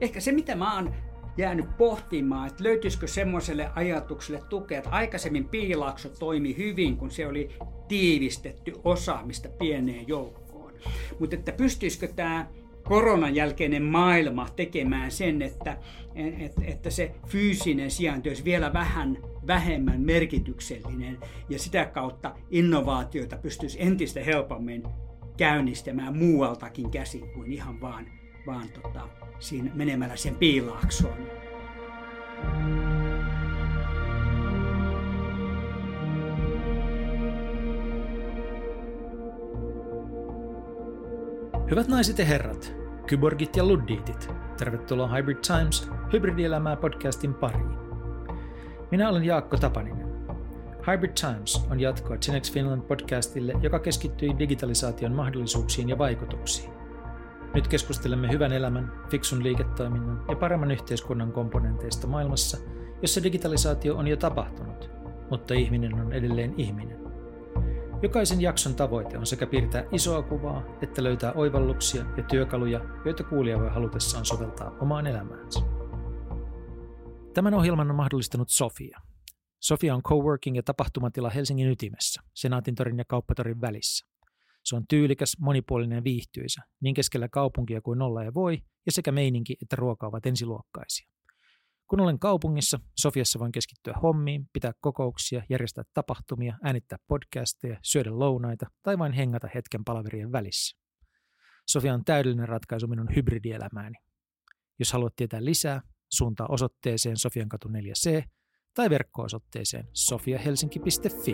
[0.00, 0.94] ehkä se, mitä mä oon
[1.36, 7.48] jäänyt pohtimaan, että löytyisikö semmoiselle ajatukselle tukea, että aikaisemmin piilaakso toimi hyvin, kun se oli
[7.88, 10.72] tiivistetty osaamista pieneen joukkoon.
[11.20, 12.46] Mutta että pystyisikö tämä
[12.84, 15.78] koronan jälkeinen maailma tekemään sen, että,
[16.14, 21.18] että, että se fyysinen sijainti olisi vielä vähän vähemmän merkityksellinen
[21.48, 24.82] ja sitä kautta innovaatioita pystyisi entistä helpommin
[25.36, 28.06] käynnistämään muualtakin käsin kuin ihan vaan,
[28.48, 29.08] vaan tota,
[29.38, 31.18] siinä menemällä sen piilaaksoon.
[41.70, 42.74] Hyvät naiset ja herrat,
[43.06, 47.76] kyborgit ja luddiitit, tervetuloa Hybrid Times hybridielämää podcastin pariin.
[48.90, 50.08] Minä olen Jaakko Tapaninen.
[50.86, 56.77] Hybrid Times on jatkoa Genex Finland podcastille, joka keskittyy digitalisaation mahdollisuuksiin ja vaikutuksiin.
[57.54, 62.58] Nyt keskustelemme hyvän elämän, fiksun liiketoiminnan ja paremman yhteiskunnan komponenteista maailmassa,
[63.02, 64.90] jossa digitalisaatio on jo tapahtunut,
[65.30, 66.98] mutta ihminen on edelleen ihminen.
[68.02, 73.58] Jokaisen jakson tavoite on sekä piirtää isoa kuvaa, että löytää oivalluksia ja työkaluja, joita kuulija
[73.58, 75.60] voi halutessaan soveltaa omaan elämäänsä.
[77.34, 78.98] Tämän ohjelman on mahdollistanut Sofia.
[79.60, 84.06] Sofia on coworking ja tapahtumatila Helsingin ytimessä, Senaatintorin ja Kauppatorin välissä.
[84.64, 89.12] Se on tyylikäs, monipuolinen ja viihtyisä, niin keskellä kaupunkia kuin nolla ja voi, ja sekä
[89.12, 91.10] meininki että ruoka ovat ensiluokkaisia.
[91.86, 98.66] Kun olen kaupungissa, Sofiassa voin keskittyä hommiin, pitää kokouksia, järjestää tapahtumia, äänittää podcasteja, syödä lounaita
[98.82, 100.78] tai vain hengata hetken palaverien välissä.
[101.68, 103.98] Sofia on täydellinen ratkaisu minun hybridielämääni.
[104.78, 105.80] Jos haluat tietää lisää,
[106.12, 108.22] suuntaa osoitteeseen Sofiankatu 4C
[108.74, 111.32] tai verkko-osoitteeseen sofiahelsinki.fi.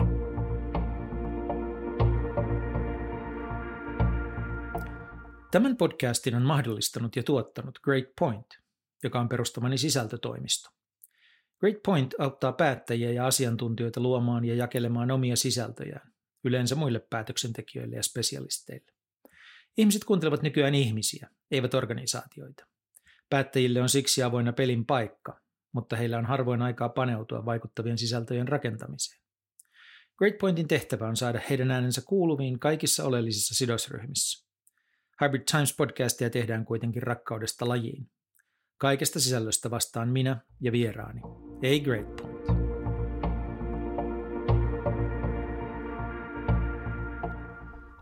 [5.55, 8.45] Tämän podcastin on mahdollistanut ja tuottanut Great Point,
[9.03, 10.69] joka on perustamani sisältötoimisto.
[11.59, 16.13] Great Point auttaa päättäjiä ja asiantuntijoita luomaan ja jakelemaan omia sisältöjään,
[16.43, 18.91] yleensä muille päätöksentekijöille ja spesialisteille.
[19.77, 22.67] Ihmiset kuuntelevat nykyään ihmisiä, eivät organisaatioita.
[23.29, 29.21] Päättäjille on siksi avoinna pelin paikka, mutta heillä on harvoin aikaa paneutua vaikuttavien sisältöjen rakentamiseen.
[30.17, 34.44] Great Pointin tehtävä on saada heidän äänensä kuuluviin kaikissa oleellisissa sidosryhmissä.
[35.21, 38.09] Hybrid Times podcastia tehdään kuitenkin rakkaudesta lajiin.
[38.77, 41.21] Kaikesta sisällöstä vastaan minä ja vieraani,
[41.61, 42.45] ei Great Point.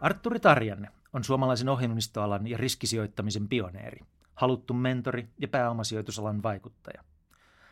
[0.02, 4.00] Arturi Tarjanne on suomalaisen ohjelmistoalan ja riskisijoittamisen pioneeri–
[4.36, 7.04] haluttu mentori ja pääomasijoitusalan vaikuttaja.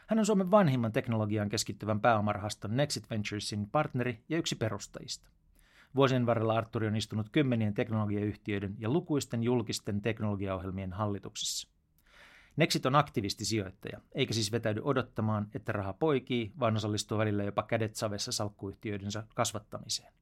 [0.07, 5.29] Hän on Suomen vanhimman teknologiaan keskittyvän pääomarahaston Nexit Venturesin partneri ja yksi perustajista.
[5.95, 11.67] Vuosien varrella Arturi on istunut kymmenien teknologiayhtiöiden ja lukuisten julkisten teknologiaohjelmien hallituksissa.
[12.55, 17.95] Nexit on aktivistisijoittaja, eikä siis vetäydy odottamaan, että raha poikii, vaan osallistuu välillä jopa kädet
[17.95, 20.13] savessa salkkuyhtiöidensä kasvattamiseen.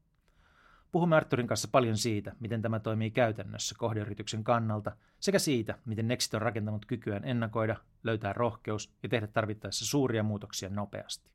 [0.92, 6.34] Puhumme Arturin kanssa paljon siitä, miten tämä toimii käytännössä kohdeyrityksen kannalta, sekä siitä, miten Nexit
[6.34, 11.30] on rakentanut kykyään ennakoida, löytää rohkeus ja tehdä tarvittaessa suuria muutoksia nopeasti.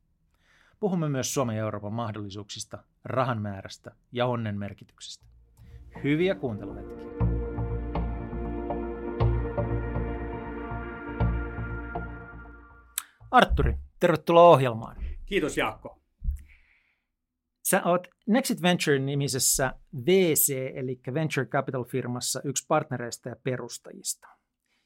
[0.79, 5.25] Puhumme myös Suomen ja Euroopan mahdollisuuksista, rahan määrästä ja onnen merkityksestä.
[6.03, 7.05] Hyviä kuunteluhetkiä!
[13.31, 14.95] Arturi, tervetuloa ohjelmaan.
[15.25, 16.01] Kiitos Jaakko.
[17.63, 19.73] Sä oot Nexit Venture-nimisessä
[20.05, 24.27] VC, eli Venture Capital-firmassa yksi partnereista ja perustajista.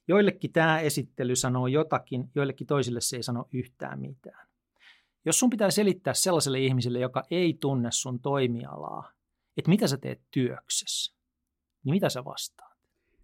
[0.08, 4.49] Joillekin tämä esittely sanoo jotakin, joillekin toisille se ei sano yhtään mitään.
[5.25, 9.12] Jos sun pitää selittää sellaiselle ihmiselle, joka ei tunne sun toimialaa,
[9.57, 11.16] että mitä sä teet työksessä,
[11.84, 12.78] niin mitä sä vastaat?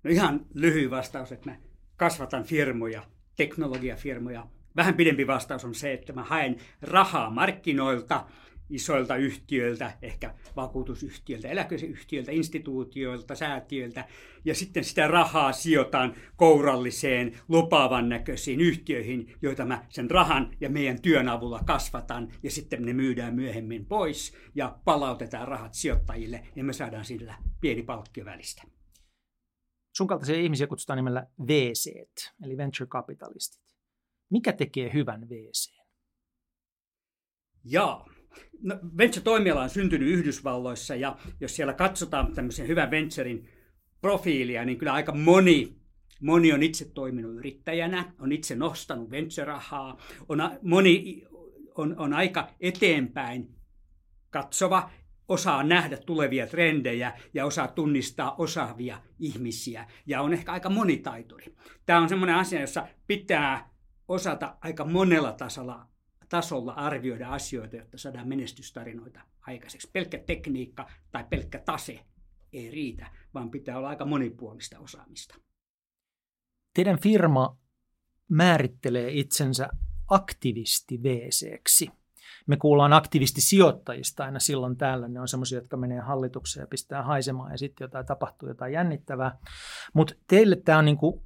[0.03, 1.57] No ihan lyhyt vastaus, että mä
[1.97, 3.03] kasvatan firmoja,
[3.38, 4.47] teknologiafirmoja.
[4.75, 8.25] Vähän pidempi vastaus on se, että mä haen rahaa markkinoilta–
[8.70, 14.08] isoilta yhtiöiltä, ehkä vakuutusyhtiöiltä, eläkeyhtiöiltä, instituutioilta, säätiöiltä,
[14.46, 21.01] ja sitten sitä rahaa sijoitaan kouralliseen, lupaavan näköisiin yhtiöihin, joita mä sen rahan ja meidän
[21.01, 26.74] työn avulla kasvatan, ja sitten ne myydään myöhemmin pois, ja palautetaan rahat sijoittajille, ja me
[26.74, 28.63] saadaan sillä pieni palkkio välistä.
[29.95, 31.92] Sun kaltaisia ihmisiä kutsutaan nimellä VC,
[32.44, 33.62] eli Venture Capitalistit.
[34.30, 35.75] Mikä tekee hyvän VC?
[37.63, 38.06] Jaa,
[38.62, 43.50] No, venture-toimiala on syntynyt Yhdysvalloissa ja jos siellä katsotaan tämmöisen hyvän venturein
[44.02, 45.76] profiilia, niin kyllä aika moni,
[46.22, 49.98] moni on itse toiminut yrittäjänä, on itse nostanut venture-rahaa,
[50.30, 51.24] on, moni
[51.76, 53.56] on, on aika eteenpäin
[54.30, 54.90] katsova,
[55.28, 61.56] osaa nähdä tulevia trendejä ja osaa tunnistaa osaavia ihmisiä ja on ehkä aika monitaituri.
[61.86, 63.70] Tämä on semmoinen asia, jossa pitää
[64.08, 65.88] osata aika monella tasolla,
[66.30, 69.89] tasolla arvioida asioita, jotta saadaan menestystarinoita aikaiseksi.
[69.94, 72.00] Pelkkä tekniikka tai pelkkä tase
[72.54, 75.36] ei riitä, vaan pitää olla aika monipuolista osaamista.
[76.74, 77.57] Teidän firma
[78.30, 79.69] määrittelee itsensä
[80.07, 81.89] aktivisti VCksi.
[82.48, 85.07] Me kuullaan aktivistisijoittajista aina silloin täällä.
[85.07, 89.38] Ne on semmoisia, jotka menee hallitukseen ja pistää haisemaan ja sitten jotain tapahtuu jotain jännittävää.
[89.94, 91.24] Mutta teille tämä on niinku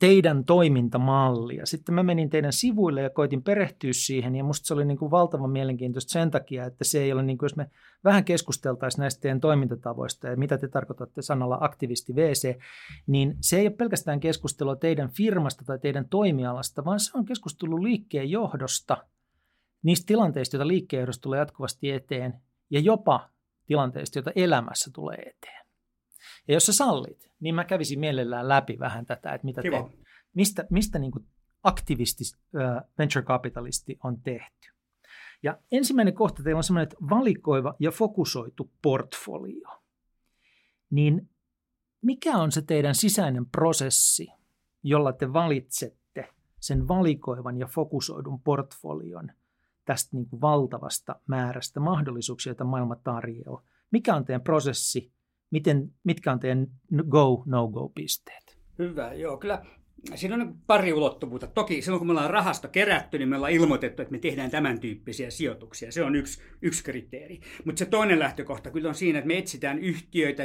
[0.00, 1.66] teidän toimintamallia.
[1.66, 5.10] Sitten mä menin teidän sivuille ja koitin perehtyä siihen ja musta se oli niin kuin
[5.10, 7.70] valtavan mielenkiintoista sen takia, että se ei ole niin kuin, jos me
[8.04, 12.58] vähän keskusteltaisiin näistä teidän toimintatavoista ja mitä te tarkoitatte sanalla aktivisti VC,
[13.06, 17.82] niin se ei ole pelkästään keskustelua teidän firmasta tai teidän toimialasta, vaan se on keskustelu
[17.82, 18.96] liikkeen johdosta,
[19.82, 22.34] niistä tilanteista, joita liikkeen johdosta tulee jatkuvasti eteen
[22.70, 23.28] ja jopa
[23.66, 25.59] tilanteista, joita elämässä tulee eteen.
[26.48, 29.70] Ja jos sä sallit, niin mä kävisin mielellään läpi vähän tätä, että mitä te,
[30.34, 31.26] mistä, mistä niin kuin
[31.62, 32.24] aktivisti,
[32.54, 34.68] uh, venture capitalisti on tehty.
[35.42, 39.68] Ja ensimmäinen kohta teillä on semmoinen, että valikoiva ja fokusoitu portfolio.
[40.90, 41.30] Niin
[42.02, 44.32] mikä on se teidän sisäinen prosessi,
[44.82, 49.32] jolla te valitsette sen valikoivan ja fokusoidun portfolion
[49.84, 53.62] tästä niin kuin valtavasta määrästä mahdollisuuksia, joita maailma tarjoaa?
[53.90, 55.12] Mikä on teidän prosessi
[55.50, 56.66] Miten, mitkä on teidän
[57.08, 58.58] go-no-go-pisteet?
[58.78, 59.36] Hyvä, joo.
[59.36, 59.64] Kyllä
[60.14, 61.46] siinä on pari ulottuvuutta.
[61.46, 64.80] Toki silloin kun me ollaan rahasta kerätty, niin me ollaan ilmoitettu, että me tehdään tämän
[64.80, 65.92] tyyppisiä sijoituksia.
[65.92, 67.40] Se on yksi, yksi kriteeri.
[67.64, 70.42] Mutta se toinen lähtökohta kyllä on siinä, että me etsitään yhtiöitä,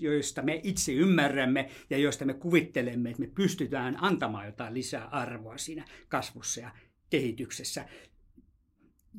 [0.00, 5.58] joista me itse ymmärrämme ja joista me kuvittelemme, että me pystytään antamaan jotain lisää arvoa
[5.58, 6.70] siinä kasvussa ja
[7.10, 7.84] kehityksessä.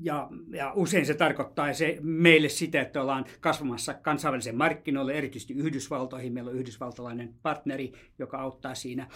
[0.02, 6.34] Ja, ja usein se tarkoittaa se meille sitä, että ollaan kasvamassa kansainvälisen markkinoille, erityisesti Yhdysvaltoihin.
[6.34, 9.08] Meillä on yhdysvaltalainen partneri, joka auttaa siinä.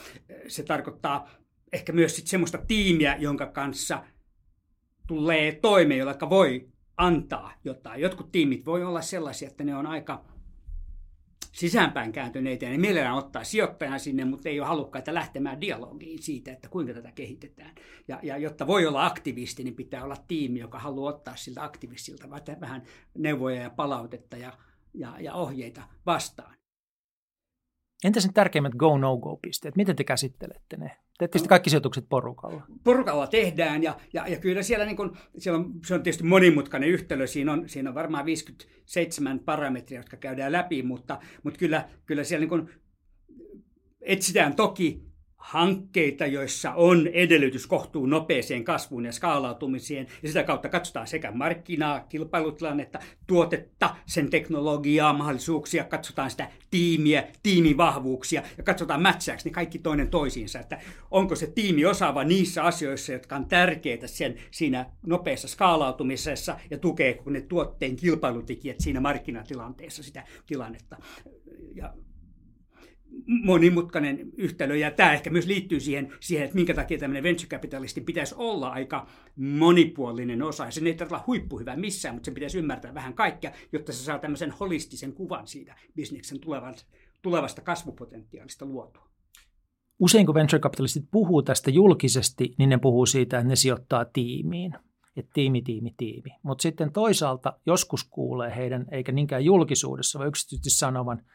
[0.48, 1.30] Se tarkoittaa
[1.74, 4.04] ehkä myös sit semmoista tiimiä, jonka kanssa
[5.08, 8.02] tulee toimeen, jolla voi antaa jotain.
[8.02, 10.26] Jotkut tiimit voi olla sellaisia, että ne on aika
[11.52, 16.52] sisäänpäin kääntyneitä ja ne mielellään ottaa sijoittajan sinne, mutta ei ole halukkaita lähtemään dialogiin siitä,
[16.52, 17.76] että kuinka tätä kehitetään.
[18.08, 22.30] Ja, ja jotta voi olla aktivisti, niin pitää olla tiimi, joka haluaa ottaa siltä aktivistilta
[22.62, 22.84] vähän
[23.18, 24.54] neuvoja ja palautetta ja,
[24.94, 26.56] ja, ja ohjeita vastaan.
[28.04, 29.76] Entä sen tärkeimmät go-no-go-pisteet?
[29.76, 30.98] Miten te käsittelette ne?
[31.20, 32.62] Teette sitten kaikki sijoitukset porukalla?
[32.84, 36.90] Porukalla tehdään ja, ja, ja kyllä siellä, niin kun, siellä on, se on tietysti monimutkainen
[36.90, 37.28] yhtälö.
[37.28, 42.42] Siinä on, siinä on varmaan 57 parametria, jotka käydään läpi, mutta, mutta kyllä, kyllä siellä
[42.42, 42.70] niin kun
[44.02, 45.09] etsitään toki
[45.40, 50.08] hankkeita, joissa on edellytys kohtuun nopeeseen kasvuun ja skaalautumiseen.
[50.22, 58.44] Ja sitä kautta katsotaan sekä markkinaa, kilpailutilannetta, tuotetta, sen teknologiaa, mahdollisuuksia, katsotaan sitä tiimiä, tiimivahvuuksia
[58.58, 60.60] ja katsotaan mätsääkö ne kaikki toinen toisiinsa.
[60.60, 60.82] Että
[61.12, 67.30] onko se tiimi osaava niissä asioissa, jotka on tärkeitä sen, siinä nopeassa skaalautumisessa ja tukeeko
[67.30, 70.98] ne tuotteen kilpailutekijät siinä markkinatilanteessa sitä tilannetta.
[71.76, 71.94] Ja
[73.30, 78.06] monimutkainen yhtälö, ja tämä ehkä myös liittyy siihen, siihen että minkä takia tämmöinen venture capitalistin
[78.06, 80.72] pitäisi olla aika monipuolinen osa.
[80.72, 84.20] Sen ei tarvitse olla huippuhyvä missään, mutta sen pitäisi ymmärtää vähän kaikkea, jotta se saa
[84.20, 86.40] tämmöisen holistisen kuvan siitä bisneksen
[87.22, 89.10] tulevasta kasvupotentiaalista luotua.
[90.00, 94.74] Usein kun venture capitalistit puhuu tästä julkisesti, niin ne puhuu siitä, että ne sijoittaa tiimiin.
[95.18, 96.30] Että tiimi, tiimi, tiimi.
[96.44, 101.22] Mutta sitten toisaalta joskus kuulee heidän, eikä niinkään julkisuudessa, vaan yksityisesti sanovan–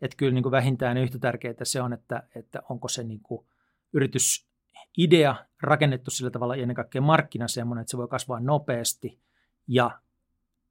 [0.00, 3.46] että kyllä niin kuin vähintään yhtä tärkeää se on, että, että onko se niin kuin
[3.92, 9.18] yritysidea rakennettu sillä tavalla ennen kaikkea markkina semmoinen, että se voi kasvaa nopeasti
[9.68, 10.00] ja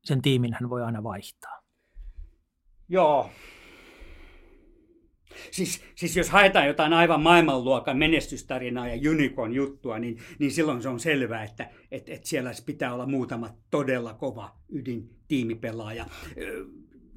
[0.04, 1.64] sen tiimin hän voi aina vaihtaa.
[2.90, 3.32] Joo.
[5.52, 10.90] Siis, siis jos haetaan jotain aivan maailmanluokan menestystarinaa ja unicorn juttua, niin, niin silloin se
[10.90, 16.06] on selvää, että et, et siellä pitää olla muutama todella kova ydin tiimipelaaja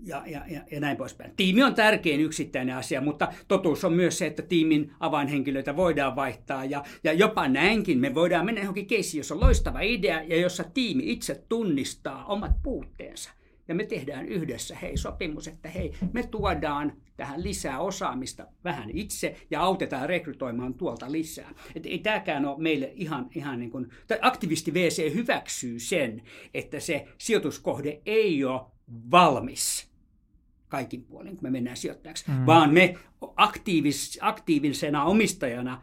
[0.04, 1.32] ja, ja, ja, ja näin poispäin.
[1.36, 6.64] Tiimi on tärkein yksittäinen asia, mutta totuus on myös se, että tiimin avainhenkilöitä voidaan vaihtaa
[6.64, 10.64] ja, ja jopa näinkin me voidaan mennä johonkin keissiin, jossa on loistava idea ja jossa
[10.74, 13.30] tiimi itse tunnistaa omat puutteensa.
[13.68, 19.36] Ja me tehdään yhdessä, hei, sopimus, että hei, me tuodaan tähän lisää osaamista vähän itse
[19.50, 21.54] ja autetaan rekrytoimaan tuolta lisää.
[21.74, 26.22] Et ei tämäkään ole meille ihan, ihan niin kuin, tai aktivisti VC hyväksyy sen,
[26.54, 28.60] että se sijoituskohde ei ole
[29.10, 29.89] valmis
[30.70, 32.46] kaikin puolin, kun me mennään sijoittajaksi, mm.
[32.46, 32.94] vaan me
[33.36, 35.82] aktiivis, aktiivisena omistajana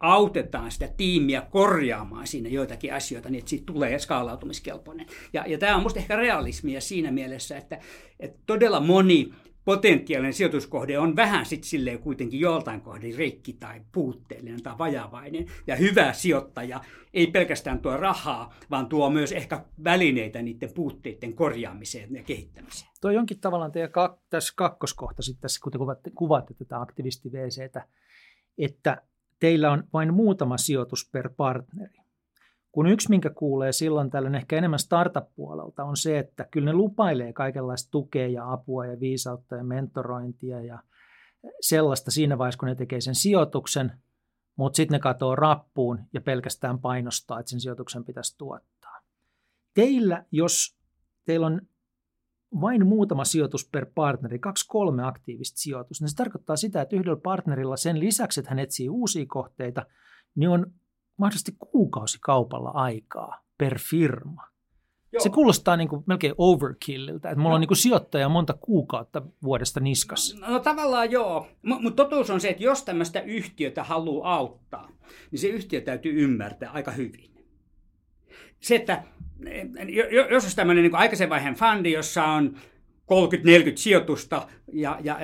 [0.00, 5.06] autetaan sitä tiimiä korjaamaan siinä joitakin asioita, niin että siitä tulee skaalautumiskelpoinen.
[5.32, 7.78] Ja, ja tämä on minusta ehkä realismia siinä mielessä, että,
[8.20, 9.32] että todella moni
[9.70, 15.46] potentiaalinen sijoituskohde on vähän sitten silleen kuitenkin joltain kohdin rikki tai puutteellinen tai vajavainen.
[15.66, 16.80] Ja hyvä sijoittaja
[17.14, 22.90] ei pelkästään tuo rahaa, vaan tuo myös ehkä välineitä niiden puutteiden korjaamiseen ja kehittämiseen.
[23.00, 27.32] Tuo jonkin tavallaan teidän kak- tässä kakkoskohta sitten tässä, kun te kuvaatte, kuvaatte tätä aktivisti
[27.32, 27.86] VCtä,
[28.58, 29.02] että
[29.40, 31.98] teillä on vain muutama sijoitus per partneri.
[32.72, 37.32] Kun yksi, minkä kuulee silloin tällöin ehkä enemmän startup-puolelta, on se, että kyllä ne lupailee
[37.32, 40.82] kaikenlaista tukea ja apua ja viisautta ja mentorointia ja
[41.60, 43.92] sellaista siinä vaiheessa, kun ne tekee sen sijoituksen,
[44.56, 49.00] mutta sitten ne katoo rappuun ja pelkästään painostaa, että sen sijoituksen pitäisi tuottaa.
[49.74, 50.76] Teillä, jos
[51.24, 51.60] teillä on
[52.60, 57.20] vain muutama sijoitus per partneri, kaksi kolme aktiivista sijoitusta, niin se tarkoittaa sitä, että yhdellä
[57.22, 59.86] partnerilla sen lisäksi, että hän etsii uusia kohteita,
[60.34, 60.72] niin on
[61.20, 64.50] mahdollisesti kuukausikaupalla aikaa per firma.
[65.12, 65.22] Joo.
[65.22, 67.54] Se kuulostaa niin kuin melkein overkilliltä, että mulla no.
[67.54, 70.38] on niin kuin sijoittaja monta kuukautta vuodesta niskassa.
[70.38, 74.88] No, no tavallaan joo, mutta totuus on se, että jos tämmöistä yhtiötä haluaa auttaa,
[75.30, 77.30] niin se yhtiö täytyy ymmärtää aika hyvin.
[78.60, 79.02] Se, että
[80.30, 82.56] jos olisi tämmöinen niin aikaisen vaiheen fundi, jossa on
[83.10, 85.20] 30-40 sijoitusta ja, ja 4-5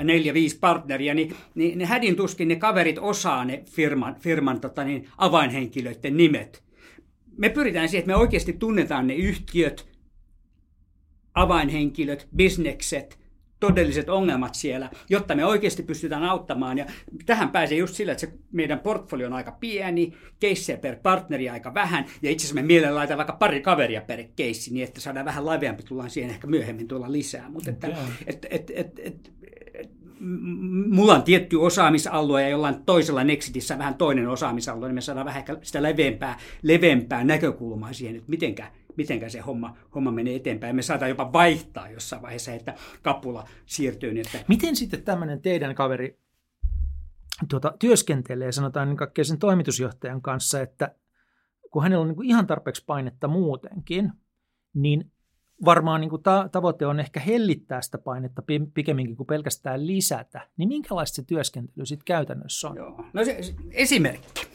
[0.60, 6.16] partneria, niin, niin ne hädin tuskin ne kaverit osaa ne firman, firman tota niin, avainhenkilöiden
[6.16, 6.64] nimet.
[7.38, 9.88] Me pyritään siihen, että me oikeasti tunnetaan ne yhtiöt,
[11.34, 13.18] avainhenkilöt, bisnekset,
[13.60, 16.78] todelliset ongelmat siellä, jotta me oikeasti pystytään auttamaan.
[16.78, 16.86] Ja
[17.26, 21.74] tähän pääsee just sillä, että se meidän portfolio on aika pieni, keissejä per partneri aika
[21.74, 25.26] vähän, ja itse asiassa me mielellä laitetaan vaikka pari kaveria per keissi, niin että saadaan
[25.26, 27.48] vähän laveampi, tullaan siihen ehkä myöhemmin tulla lisää.
[27.50, 27.98] Mutta että, okay.
[28.26, 29.32] et, et, et, et,
[29.74, 29.90] et,
[30.88, 35.44] mulla on tietty osaamisalue ja jollain toisella Nexitissä vähän toinen osaamisalue, niin me saadaan vähän
[35.62, 40.76] sitä leveämpää, leveämpää näkökulmaa siihen, että mitenkä, miten se homma, homma menee eteenpäin.
[40.76, 44.12] Me saadaan jopa vaihtaa jossain vaiheessa, että kapula siirtyy.
[44.12, 44.44] Niin että...
[44.48, 46.18] Miten sitten tämmöinen teidän kaveri
[47.48, 50.94] tuota, työskentelee, sanotaan niin kaikkein sen toimitusjohtajan kanssa, että
[51.70, 54.12] kun hänellä on niin kuin ihan tarpeeksi painetta muutenkin,
[54.74, 55.10] niin
[55.64, 58.42] varmaan niin kuin ta- tavoite on ehkä hellittää sitä painetta
[58.74, 62.76] pikemminkin kuin pelkästään lisätä, niin minkälaista se työskentely sitten käytännössä on?
[62.76, 63.04] Joo.
[63.12, 63.38] No se,
[63.70, 64.46] esimerkki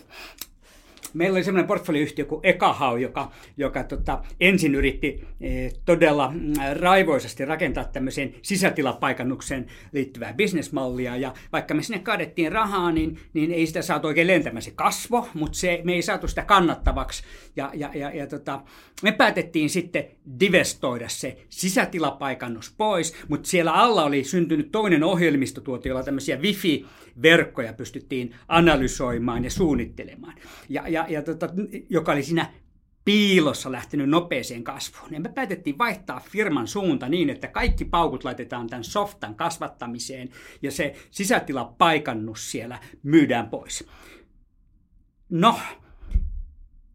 [1.13, 7.45] meillä oli semmoinen portfolioyhtiö kuin Ekahau, joka, joka tota, ensin yritti e, todella mm, raivoisesti
[7.45, 11.17] rakentaa tämmöiseen sisätilapaikannukseen liittyvää bisnesmallia.
[11.17, 14.61] Ja vaikka me sinne kaadettiin rahaa, niin, niin ei sitä saatu oikein lentämään.
[14.61, 17.23] Se kasvo, mutta se, me ei saatu sitä kannattavaksi.
[17.55, 18.61] Ja, ja, ja, ja tota,
[19.01, 20.05] me päätettiin sitten
[20.39, 26.41] divestoida se sisätilapaikannus pois, mutta siellä alla oli syntynyt toinen ohjelmistotuote, jolla tämmöisiä
[27.21, 30.35] wifi-verkkoja pystyttiin analysoimaan ja suunnittelemaan.
[30.69, 31.49] Ja, ja, ja tota,
[31.89, 32.53] joka oli siinä
[33.05, 35.13] piilossa lähtenyt nopeeseen kasvuun.
[35.13, 40.29] Ja me päätettiin vaihtaa firman suunta niin, että kaikki paukut laitetaan tämän softan kasvattamiseen
[40.61, 43.87] ja se sisätilapaikannus siellä myydään pois.
[45.29, 45.59] No,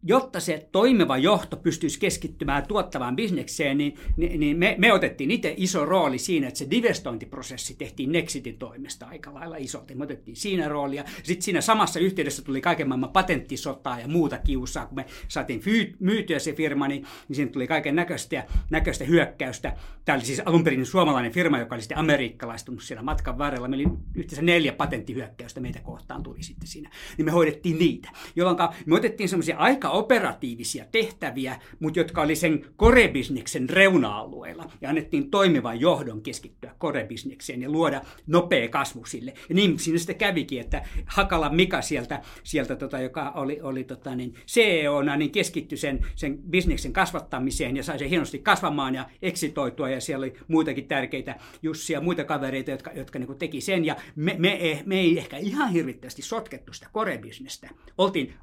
[0.07, 5.53] jotta se toimiva johto pystyisi keskittymään tuottavaan bisnekseen, niin, niin, niin me, me otettiin itse
[5.57, 9.95] iso rooli siinä, että se divestointiprosessi tehtiin Nexitin toimesta aika lailla isolta.
[9.95, 11.03] Me otettiin siinä roolia.
[11.23, 14.85] Sitten siinä samassa yhteydessä tuli kaiken maailman patenttisotaa ja muuta kiusaa.
[14.85, 15.61] Kun me saatiin
[15.99, 19.73] myytyä se firma, niin, niin siinä tuli kaiken näköistä, näköistä hyökkäystä.
[20.05, 23.67] Tämä oli siis alun perin suomalainen firma, joka oli sitten amerikkalaistunut siellä matkan varrella.
[23.67, 26.89] Meillä oli yhteensä neljä patenttihyökkäystä meitä kohtaan tuli sitten siinä.
[27.17, 32.65] Niin me hoidettiin niitä, jolloin me otettiin semmoisia aika operatiivisia tehtäviä, mutta jotka oli sen
[32.75, 34.71] korebisneksen reuna-alueella.
[34.81, 39.33] Ja annettiin toimivan johdon keskittyä korebisnekseen ja luoda nopea kasvu sille.
[39.49, 44.15] Ja niin siinä sitten kävikin, että Hakala Mika sieltä, sieltä tota, joka oli, oli tota,
[44.15, 49.89] niin CEOna, niin keskittyi sen, sen bisneksen kasvattamiseen ja sai sen hienosti kasvamaan ja eksitoitua.
[49.89, 53.85] Ja siellä oli muitakin tärkeitä Jussia ja muita kavereita, jotka, jotka niin teki sen.
[53.85, 57.69] Ja me, me, me ei ehkä ihan hirvittävästi sotkettu sitä korebisnestä.
[57.97, 58.33] Oltiin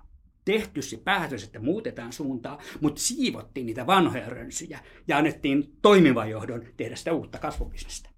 [0.44, 6.62] tehty se päätös, että muutetaan suuntaa, mutta siivottiin niitä vanhoja rönsyjä ja annettiin toimivan johdon
[6.76, 8.10] tehdä sitä uutta kasvubisnestä.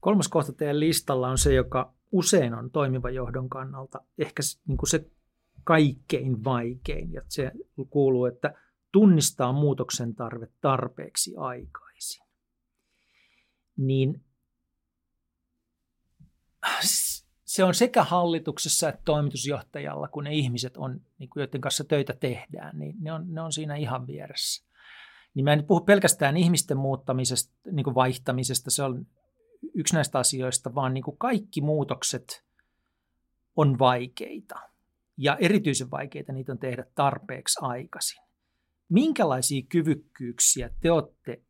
[0.00, 4.90] Kolmas kohta teidän listalla on se, joka usein on toimivan johdon kannalta ehkä niin kuin
[4.90, 5.10] se
[5.64, 7.12] kaikkein vaikein.
[7.12, 7.52] Ja se
[7.90, 8.54] kuuluu, että
[8.92, 12.26] tunnistaa muutoksen tarve tarpeeksi aikaisin.
[13.76, 14.24] Niin
[17.52, 22.12] se on sekä hallituksessa että toimitusjohtajalla, kun ne ihmiset on, niin kuin, joiden kanssa töitä
[22.12, 24.64] tehdään, niin ne on, ne on siinä ihan vieressä.
[25.34, 29.06] Niin mä en puhu pelkästään ihmisten muuttamisesta, niin kuin vaihtamisesta, se on
[29.74, 32.44] yksi näistä asioista, vaan niin kuin kaikki muutokset
[33.56, 34.54] on vaikeita.
[35.16, 38.22] ja erityisen vaikeita niitä on tehdä tarpeeksi aikaisin.
[38.88, 41.42] Minkälaisia kyvykkyyksiä te olette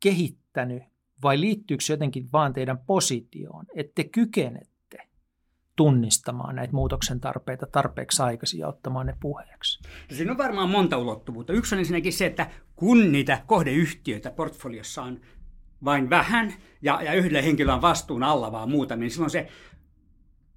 [0.00, 0.82] kehittänyt
[1.22, 4.75] vai liittyykö jotenkin vaan teidän positioon, että te kykenette
[5.76, 9.82] tunnistamaan näitä muutoksen tarpeita tarpeeksi aikaisin ja ottamaan ne puheeksi?
[10.10, 11.52] No siinä on varmaan monta ulottuvuutta.
[11.52, 15.20] Yksi on ensinnäkin se, että kun niitä kohdeyhtiöitä portfoliossa on
[15.84, 19.48] vain vähän ja, ja yhdellä henkilöllä on vastuun alla vaan muutamia, niin silloin se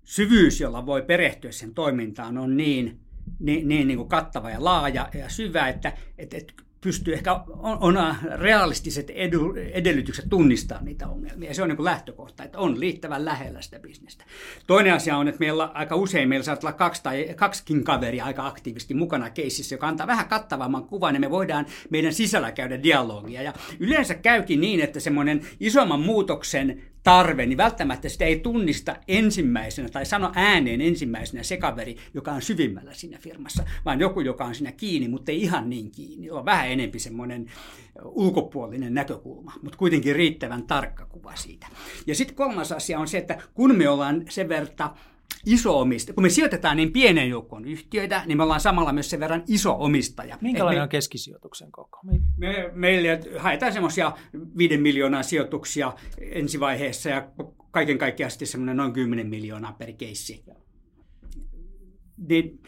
[0.03, 2.99] syvyys, jolla voi perehtyä sen toimintaan, on niin,
[3.39, 7.97] niin, niin, niin kuin kattava ja laaja ja syvä, että, että, että pystyy ehkä, on,
[7.97, 11.53] on realistiset edu, edellytykset tunnistaa niitä ongelmia.
[11.53, 14.25] Se on niin lähtökohta, että on liittävän lähellä sitä bisnestä.
[14.67, 18.47] Toinen asia on, että meillä aika usein meillä saattaa olla kaksi tai kaksikin kaveria aika
[18.47, 23.41] aktiivisesti mukana keisissä, joka antaa vähän kattavamman kuvan, ja me voidaan meidän sisällä käydä dialogia.
[23.41, 29.89] Ja yleensä käykin niin, että semmoinen isomman muutoksen tarve, niin välttämättä sitä ei tunnista ensimmäisenä
[29.89, 34.55] tai sano ääneen ensimmäisenä se kaveri, joka on syvimmällä siinä firmassa, vaan joku, joka on
[34.55, 36.31] siinä kiinni, mutta ei ihan niin kiinni.
[36.31, 37.51] On vähän enempi semmoinen
[38.03, 41.67] ulkopuolinen näkökulma, mutta kuitenkin riittävän tarkka kuva siitä.
[42.07, 44.93] Ja sitten kolmas asia on se, että kun me ollaan sen verta
[45.45, 46.13] iso omistaja.
[46.13, 49.75] Kun me sijoitetaan niin pienen joukkoon yhtiöitä, niin me ollaan samalla myös sen verran iso
[49.79, 50.37] omistaja.
[50.41, 51.99] Minkälainen me, on keskisijoituksen koko?
[52.37, 54.11] Me, meille haetaan semmoisia
[54.57, 57.29] 5 miljoonaa sijoituksia ensivaiheessa ja
[57.71, 60.43] kaiken kaikkiaan sitten semmoinen noin 10 miljoonaa per keissi
[62.27, 62.59] niin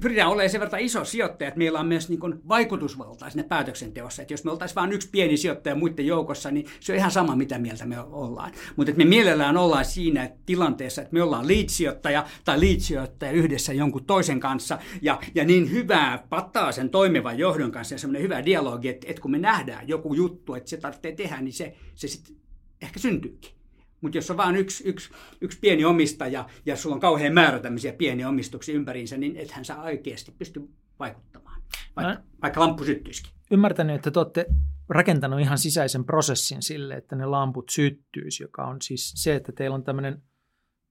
[0.00, 4.22] pyritään olemaan sen verran iso sijoittaja, että meillä on myös niin vaikutusvaltaa sinne päätöksenteossa.
[4.22, 7.36] Että jos me oltaisiin vain yksi pieni sijoittaja muiden joukossa, niin se on ihan sama,
[7.36, 8.52] mitä mieltä me ollaan.
[8.76, 14.40] Mutta me mielellään ollaan siinä tilanteessa, että me ollaan lead-sijoittaja tai lead-sijoittaja yhdessä jonkun toisen
[14.40, 14.78] kanssa.
[15.02, 19.22] Ja, ja niin hyvää pattaa sen toimivan johdon kanssa ja semmoinen hyvä dialogi, että, että
[19.22, 22.36] kun me nähdään joku juttu, että se tarvitsee tehdä, niin se, se sitten
[22.82, 23.55] ehkä syntyykin.
[24.00, 25.10] Mutta jos on vain yksi, yksi,
[25.40, 29.82] yksi pieni omistaja ja sulla on kauhean määrä tämmöisiä pieniä omistuksia ympäriinsä, niin ethän sä
[29.82, 31.62] oikeasti pysty vaikuttamaan,
[31.96, 33.32] vaikka, no, vaikka lamppu syttyisikin.
[33.50, 34.46] Ymmärtänyt, että te olette
[34.88, 39.74] rakentanut ihan sisäisen prosessin sille, että ne lamput syttyisi, joka on siis se, että teillä
[39.74, 40.22] on tämmöinen,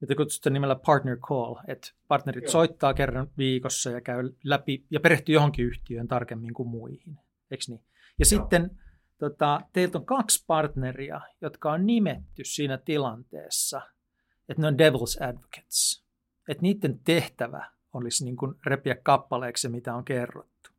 [0.02, 2.52] mitä kutsutaan nimellä partner call, että partnerit Joo.
[2.52, 7.18] soittaa kerran viikossa ja käy läpi ja perehtyy johonkin yhtiöön tarkemmin kuin muihin,
[7.52, 7.84] eikö niin?
[8.20, 8.42] Ja Joo.
[8.42, 8.80] sitten
[9.18, 13.82] tota, teiltä on kaksi partneria, jotka on nimetty siinä tilanteessa,
[14.50, 16.06] että ne on devil's advocates.
[16.50, 20.70] Että niiden tehtävä olisi niin kuin repiä kappaleeksi mitä on kerrottu.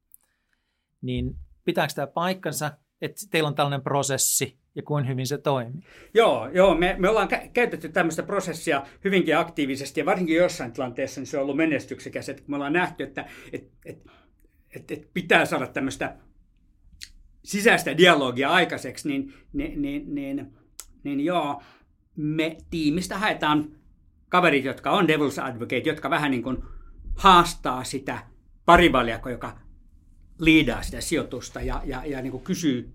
[1.03, 5.83] Niin pitääkö tämä paikkansa, että teillä on tällainen prosessi ja kuin hyvin se toimii?
[6.15, 11.27] Joo, joo me, me ollaan käytetty tämmöistä prosessia hyvinkin aktiivisesti ja varsinkin jossain tilanteessa niin
[11.27, 12.29] se on ollut menestyksekäs.
[12.29, 14.07] Että me ollaan nähty, että et, et,
[14.77, 16.17] et, et pitää saada tämmöistä
[17.47, 20.47] sisäistä dialogia aikaiseksi, niin, niin, niin, niin,
[21.05, 21.63] niin joo,
[22.17, 23.71] me tiimistä haetaan
[24.29, 26.59] kaverit, jotka on devil's advocate, jotka vähän niin kuin
[27.15, 28.19] haastaa sitä
[28.65, 29.59] parivaljakko, joka
[30.39, 32.93] liidaa sitä sijoitusta ja, ja, ja niin kuin kysyy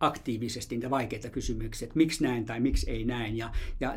[0.00, 3.36] aktiivisesti niitä vaikeita kysymyksiä, että miksi näin tai miksi ei näin.
[3.36, 3.94] Ja, ja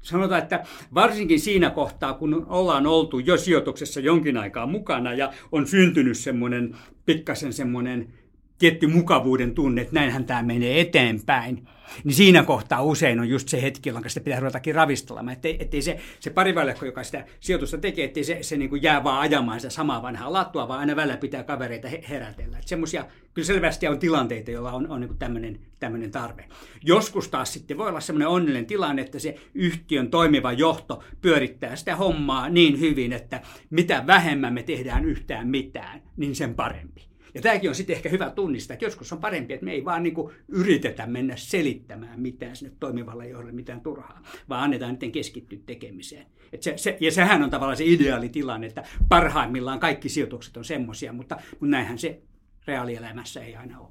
[0.00, 0.64] sanotaan, että
[0.94, 6.76] varsinkin siinä kohtaa, kun ollaan oltu jo sijoituksessa jonkin aikaa mukana ja on syntynyt semmoinen
[7.06, 8.21] pikkasen semmoinen
[8.62, 11.68] tietty mukavuuden tunne, että näinhän tämä menee eteenpäin,
[12.04, 15.32] niin siinä kohtaa usein on just se hetki, jolloin sitä pitää ruvetakin ravistelemaan.
[15.32, 19.04] Ettei, ettei se, se parivaljakko, joka sitä sijoitusta tekee, ettei se, se niin kuin jää
[19.04, 22.58] vaan ajamaan sitä samaa vanhaa lattua, vaan aina välillä pitää kavereita herätellä.
[22.58, 26.48] Että semmoisia, kyllä selvästi on tilanteita, joilla on, on niin tämmöinen, tämmöinen tarve.
[26.84, 31.96] Joskus taas sitten voi olla semmoinen onnellinen tilanne, että se yhtiön toimiva johto pyörittää sitä
[31.96, 37.11] hommaa niin hyvin, että mitä vähemmän me tehdään yhtään mitään, niin sen parempi.
[37.34, 40.02] Ja tämäkin on sitten ehkä hyvä tunnistaa, että joskus on parempi, että me ei vaan
[40.02, 45.58] niin kuin yritetä mennä selittämään mitään sinne toimivalle johdolle, mitään turhaa, vaan annetaan niiden keskittyä
[45.66, 46.26] tekemiseen.
[46.52, 50.64] Et se, se, ja sehän on tavallaan se ideaali tilanne, että parhaimmillaan kaikki sijoitukset on
[50.64, 52.22] semmoisia, mutta, mutta näinhän se
[52.66, 53.88] reaalielämässä ei aina ole.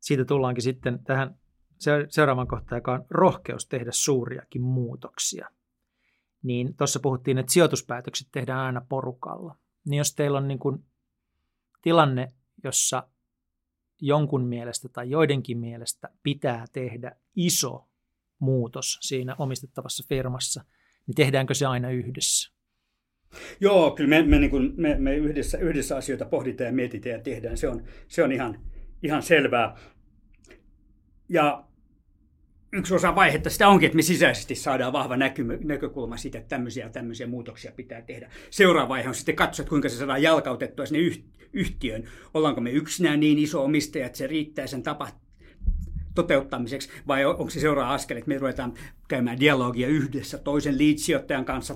[0.00, 1.34] Siitä tullaankin sitten tähän
[2.08, 5.48] seuraavan kohtaan, joka on rohkeus tehdä suuriakin muutoksia.
[6.42, 9.56] Niin tuossa puhuttiin, että sijoituspäätökset tehdään aina porukalla.
[9.88, 10.84] Niin jos teillä on niin kuin
[11.82, 12.28] tilanne,
[12.64, 13.08] jossa
[14.00, 17.88] jonkun mielestä tai joidenkin mielestä pitää tehdä iso
[18.38, 20.64] muutos siinä omistettavassa firmassa,
[21.06, 22.58] niin tehdäänkö se aina yhdessä?
[23.60, 27.22] Joo, kyllä me, me, niin kuin, me, me yhdessä, yhdessä asioita pohditaan ja mietitään ja
[27.22, 27.58] tehdään.
[27.58, 28.60] Se on, se on ihan,
[29.02, 29.76] ihan selvää.
[31.28, 31.67] Ja
[32.72, 36.84] yksi osa vaihetta sitä onkin, että me sisäisesti saadaan vahva näky, näkökulma siitä, että tämmöisiä
[36.84, 38.30] ja tämmöisiä muutoksia pitää tehdä.
[38.50, 41.20] Seuraava vaihe on sitten katsoa, että kuinka se saadaan jalkautettua sinne
[41.52, 42.04] yhtiöön.
[42.34, 45.08] Ollaanko me yksinään niin iso omistaja, että se riittää sen tapa,
[46.14, 48.74] toteuttamiseksi, vai onko se seuraava askel, että me ruvetaan
[49.08, 51.74] käymään dialogia yhdessä toisen lead kanssa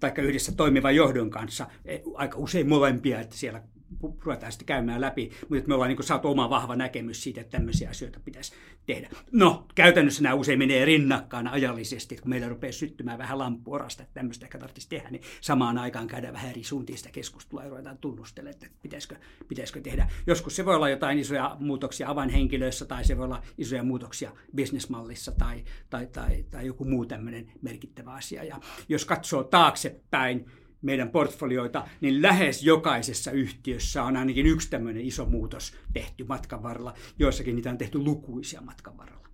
[0.00, 3.62] tai yhdessä toimivan johdon kanssa, e, aika usein molempia, että siellä
[4.02, 7.90] ruvetaan sitten käymään läpi, mutta me ollaan niin saatu oma vahva näkemys siitä, että tämmöisiä
[7.90, 8.52] asioita pitäisi
[8.86, 9.08] tehdä.
[9.32, 14.14] No, käytännössä nämä usein menee rinnakkaan ajallisesti, että kun meillä rupeaa syttymään vähän lampuorasta, että
[14.14, 17.98] tämmöistä ehkä tarvitsisi tehdä, niin samaan aikaan käydään vähän eri suuntiin sitä keskustelua ja ruvetaan
[17.98, 19.16] tunnustelemaan, että pitäisikö,
[19.48, 20.08] pitäisikö tehdä.
[20.26, 25.32] Joskus se voi olla jotain isoja muutoksia avainhenkilöissä tai se voi olla isoja muutoksia bisnesmallissa
[25.32, 28.44] tai, tai, tai, tai joku muu tämmöinen merkittävä asia.
[28.44, 30.46] Ja jos katsoo taaksepäin,
[30.84, 36.94] meidän portfolioita, niin lähes jokaisessa yhtiössä on ainakin yksi tämmöinen iso muutos tehty matkan varrella.
[37.18, 39.28] Joissakin niitä on tehty lukuisia matkan varrella.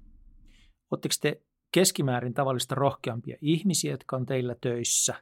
[0.91, 5.15] Oletteko te keskimäärin tavallista rohkeampia ihmisiä, jotka on teillä töissä?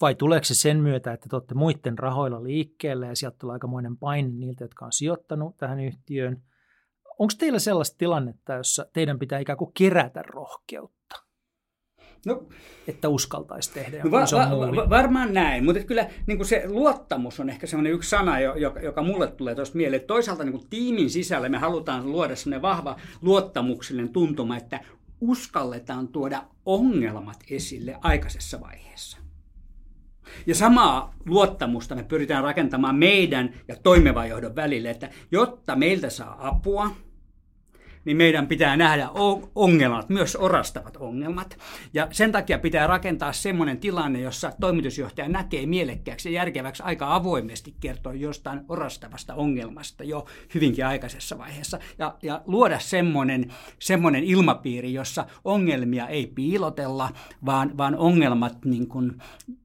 [0.00, 3.96] Vai tuleeko se sen myötä, että te olette muiden rahoilla liikkeelle ja sieltä tulee aikamoinen
[3.96, 6.42] paine niiltä, jotka on sijoittanut tähän yhtiöön?
[7.18, 10.97] Onko teillä sellaista tilannetta, jossa teidän pitää ikään kuin kerätä rohkeutta?
[12.26, 12.42] No,
[12.88, 17.40] että uskaltaisi tehdä no, va- va- va- Varmaan näin, mutta kyllä niin kuin se luottamus
[17.40, 20.02] on ehkä sellainen yksi sana, joka, joka mulle tulee tuosta mieleen.
[20.02, 24.80] Toisaalta niin kuin tiimin sisällä me halutaan luoda sellainen vahva luottamuksellinen tuntuma, että
[25.20, 29.18] uskalletaan tuoda ongelmat esille aikaisessa vaiheessa.
[30.46, 36.48] Ja samaa luottamusta me pyritään rakentamaan meidän ja toimivan johdon välille, että jotta meiltä saa
[36.48, 36.90] apua–
[38.04, 39.08] niin meidän pitää nähdä
[39.54, 41.58] ongelmat, myös orastavat ongelmat.
[41.94, 47.74] Ja sen takia pitää rakentaa semmoinen tilanne, jossa toimitusjohtaja näkee mielekkääksi ja järkeväksi aika avoimesti
[47.80, 51.78] kertoa jostain orastavasta ongelmasta jo hyvinkin aikaisessa vaiheessa.
[51.98, 57.10] Ja, ja luoda semmoinen, semmoinen ilmapiiri, jossa ongelmia ei piilotella,
[57.46, 59.12] vaan, vaan ongelmat niin kuin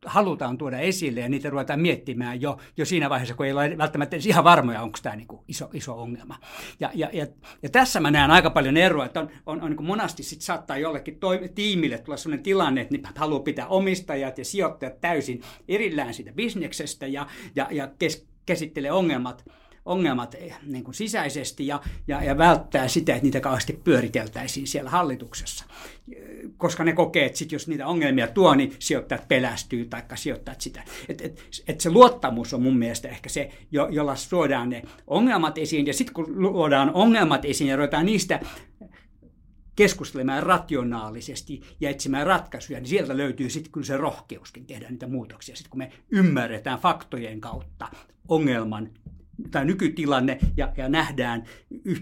[0.06, 4.18] halutaan tuoda esille ja niitä ruvetaan miettimään jo, jo siinä vaiheessa, kun ei ole välttämättä
[4.28, 6.38] ihan varmoja, onko tämä niin kuin iso, iso ongelma.
[6.80, 7.28] Ja, ja, ja,
[7.64, 10.78] ja tässä mä näen aika paljon eroa, että on, on, on niin monasti sit saattaa
[10.78, 16.14] jollekin toimi, tiimille tulla sellainen tilanne, että ne haluaa pitää omistajat ja sijoittajat täysin erillään
[16.14, 19.46] siitä bisneksestä ja, ja, ja kes, käsittelee ongelmat
[19.86, 24.90] ongelmat eh, niin kuin sisäisesti ja, ja, ja välttää sitä, että niitä kauheasti pyöriteltäisiin siellä
[24.90, 25.66] hallituksessa.
[26.58, 30.84] Koska ne kokee, että sit jos niitä ongelmia tuo, niin sijoittajat pelästyy tai sijoittajat sitä.
[31.10, 35.58] Et, et, et se luottamus on mun mielestä ehkä se, jo, jolla suodaan ne ongelmat
[35.58, 35.88] esiin.
[35.88, 38.40] Ja sitten kun luodaan ongelmat esiin ja ruvetaan niistä
[39.76, 45.56] keskustelemaan rationaalisesti ja etsimään ratkaisuja, niin sieltä löytyy sitten kyllä se rohkeuskin tehdä niitä muutoksia.
[45.56, 47.88] Sitten kun me ymmärretään faktojen kautta
[48.28, 48.90] ongelman
[49.52, 51.44] tai nykytilanne ja, ja nähdään,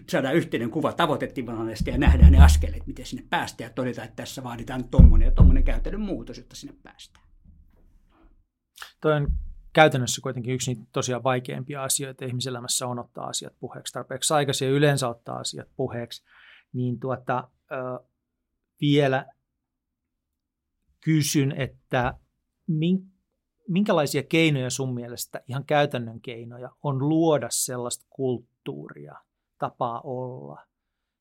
[0.10, 4.44] saadaan yhteinen kuva tavoitetilannesta ja nähdään ne askeleet, miten sinne päästään ja todetaan, että tässä
[4.44, 7.26] vaaditaan tuommoinen ja tuommoinen käytännön muutos, jotta sinne päästään.
[9.02, 9.28] Toi on
[9.74, 14.74] käytännössä kuitenkin yksi niitä tosiaan vaikeimpia asioita ihmiselämässä on ottaa asiat puheeksi tarpeeksi aikaisin ja
[14.74, 16.24] yleensä ottaa asiat puheeksi.
[16.74, 17.76] Niin tuota, ö,
[18.82, 19.26] vielä
[21.04, 22.14] kysyn, että
[23.72, 29.16] minkälaisia keinoja sun mielestä, ihan käytännön keinoja, on luoda sellaista kulttuuria,
[29.60, 30.62] tapaa olla,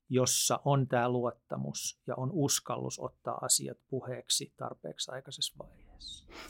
[0.09, 5.90] jossa on tämä luottamus ja on uskallus ottaa asiat puheeksi tarpeeksi aikaisessa vaiheessa?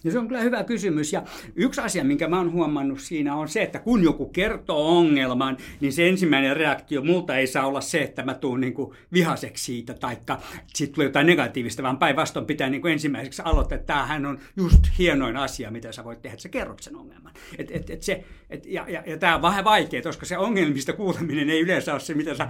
[0.03, 1.13] Ja se on kyllä hyvä kysymys.
[1.13, 1.23] Ja
[1.55, 5.93] yksi asia, minkä mä oon huomannut siinä on se, että kun joku kertoo ongelman, niin
[5.93, 9.93] se ensimmäinen reaktio multa ei saa olla se, että mä tuun niin kuin vihaseksi siitä,
[9.93, 10.41] taikka
[10.73, 14.79] sitten tulee jotain negatiivista, vaan päinvastoin pitää niin kuin ensimmäiseksi aloittaa, että tämähän on just
[14.99, 17.33] hienoin asia, mitä sä voit tehdä, että sä kerrot sen ongelman.
[17.57, 20.93] Et, et, et se, et, ja ja, ja tämä on vähän vaikea, koska se ongelmista
[20.93, 22.47] kuuleminen ei yleensä ole se, mitä sä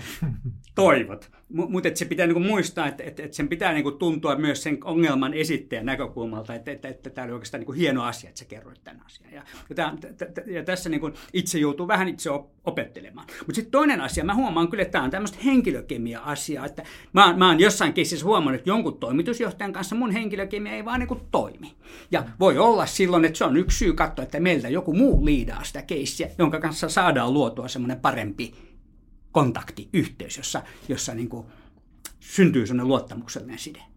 [0.76, 1.32] toivot.
[1.50, 5.34] Mutta se pitää niinku muistaa, että et, et sen pitää niinku tuntua myös sen ongelman
[5.34, 8.84] esittäjän näkökulmalta, että et, et, et tämä oli oikeastaan niinku hieno asia, että sä kerroit
[8.84, 9.34] tämän asian.
[9.34, 9.98] Ja, ja, tämän,
[10.48, 12.30] ja tässä niinku itse joutuu vähän itse
[12.64, 13.28] opettelemaan.
[13.40, 17.48] Mutta sitten toinen asia, mä huomaan kyllä, että tämä on tämmöistä henkilökemia-asiaa, että mä, mä
[17.48, 21.76] oon jossain keississä huomannut, että jonkun toimitusjohtajan kanssa mun henkilökemia ei vaan niinku toimi.
[22.12, 25.64] Ja voi olla silloin, että se on yksi syy katsoa, että meiltä joku muu liidaa
[25.64, 28.54] sitä keissiä, jonka kanssa saadaan luotua semmoinen parempi
[29.32, 31.46] kontakti, yhteys, jossa, jossa niin kuin
[32.20, 33.91] syntyy sellainen luottamuksellinen side.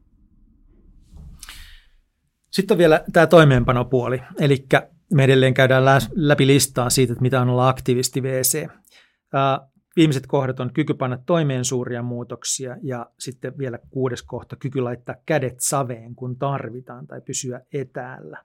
[2.54, 4.66] Sitten on vielä tämä toimeenpanopuoli, eli
[5.12, 8.68] me edelleen käydään läpi listaa siitä, että mitä on olla aktivisti VC.
[9.96, 15.14] Viimeiset kohdat on kyky panna toimeen suuria muutoksia ja sitten vielä kuudes kohta, kyky laittaa
[15.26, 18.44] kädet saveen, kun tarvitaan tai pysyä etäällä.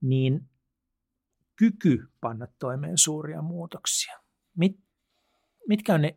[0.00, 0.40] Niin
[1.56, 4.18] kyky panna toimeen suuria muutoksia.
[4.56, 4.80] Mit,
[5.68, 6.16] mitkä on ne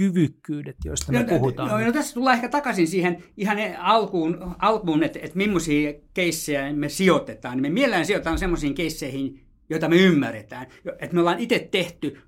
[0.00, 1.68] kyvykkyydet, joista me no, puhutaan?
[1.68, 6.88] No, no, tässä tullaan ehkä takaisin siihen ihan alkuun, alkuun että, että millaisia keissejä me
[6.88, 7.60] sijoitetaan.
[7.60, 10.66] Me mielellään sijoitetaan sellaisiin keisseihin, joita me ymmärretään.
[10.98, 12.18] Että me ollaan itse tehty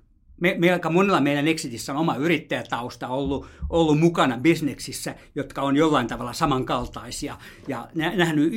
[0.41, 5.75] me, me aika monella meidän Exitissä on oma yrittäjätausta ollut, ollut mukana bisneksissä, jotka on
[5.75, 8.53] jollain tavalla samankaltaisia ja nähnyt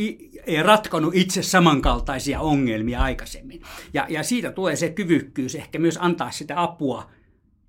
[0.46, 3.62] ja ratkonut itse samankaltaisia ongelmia aikaisemmin.
[3.94, 7.10] Ja, ja siitä tulee se kyvykkyys ehkä myös antaa sitä apua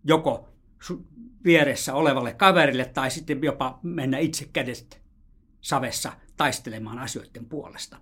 [0.04, 0.48] joko
[1.48, 4.98] vieressä olevalle kaverille tai sitten jopa mennä itse kädestä
[5.62, 7.98] savessa taistelemaan asioiden puolesta.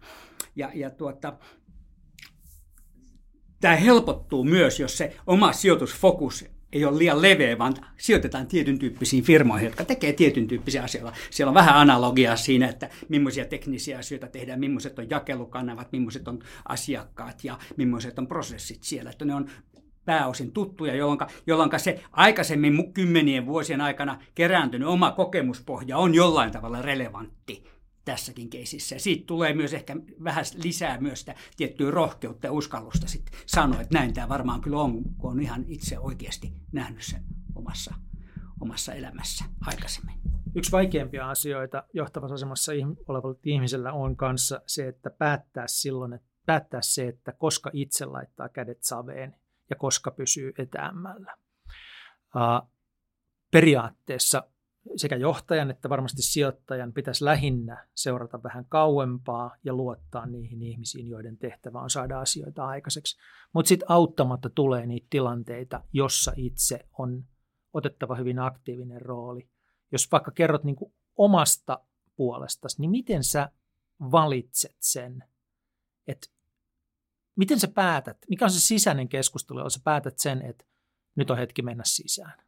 [0.55, 1.33] Ja, ja tuota,
[3.61, 9.23] tämä helpottuu myös, jos se oma sijoitusfokus ei ole liian leveä, vaan sijoitetaan tietyn tyyppisiin
[9.23, 11.17] firmoihin, jotka tekee tietyn tyyppisiä asioita.
[11.29, 16.39] Siellä on vähän analogiaa siinä, että millaisia teknisiä asioita tehdään, millaiset on jakelukanavat, millaiset on
[16.69, 19.09] asiakkaat ja millaiset on prosessit siellä.
[19.09, 19.49] Että ne on
[20.05, 26.81] pääosin tuttuja, jolloin, jolloin se aikaisemmin kymmenien vuosien aikana kerääntynyt oma kokemuspohja on jollain tavalla
[26.81, 27.63] relevantti
[28.05, 28.95] tässäkin keisissä.
[28.95, 33.81] Ja siitä tulee myös ehkä vähän lisää myös sitä tiettyä rohkeutta ja uskallusta sitten sanoa,
[33.81, 37.23] että näin tämä varmaan kyllä on, kun on ihan itse oikeasti nähnyt sen
[37.55, 37.93] omassa,
[38.61, 40.15] omassa elämässä aikaisemmin.
[40.55, 42.71] Yksi vaikeimpia asioita johtavassa asemassa
[43.07, 48.49] olevalla ihmisellä on kanssa se, että päättää silloin, että päättää se, että koska itse laittaa
[48.49, 49.35] kädet saveen
[49.69, 51.37] ja koska pysyy etäämmällä.
[53.51, 54.43] Periaatteessa
[54.95, 61.37] sekä johtajan että varmasti sijoittajan pitäisi lähinnä seurata vähän kauempaa ja luottaa niihin ihmisiin, joiden
[61.37, 63.17] tehtävä on saada asioita aikaiseksi.
[63.53, 67.23] Mutta sitten auttamatta tulee niitä tilanteita, jossa itse on
[67.73, 69.49] otettava hyvin aktiivinen rooli.
[69.91, 71.79] Jos vaikka kerrot niin kuin omasta
[72.15, 73.49] puolestasi, niin miten sä
[74.11, 75.23] valitset sen,
[76.07, 76.27] että
[77.35, 80.65] miten sä päätät, mikä on se sisäinen keskustelu, jolla sä päätät sen, että
[81.15, 82.45] nyt on hetki mennä sisään?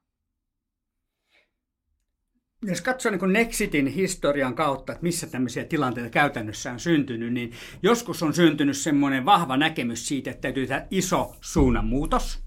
[2.62, 7.52] jos katsoo niin Nexitin historian kautta, että missä tämmöisiä tilanteita käytännössä on syntynyt, niin
[7.84, 12.40] joskus on syntynyt semmoinen vahva näkemys siitä, että täytyy tehdä iso suunnanmuutos.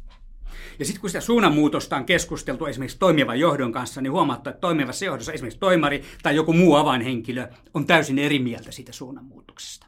[0.79, 5.05] Ja sitten kun sitä suunnanmuutosta on keskusteltu esimerkiksi toimivan johdon kanssa, niin huomaattaa, että toimivassa
[5.05, 9.87] johdossa esimerkiksi toimari tai joku muu avainhenkilö on täysin eri mieltä siitä suunnanmuutoksesta.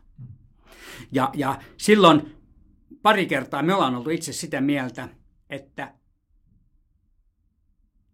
[1.12, 2.41] Ja, ja silloin
[3.02, 5.08] pari kertaa me ollaan oltu itse sitä mieltä,
[5.50, 5.94] että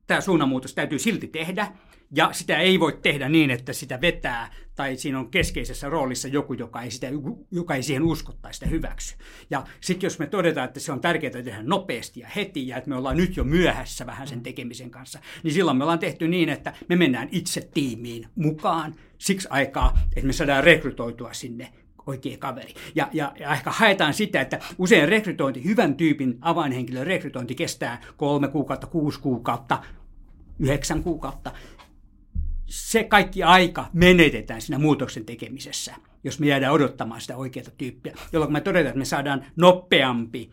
[0.07, 1.73] tämä suunnanmuutos täytyy silti tehdä,
[2.17, 6.53] ja sitä ei voi tehdä niin, että sitä vetää tai siinä on keskeisessä roolissa joku,
[6.53, 7.07] joka ei, sitä,
[7.51, 9.17] joka ei siihen usko tai sitä hyväksy.
[9.51, 12.91] Ja sitten jos me todetaan, että se on tärkeää tehdä nopeasti ja heti ja että
[12.91, 16.49] me ollaan nyt jo myöhässä vähän sen tekemisen kanssa, niin silloin me ollaan tehty niin,
[16.49, 21.73] että me mennään itse tiimiin mukaan siksi aikaa, että me saadaan rekrytoitua sinne
[22.09, 22.75] oikea kaveri.
[22.95, 28.49] Ja, ja, ja ehkä haetaan sitä, että usein rekrytointi, hyvän tyypin avainhenkilön rekrytointi kestää kolme
[28.49, 29.83] kuukautta, kuusi kuukautta,
[30.59, 31.53] yhdeksän kuukautta
[32.69, 35.95] se kaikki aika menetetään siinä muutoksen tekemisessä,
[36.25, 40.53] jos me jäädään odottamaan sitä oikeaa tyyppiä, jolloin me todetaan, että me saadaan nopeampi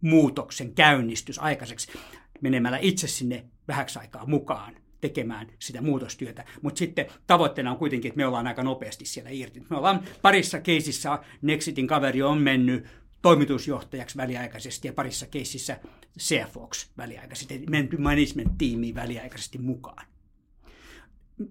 [0.00, 1.92] muutoksen käynnistys aikaiseksi
[2.40, 6.44] menemällä itse sinne vähäksi aikaa mukaan tekemään sitä muutostyötä.
[6.62, 9.62] Mutta sitten tavoitteena on kuitenkin, että me ollaan aika nopeasti siellä irti.
[9.70, 12.86] Me ollaan parissa keisissä, Nexitin kaveri on mennyt
[13.22, 15.80] toimitusjohtajaksi väliaikaisesti ja parissa keisissä
[16.18, 20.11] CFOksi väliaikaisesti, menty management-tiimiin väliaikaisesti mukaan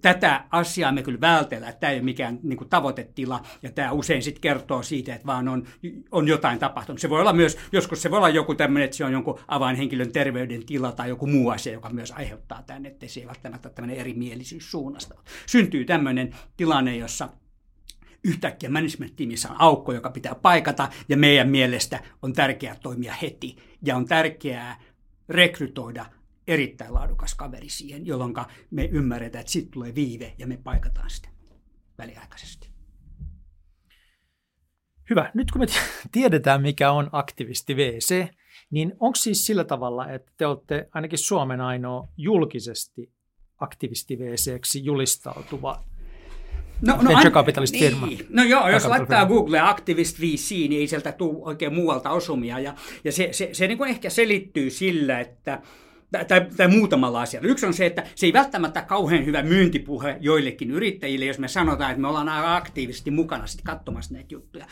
[0.01, 4.23] tätä asiaa me kyllä vältellään, tämä ei ole mikään niin kuin tavoitetila, ja tämä usein
[4.23, 5.67] sitten kertoo siitä, että vaan on,
[6.11, 7.01] on jotain tapahtunut.
[7.01, 10.11] Se voi olla myös, joskus se voi olla joku tämmöinen, että se on jonkun avainhenkilön
[10.11, 14.71] terveydentila tai joku muu asia, joka myös aiheuttaa tämän, että se ei välttämättä tämmöinen erimielisyys
[14.71, 15.15] suunnasta.
[15.45, 17.29] Syntyy tämmöinen tilanne, jossa
[18.23, 23.95] yhtäkkiä management-tiimissä on aukko, joka pitää paikata, ja meidän mielestä on tärkeää toimia heti, ja
[23.95, 24.81] on tärkeää
[25.29, 26.05] rekrytoida
[26.47, 28.33] erittäin laadukas kaveri siihen, jolloin
[28.71, 31.29] me ymmärretään, että sitten tulee viive ja me paikataan sitä
[31.97, 32.69] väliaikaisesti.
[35.09, 35.31] Hyvä.
[35.33, 35.65] Nyt kun me
[36.11, 38.27] tiedetään, mikä on aktivisti VC,
[38.71, 43.11] niin onko siis sillä tavalla, että te olette ainakin Suomen ainoa julkisesti
[43.59, 45.83] aktivisti VCksi julistautuva
[46.81, 48.07] No, no, venture capitalist firma.
[48.07, 48.25] Niin.
[48.29, 52.59] No joo, jos laittaa Google Activist VC, niin ei sieltä tule oikein muualta osumia.
[52.59, 55.61] Ja, ja se, se, se niin kuin ehkä selittyy sillä, että
[56.11, 57.47] tai, tai muutamalla asialla.
[57.47, 61.91] Yksi on se, että se ei välttämättä kauhean hyvä myyntipuhe joillekin yrittäjille, jos me sanotaan,
[61.91, 64.65] että me ollaan aika aktiivisesti mukana sitten katsomassa näitä juttuja.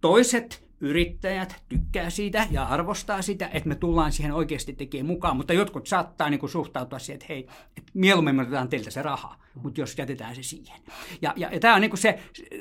[0.00, 5.52] Toiset yrittäjät tykkää siitä ja arvostaa sitä, että me tullaan siihen oikeasti tekemään mukaan, mutta
[5.52, 9.36] jotkut saattaa niin kuin suhtautua siihen, että hei, että mieluummin me otetaan teiltä se raha,
[9.62, 10.80] mutta jos jätetään se siihen.
[11.22, 12.18] Ja, ja, ja tämä, on niin kuin se,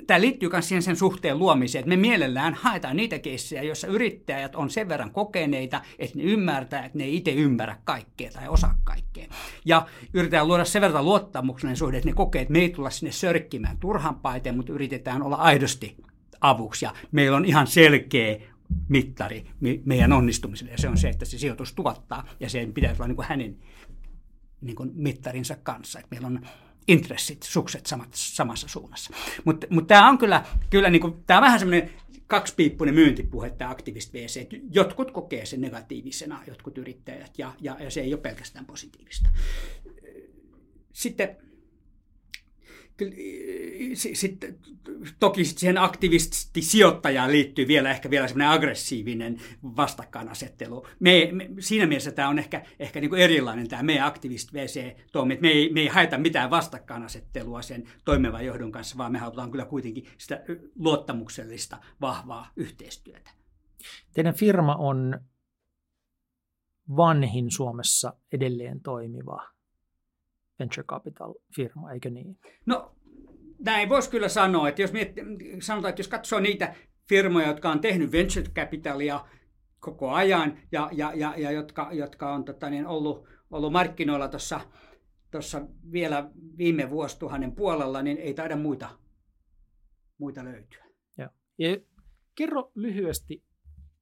[0.07, 4.55] tämä liittyy myös siihen sen suhteen luomiseen, että me mielellään haetaan niitä keissejä, joissa yrittäjät
[4.55, 8.75] on sen verran kokeneita, että ne ymmärtää, että ne ei itse ymmärrä kaikkea tai osaa
[8.83, 9.27] kaikkea.
[9.65, 13.12] Ja yritetään luoda sen verran luottamuksellinen suhde, että ne kokee, että me ei tulla sinne
[13.12, 15.95] sörkkimään turhan paiteen, mutta yritetään olla aidosti
[16.43, 16.86] avuksi.
[16.86, 18.39] Ja meillä on ihan selkeä
[18.89, 19.45] mittari
[19.86, 23.15] meidän onnistumiselle, ja se on se, että se sijoitus tuottaa, ja sen pitäisi olla niin
[23.15, 23.58] kuin hänen
[24.62, 25.99] niin kuin mittarinsa kanssa.
[25.99, 26.41] Että meillä on
[26.88, 29.13] intressit, sukset samat, samassa suunnassa.
[29.45, 31.89] Mutta mut tämä on kyllä, kyllä niin kuin, tämä on vähän semmoinen
[32.27, 34.47] kaksipiippunen myyntipuhe, tämä aktivist VC.
[34.71, 39.29] Jotkut kokee sen negatiivisena, jotkut yrittäjät, ja, ja, ja se ei ole pelkästään positiivista.
[40.93, 41.38] Sitten
[44.13, 44.58] sitten
[45.19, 50.88] toki siihen aktivistisijoittajaan liittyy vielä ehkä vielä semmoinen aggressiivinen vastakkainasettelu.
[50.99, 55.38] Me, me, siinä mielessä tämä on ehkä, ehkä niin kuin erilainen tämä meidän aktivist VC-toimi,
[55.41, 59.65] me ei, me ei haeta mitään vastakkainasettelua sen toimivan johdon kanssa, vaan me halutaan kyllä
[59.65, 60.43] kuitenkin sitä
[60.75, 63.32] luottamuksellista, vahvaa yhteistyötä.
[64.13, 65.19] Teidän firma on
[66.97, 69.52] vanhin Suomessa edelleen toimiva
[70.59, 72.39] venture capital-firma, eikö niin?
[72.65, 72.95] No
[73.65, 75.11] näin voisi kyllä sanoa, että jos miet,
[75.59, 76.75] sanotaan, että jos katsoo niitä
[77.09, 79.25] firmoja, jotka on tehnyt venture capitalia
[79.79, 84.61] koko ajan ja, ja, ja, ja jotka, jotka on tota, niin ollut, ollut markkinoilla tuossa
[85.33, 85.61] tuossa
[85.91, 88.89] vielä viime vuosituhannen puolella, niin ei taida muita,
[90.17, 90.85] muita löytyä.
[91.17, 91.77] Ja, ja
[92.35, 93.43] kerro lyhyesti,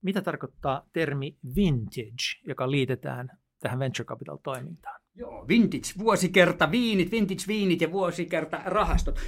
[0.01, 5.00] mitä tarkoittaa termi vintage, joka liitetään tähän venture capital-toimintaan?
[5.15, 9.19] Joo, vintage, vuosikerta viinit, vintage viinit ja vuosikerta rahastot.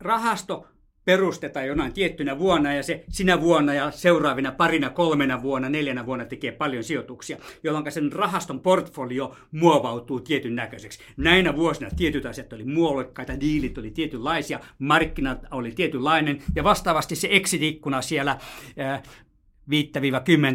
[0.00, 0.66] Rahasto
[1.04, 6.24] perustetaan jonain tiettynä vuonna ja se sinä vuonna ja seuraavina parina, kolmena vuonna, neljänä vuonna
[6.24, 10.98] tekee paljon sijoituksia, jolloin sen rahaston portfolio muovautuu tietyn näköiseksi.
[11.16, 17.28] Näinä vuosina tietyt asiat oli muolekkaita, diilit oli tietynlaisia, markkinat oli tietynlainen ja vastaavasti se
[17.30, 18.38] exit-ikkuna siellä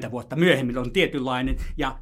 [0.07, 1.99] 5-10 vuotta myöhemmin on tietynlainen ja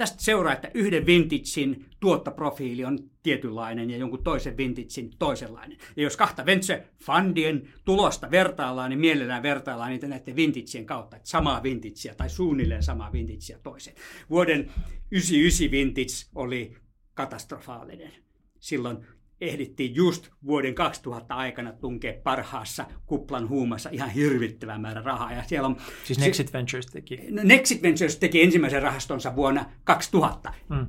[0.00, 5.78] Tästä seuraa, että yhden vintagein tuottoprofiili on tietynlainen ja jonkun toisen vintagein toisenlainen.
[5.96, 11.62] Ja jos kahta venture-fundien tulosta vertaillaan, niin mielellään vertaillaan niitä näiden vintageen kautta, että samaa
[11.62, 13.96] vintagea tai suunnilleen samaa vintagea toiseen.
[14.30, 14.70] Vuoden
[15.10, 16.76] 99 vintage oli
[17.14, 18.12] katastrofaalinen.
[18.60, 19.06] Silloin
[19.40, 25.32] ehdittiin just vuoden 2000 aikana tunkea parhaassa kuplan huumassa ihan hirvittävä määrä rahaa.
[25.32, 27.18] Ja siellä on, siis Nexit Ventures teki?
[27.30, 30.52] Nexit Ventures teki ensimmäisen rahastonsa vuonna 2000.
[30.68, 30.86] Mm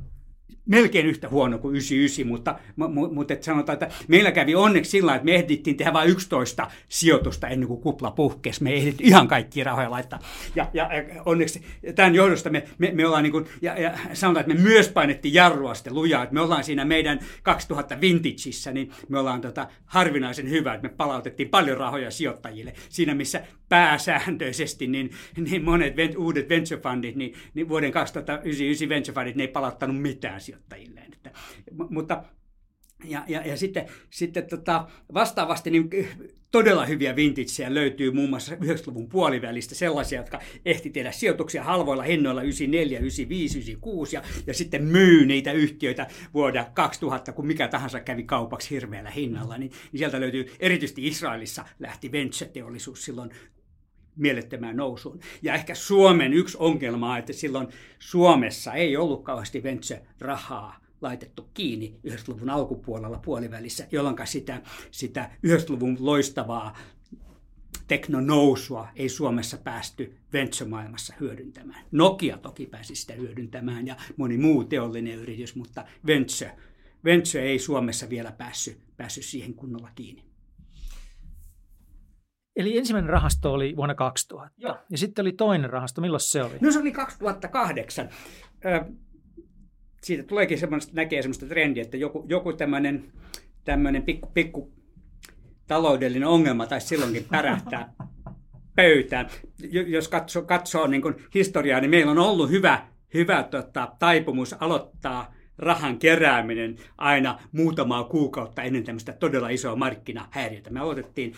[0.66, 2.60] melkein yhtä huono kuin 99, mutta,
[3.14, 7.48] mutta että sanotaan, että meillä kävi onneksi sillä että me ehdittiin tehdä vain 11 sijoitusta
[7.48, 8.64] ennen kuin kupla puhkesi.
[8.64, 10.20] Me ehdittiin ihan kaikki rahoja laittaa.
[10.56, 11.62] Ja, ja, ja onneksi
[11.96, 15.34] tämän johdosta me, me, me ollaan niin kuin, ja, ja sanotaan, että me myös painettiin
[15.34, 20.50] jarrua sitten lujaa, että me ollaan siinä meidän 2000 vintageissa, niin me ollaan tota harvinaisen
[20.50, 22.74] hyvä, että me palautettiin paljon rahoja sijoittajille.
[22.90, 29.36] Siinä missä pääsääntöisesti niin, niin monet uudet venture fundit, niin, niin vuoden 2099 venture fundit,
[29.36, 31.14] ne ei palauttanut mitään sijoittajilleen.
[31.14, 31.32] Että,
[31.90, 32.24] mutta
[33.04, 35.90] ja, ja, ja sitten, sitten tota, vastaavasti niin
[36.52, 42.42] todella hyviä vintageja löytyy muun muassa 90-luvun puolivälistä, sellaisia, jotka ehti tehdä sijoituksia halvoilla hinnoilla
[42.42, 48.24] 94, 95, 96 ja, ja sitten myy niitä yhtiöitä vuoda 2000, kun mikä tahansa kävi
[48.24, 49.58] kaupaksi hirveällä hinnalla.
[49.58, 53.32] Niin, niin sieltä löytyy, erityisesti Israelissa lähti venture-teollisuus silloin
[54.16, 55.20] mielettömään nousuun.
[55.42, 57.68] Ja ehkä Suomen yksi ongelma on, että silloin
[58.00, 66.78] Suomessa ei ollut kauheasti venture-rahaa laitettu kiinni 90-luvun alkupuolella puolivälissä, jolloin sitä, sitä 90-luvun loistavaa
[67.88, 71.86] teknonousua ei Suomessa päästy venture-maailmassa hyödyntämään.
[71.92, 76.52] Nokia toki pääsi sitä hyödyntämään ja moni muu teollinen yritys, mutta venture,
[77.06, 80.31] venture ei Suomessa vielä päässyt, päässyt siihen kunnolla kiinni.
[82.56, 84.52] Eli ensimmäinen rahasto oli vuonna 2000.
[84.58, 84.78] Joo.
[84.90, 86.02] Ja sitten oli toinen rahasto.
[86.02, 86.54] Milloin se oli?
[86.62, 88.10] No se oli 2008.
[88.66, 88.86] Ö,
[90.04, 93.12] siitä tuleekin semmoista, näkee semmoista trendiä, että joku, joku tämmöinen,
[93.64, 94.74] tämmöinen pikku, pikku
[95.68, 97.94] taloudellinen ongelma tai silloinkin pärähtää
[98.76, 99.30] pöytään.
[99.88, 105.34] Jos katsoo, katsoo niin kuin historiaa, niin meillä on ollut hyvä, hyvä tota, taipumus aloittaa
[105.58, 110.70] rahan kerääminen aina muutamaa kuukautta ennen tämmöistä todella isoa markkinahäiriötä.
[110.70, 111.34] Me aloitettiin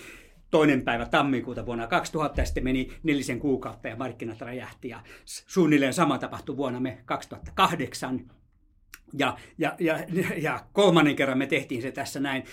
[0.53, 5.93] toinen päivä tammikuuta vuonna 2000 ja sitten meni nelisen kuukautta ja markkinat räjähti ja suunnilleen
[5.93, 8.19] sama tapahtui vuonna me 2008.
[9.17, 9.99] Ja, ja, ja,
[10.37, 12.43] ja kolmannen kerran me tehtiin se tässä näin,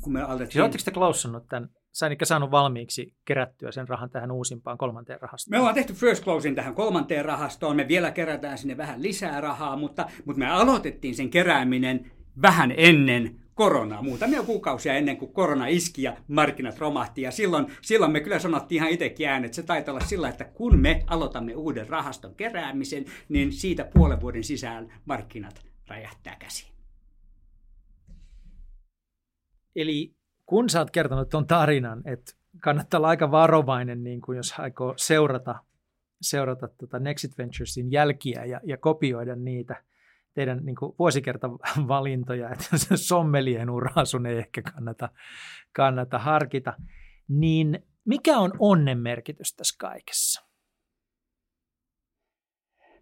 [0.00, 0.52] kun me aloitettiin.
[0.52, 5.50] Siis oletteko te klaussannut tämän, sain saanut valmiiksi kerättyä sen rahan tähän uusimpaan kolmanteen rahastoon?
[5.50, 9.76] Me ollaan tehty first closing tähän kolmanteen rahastoon, me vielä kerätään sinne vähän lisää rahaa,
[9.76, 12.10] mutta, mutta me aloitettiin sen kerääminen
[12.42, 17.22] vähän ennen koronaa, muutamia kuukausia ennen kuin korona iski ja markkinat romahti.
[17.22, 20.78] Ja silloin, silloin me kyllä sanottiin ihan itsekin äänet, se taitaa olla sillä, että kun
[20.78, 26.72] me aloitamme uuden rahaston keräämisen, niin siitä puolen vuoden sisään markkinat räjähtää käsiin.
[29.76, 30.14] Eli
[30.46, 32.32] kun sä oot kertonut tuon tarinan, että
[32.62, 35.54] kannattaa olla aika varovainen, niin kuin jos aikoo seurata
[36.22, 39.82] seurata tota Next Adventuresin jälkiä ja, ja kopioida niitä
[40.36, 45.08] teidän niin kuin vuosikertavalintoja, että se sommelien uraa sun ei ehkä kannata,
[45.72, 46.72] kannata harkita.
[47.28, 50.46] Niin mikä on onnen merkitys tässä kaikessa?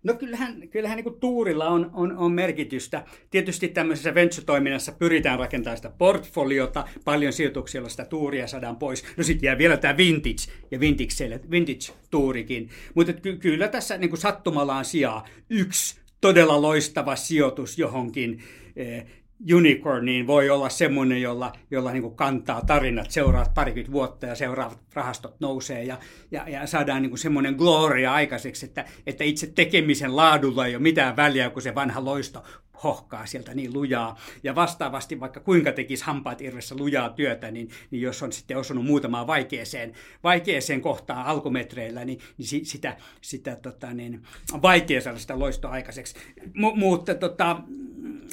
[0.04, 3.04] No kyllähän, kyllähän niin tuurilla on, on, on merkitystä.
[3.30, 9.04] Tietysti tämmöisessä venture-toiminnassa pyritään rakentamaan sitä portfoliota, paljon sijoituksia, joilla sitä tuuria saadaan pois.
[9.16, 12.68] No sitten jää vielä tämä vintage ja vintage, vintage-tuurikin.
[12.94, 18.42] Mutta ky- kyllä tässä niin kuin sattumallaan sijaa yksi todella loistava sijoitus johonkin
[18.76, 19.06] eh,
[19.54, 20.26] unicorniin.
[20.26, 25.40] Voi olla semmoinen, jolla, jolla niin kuin kantaa tarinat seuraavat parikymmentä vuotta ja seuraavat rahastot
[25.40, 25.98] nousee ja,
[26.30, 30.82] ja, ja saadaan niin kuin semmoinen gloria aikaiseksi, että, että itse tekemisen laadulla ei ole
[30.82, 32.42] mitään väliä, kun se vanha loisto
[32.82, 34.18] hohkaa sieltä niin lujaa.
[34.42, 38.84] Ja vastaavasti vaikka kuinka tekisi hampaat irvessä lujaa työtä, niin, niin jos on sitten osunut
[38.84, 44.22] muutamaan vaikeeseen, vaikeeseen kohtaan alkumetreillä, niin, niin sitä, sitä tota, niin,
[44.62, 46.14] vaikea saada sitä loistoa aikaiseksi.
[46.54, 47.60] M- mutta, tota,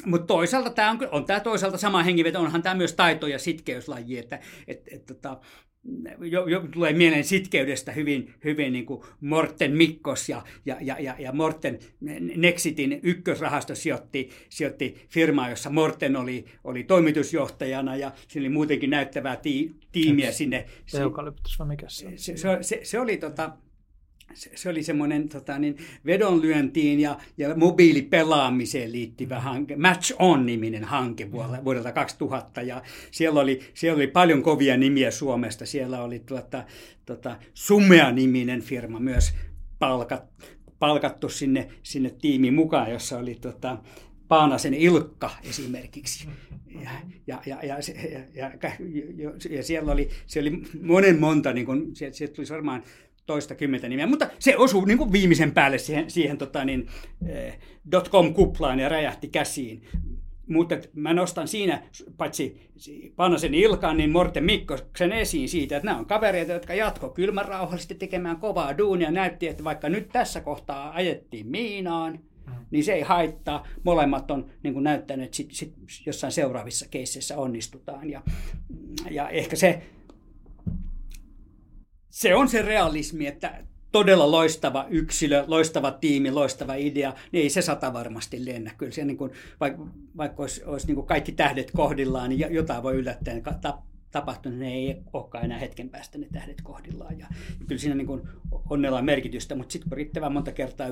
[0.06, 4.18] mutta toisaalta tämä on, on tämä toisaalta sama hengiveto, onhan tämä myös taito- ja sitkeyslaji,
[4.18, 5.40] että et, et, tota,
[6.20, 11.32] jo, jo, tulee mieleen sitkeydestä hyvin, hyvin niin kuin Morten Mikkos ja, ja, ja, ja
[11.32, 11.78] Morten
[12.36, 19.36] Nexitin ykkösrahasto sijoitti, sijoitti firmaa, jossa Morten oli, oli toimitusjohtajana ja sillä oli muutenkin näyttävää
[19.36, 20.66] ti, tiimiä sinne.
[20.94, 23.50] Eukalyptus vai mikä se, se, se, se, se oli tota,
[24.34, 25.76] se, oli semmoinen tota, niin,
[26.06, 32.62] vedonlyöntiin ja, ja mobiilipelaamiseen liittyvä hanke, Match On-niminen hanke vuodelta, vuodelta 2000.
[32.62, 35.66] Ja siellä oli, siellä oli paljon kovia nimiä Suomesta.
[35.66, 36.64] Siellä oli tuota,
[37.06, 39.34] tota, Sumea-niminen firma myös
[39.78, 40.24] palkat,
[40.78, 43.78] palkattu sinne, sinne tiimiin mukaan, jossa oli tota,
[44.28, 46.28] Paanasen Ilkka esimerkiksi.
[46.82, 46.90] Ja,
[47.26, 47.76] ja, ja, ja,
[48.34, 48.50] ja,
[49.16, 52.82] ja, ja siellä oli, siellä oli monen monta, niin kun, sieltä, sieltä tuli varmaan
[53.26, 56.86] toista kymmentä nimeä, mutta se osui niin kuin viimeisen päälle siihen, siihen tota niin,
[57.26, 57.58] eh,
[58.10, 59.82] .com-kuplaan ja räjähti käsiin.
[60.46, 61.82] Mutta mä nostan siinä
[62.16, 62.70] paitsi
[63.16, 67.94] Panasen Ilkan, niin Morten Mikkoksen esiin siitä, että nämä on kavereita, jotka jatko kylmän rauhallisesti
[67.94, 69.10] tekemään kovaa duunia.
[69.10, 72.20] Näytti, että vaikka nyt tässä kohtaa ajettiin miinaan,
[72.70, 73.66] niin se ei haittaa.
[73.84, 75.74] Molemmat on niin kuin näyttänyt, että sit, sit
[76.06, 78.10] jossain seuraavissa keisseissä onnistutaan.
[78.10, 78.22] Ja,
[79.10, 79.82] ja ehkä se
[82.12, 87.62] se on se realismi, että todella loistava yksilö, loistava tiimi, loistava idea, niin ei se
[87.62, 88.70] sata varmasti lennä.
[88.78, 89.86] Kyllä se, niin kuin, vaikka,
[90.16, 93.42] vaikka olisi, olisi niin kuin kaikki tähdet kohdillaan, niin jotain voi yllättäen
[94.10, 97.18] tapahtunut, ne ei olekaan enää hetken päästä ne tähdet kohdillaan.
[97.18, 97.26] Ja,
[97.68, 98.22] kyllä siinä niin
[98.70, 100.88] onnella on merkitystä, mutta sitten kun riittävän monta kertaa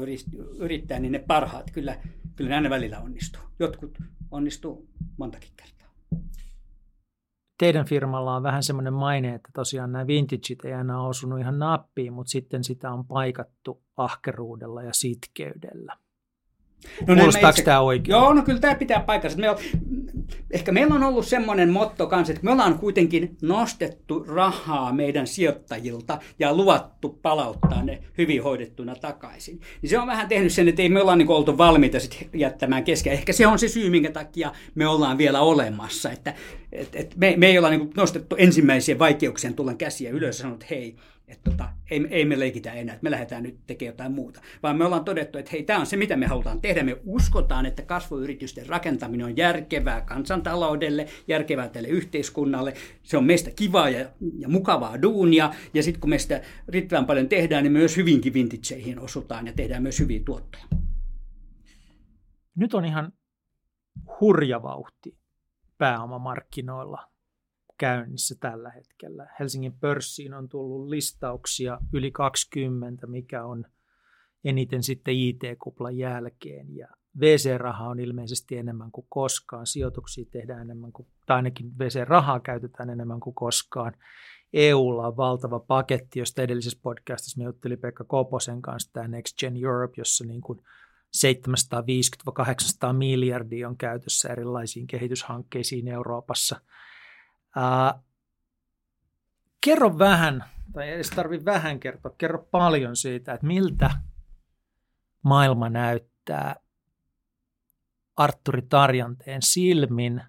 [0.58, 1.96] yrittää, niin ne parhaat kyllä,
[2.36, 3.42] kyllä ne aina välillä onnistuu.
[3.58, 3.98] Jotkut
[4.30, 5.79] onnistuu montakin kertaa
[7.60, 12.12] teidän firmalla on vähän semmoinen maine, että tosiaan nämä vintageit ei aina osunut ihan nappiin,
[12.12, 15.96] mutta sitten sitä on paikattu ahkeruudella ja sitkeydellä.
[17.06, 17.62] No Kuulostaako itse...
[17.62, 18.12] tämä oikein?
[18.12, 19.38] Joo, no kyllä tämä pitää paikkansa.
[19.38, 19.56] Me on,
[20.50, 26.18] ehkä meillä on ollut semmoinen motto kanssa, että me ollaan kuitenkin nostettu rahaa meidän sijoittajilta
[26.38, 29.60] ja luvattu palauttaa ne hyvin hoidettuna takaisin.
[29.82, 32.84] Niin se on vähän tehnyt sen, että ei me olla niin oltu valmiita sit jättämään
[32.84, 33.12] kesken.
[33.12, 36.10] Ehkä se on se syy, minkä takia me ollaan vielä olemassa.
[36.10, 36.34] Että,
[36.72, 40.70] et, et me, me ei olla niin nostettu ensimmäisiä vaikeuksien tullen käsiä ylös ja sanonut,
[40.70, 40.96] hei,
[41.30, 44.40] että tota, ei, ei me leikitä enää, että me lähdetään nyt tekemään jotain muuta.
[44.62, 46.82] Vaan me ollaan todettu, että hei, tämä on se, mitä me halutaan tehdä.
[46.82, 52.74] Me uskotaan, että kasvuyritysten rakentaminen on järkevää kansantaloudelle, järkevää tälle yhteiskunnalle.
[53.02, 54.08] Se on meistä kivaa ja,
[54.38, 55.54] ja mukavaa duunia.
[55.74, 59.82] Ja sitten kun me sitä riittävän paljon tehdään, niin myös hyvinkin vintageihin osutaan ja tehdään
[59.82, 60.64] myös hyviä tuottoja.
[62.56, 63.12] Nyt on ihan
[64.20, 65.16] hurja vauhti
[65.78, 67.09] pääomamarkkinoilla
[67.80, 69.26] käynnissä tällä hetkellä.
[69.40, 73.64] Helsingin pörssiin on tullut listauksia yli 20, mikä on
[74.44, 76.76] eniten sitten IT-kuplan jälkeen.
[76.76, 76.88] Ja
[77.20, 79.66] VC-raha on ilmeisesti enemmän kuin koskaan.
[79.66, 83.92] Sijoituksia tehdään enemmän kuin, tai ainakin VC-rahaa käytetään enemmän kuin koskaan.
[84.52, 89.64] EUlla on valtava paketti, josta edellisessä podcastissa me jutteli Pekka Koposen kanssa, tämä Next Gen
[89.64, 90.58] Europe, jossa niin kuin
[91.16, 96.60] 750-800 miljardia on käytössä erilaisiin kehityshankkeisiin Euroopassa–
[99.60, 103.90] Kerro vähän, tai ei edes tarvitse vähän kertoa, kerro paljon siitä, että miltä
[105.22, 106.56] maailma näyttää
[108.16, 110.22] Arturi Tarjanteen silmin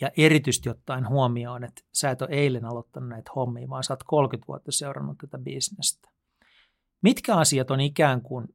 [0.00, 4.02] ja erityisesti ottaen huomioon, että sä et ole eilen aloittanut näitä hommia, vaan sä oot
[4.02, 6.10] 30 vuotta seurannut tätä bisnestä.
[7.02, 8.54] Mitkä asiat on ikään kuin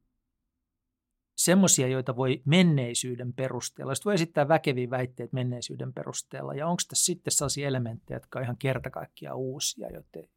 [1.36, 3.96] semmoisia, joita voi menneisyyden perusteella.
[3.96, 6.54] Sitten voi esittää väkeviä väitteitä menneisyyden perusteella.
[6.54, 10.30] Ja onko tässä sitten sellaisia elementtejä, jotka on ihan kerta kaikkiaan uusia, joten...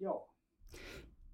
[0.00, 0.34] Joo.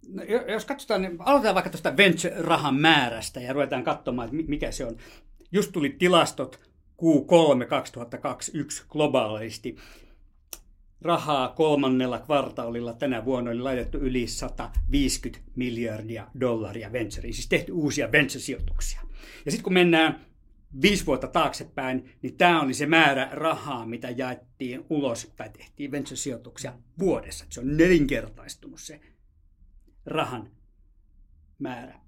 [0.09, 4.85] No, jos katsotaan, niin aloitetaan vaikka tuosta venture-rahan määrästä ja ruvetaan katsomaan, että mikä se
[4.85, 4.97] on.
[5.53, 6.61] Just tuli tilastot
[7.03, 9.77] Q3 2021 globaalisti.
[11.03, 18.13] Rahaa kolmannella kvartaalilla tänä vuonna oli laitettu yli 150 miljardia dollaria ventureiin, siis tehty uusia
[18.13, 19.01] venture-sijoituksia.
[19.45, 20.27] Ja sitten kun mennään
[20.83, 26.73] viisi vuotta taaksepäin, niin tämä oli se määrä rahaa, mitä jaettiin ulos tai tehtiin venture-sijoituksia
[26.99, 27.45] vuodessa.
[27.51, 29.01] Se on nelinkertaistunut se
[30.07, 30.51] rahan
[31.59, 32.06] määrä.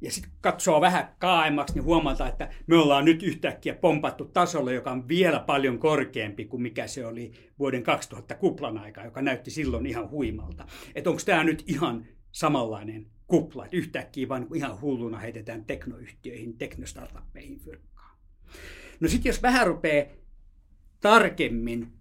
[0.00, 4.90] Ja sitten katsoo vähän kaaemmaksi, niin huomata, että me ollaan nyt yhtäkkiä pompattu tasolle, joka
[4.90, 9.86] on vielä paljon korkeampi kuin mikä se oli vuoden 2000 kuplan aika, joka näytti silloin
[9.86, 10.66] ihan huimalta.
[10.94, 17.58] Että onko tämä nyt ihan samanlainen kupla, että yhtäkkiä vaan ihan hulluna heitetään teknoyhtiöihin, teknostartuppeihin
[17.58, 18.18] fyrkkaan.
[19.00, 20.06] No sitten jos vähän rupeaa
[21.00, 21.92] tarkemmin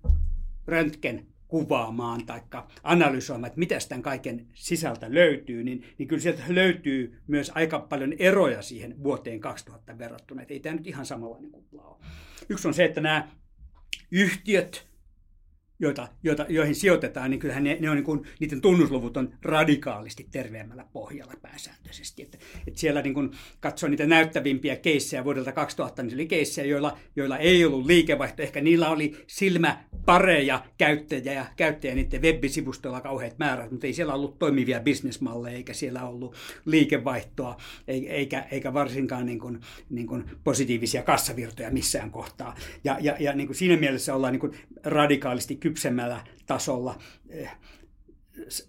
[0.68, 2.42] röntgen kuvaamaan tai
[2.84, 8.14] analysoimaan, että mitä tämän kaiken sisältä löytyy, niin, niin kyllä sieltä löytyy myös aika paljon
[8.20, 10.42] eroja siihen vuoteen 2000 verrattuna.
[10.42, 11.98] Että ei tämä nyt ihan samanlainen kupla ole.
[12.50, 13.28] Yksi on se, että nämä
[14.12, 14.88] yhtiöt
[15.80, 20.28] joita, joita, joihin sijoitetaan, niin kyllähän ne, ne on niin kuin, niiden tunnusluvut on radikaalisti
[20.32, 22.22] terveemmällä pohjalla pääsääntöisesti.
[22.22, 26.98] Että, että siellä niin kuin katsoo niitä näyttävimpiä keissejä vuodelta 2000, niin oli keissejä, joilla,
[27.16, 28.42] joilla ei ollut liikevaihto.
[28.42, 34.40] Ehkä niillä oli silmäpareja käyttäjiä ja käyttäjä niiden web-sivustoilla kauheat määrät, mutta ei siellä ollut
[34.40, 37.58] toimivia bisnesmalleja, eikä siellä ollut liikevaihtoa,
[37.88, 39.60] eikä, eikä varsinkaan niin kuin,
[39.90, 42.56] niin kuin positiivisia kassavirtoja missään kohtaa.
[42.84, 44.54] Ja, ja, ja niin kuin siinä mielessä ollaan niin kuin
[44.84, 47.00] radikaalisti kypsemmällä tasolla.
[47.30, 47.52] Eh,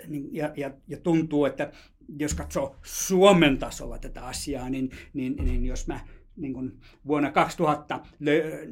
[0.07, 1.73] niin, ja, ja, ja tuntuu, että
[2.19, 6.01] jos katsoo Suomen tasolla tätä asiaa, niin, niin, niin jos mä
[6.37, 8.67] niin kun vuonna 2000 lö,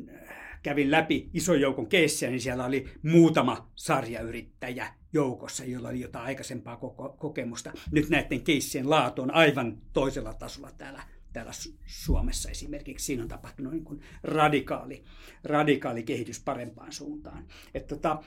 [0.62, 6.76] kävin läpi ison joukon keissiä, niin siellä oli muutama sarjayrittäjä joukossa, jolla oli jotain aikaisempaa
[7.18, 7.72] kokemusta.
[7.90, 11.02] Nyt näiden keissien laatu on aivan toisella tasolla täällä
[11.36, 11.52] täällä
[11.86, 13.06] Suomessa esimerkiksi.
[13.06, 15.04] Siinä on tapahtunut niin kuin radikaali,
[15.44, 17.44] radikaali kehitys parempaan suuntaan.
[17.74, 18.22] Että tota,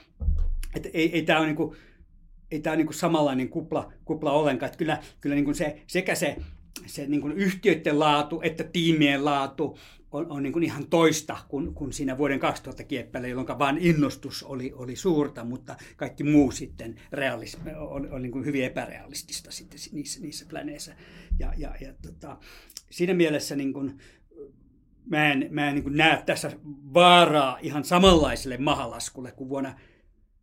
[0.74, 1.76] et ei, ei tämä ole niin kuin,
[2.50, 4.66] ei tämä ole niin samanlainen kupla, kupla ollenkaan.
[4.66, 6.36] Että kyllä, kyllä niin kuin se, sekä se,
[6.86, 9.78] se niin kuin yhtiöiden laatu että tiimien laatu
[10.12, 14.42] on, on niin kuin ihan toista kuin, kuin siinä vuoden 2000 kieppäillä, jolloin vain innostus
[14.42, 19.80] oli, oli suurta, mutta kaikki muu sitten realismi, oli, oli niin kuin hyvin epärealistista sitten
[19.92, 20.92] niissä, niissä pläneissa.
[21.40, 22.38] Ja, ja, ja tota,
[22.90, 23.98] siinä mielessä niin kuin,
[25.06, 26.50] mä en, mä en niin näe tässä
[26.94, 29.74] vaaraa ihan samanlaiselle mahalaskulle kuin vuonna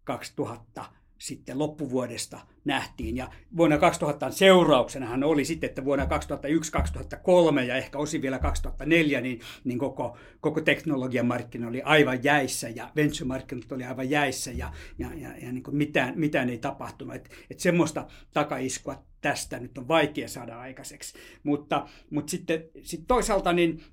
[0.03, 0.85] 2000
[1.17, 3.17] sitten loppuvuodesta nähtiin.
[3.17, 9.21] Ja vuonna 2000 seurauksenahan oli sitten, että vuonna 2001, 2003 ja ehkä osin vielä 2004,
[9.21, 14.71] niin, niin koko, koko teknologian markkina oli aivan jäissä ja venture-markkinat oli aivan jäissä ja,
[14.97, 17.15] ja, ja, ja niin mitään, mitään ei tapahtunut.
[17.15, 21.13] Et, et semmoista takaiskua tästä nyt on vaikea saada aikaiseksi.
[21.43, 23.83] Mutta, mutta sitten sit toisaalta niin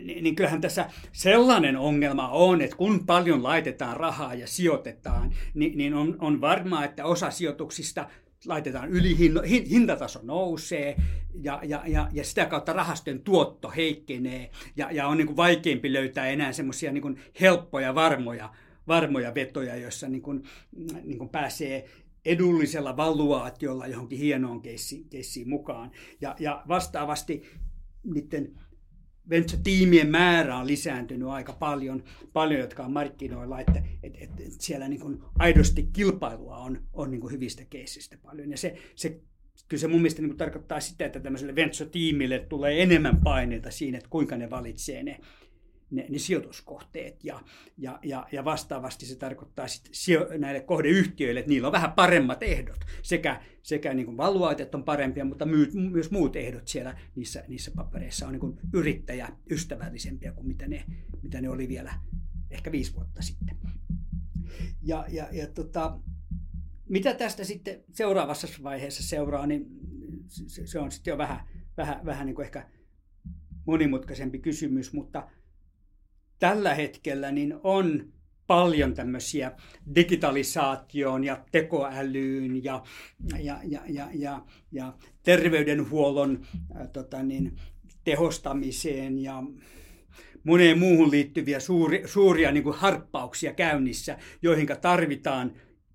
[0.00, 5.78] niin, niin kyllähän tässä sellainen ongelma on, että kun paljon laitetaan rahaa ja sijoitetaan, niin,
[5.78, 8.08] niin on, on varmaa, että osa sijoituksista
[8.46, 9.18] laitetaan yli,
[9.70, 10.96] hintataso nousee
[11.42, 15.92] ja, ja, ja, ja sitä kautta rahastojen tuotto heikkenee ja, ja on niin kuin vaikeampi
[15.92, 18.50] löytää enää semmoisia niin helppoja, varmoja,
[18.88, 20.42] varmoja vetoja, joissa niin kuin,
[21.04, 21.88] niin kuin pääsee
[22.24, 25.90] edullisella valuaatiolla johonkin hienoon keissiin, keissiin mukaan.
[26.20, 27.42] Ja, ja vastaavasti
[28.14, 28.60] niiden
[29.30, 35.00] venture-tiimien määrä on lisääntynyt aika paljon, paljon jotka on markkinoilla, että, että, että siellä niin
[35.00, 38.50] kuin aidosti kilpailua on, on niin kuin hyvistä keisistä paljon.
[38.50, 39.20] Ja se, se
[39.68, 43.98] kyllä se mun mielestä niin kuin tarkoittaa sitä, että tämmöiselle venture-tiimille tulee enemmän paineita siinä,
[43.98, 45.20] että kuinka ne valitsee ne,
[45.90, 47.24] ne, ne sijoituskohteet.
[47.24, 47.40] Ja,
[47.78, 52.42] ja, ja, ja vastaavasti se tarkoittaa sit sijo, näille kohdeyhtiöille, että niillä on vähän paremmat
[52.42, 52.84] ehdot.
[53.02, 58.26] Sekä, sekä niin valuaatet on parempia, mutta my, myös muut ehdot siellä niissä, niissä papereissa
[58.26, 60.84] on niin yrittäjäystävällisempiä kuin mitä ne,
[61.22, 61.94] mitä ne oli vielä
[62.50, 63.58] ehkä viisi vuotta sitten.
[64.82, 65.98] Ja, ja, ja tota,
[66.88, 69.66] mitä tästä sitten seuraavassa vaiheessa seuraa, niin
[70.28, 71.40] se, se on sitten jo vähän,
[71.76, 72.68] vähän, vähän niin kuin ehkä
[73.66, 75.26] monimutkaisempi kysymys, mutta–
[76.40, 78.12] tällä hetkellä niin on
[78.46, 79.52] paljon tämmöisiä
[79.94, 82.82] digitalisaatioon ja tekoälyyn ja,
[83.38, 87.56] ja, ja, ja, ja, ja terveydenhuollon ää, tota niin,
[88.04, 89.42] tehostamiseen ja
[90.44, 95.52] moneen muuhun liittyviä suuri, suuria niin kuin harppauksia käynnissä, joihin tarvitaan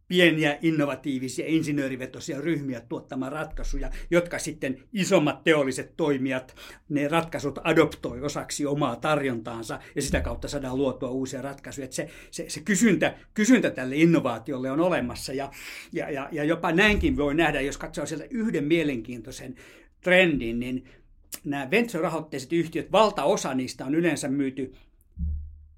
[0.07, 6.55] pieniä innovatiivisia insinöörivetoisia ryhmiä tuottamaan ratkaisuja, jotka sitten isommat teolliset toimijat,
[6.89, 11.85] ne ratkaisut adoptoi osaksi omaa tarjontaansa ja sitä kautta saadaan luotua uusia ratkaisuja.
[11.85, 15.51] Että se, se, se kysyntä, kysyntä tälle innovaatiolle on olemassa ja,
[15.91, 19.55] ja, ja, ja jopa näinkin voi nähdä, jos katsoo sieltä yhden mielenkiintoisen
[20.01, 20.85] trendin, niin
[21.43, 24.73] nämä venture-rahoitteiset yhtiöt, valtaosa niistä on yleensä myyty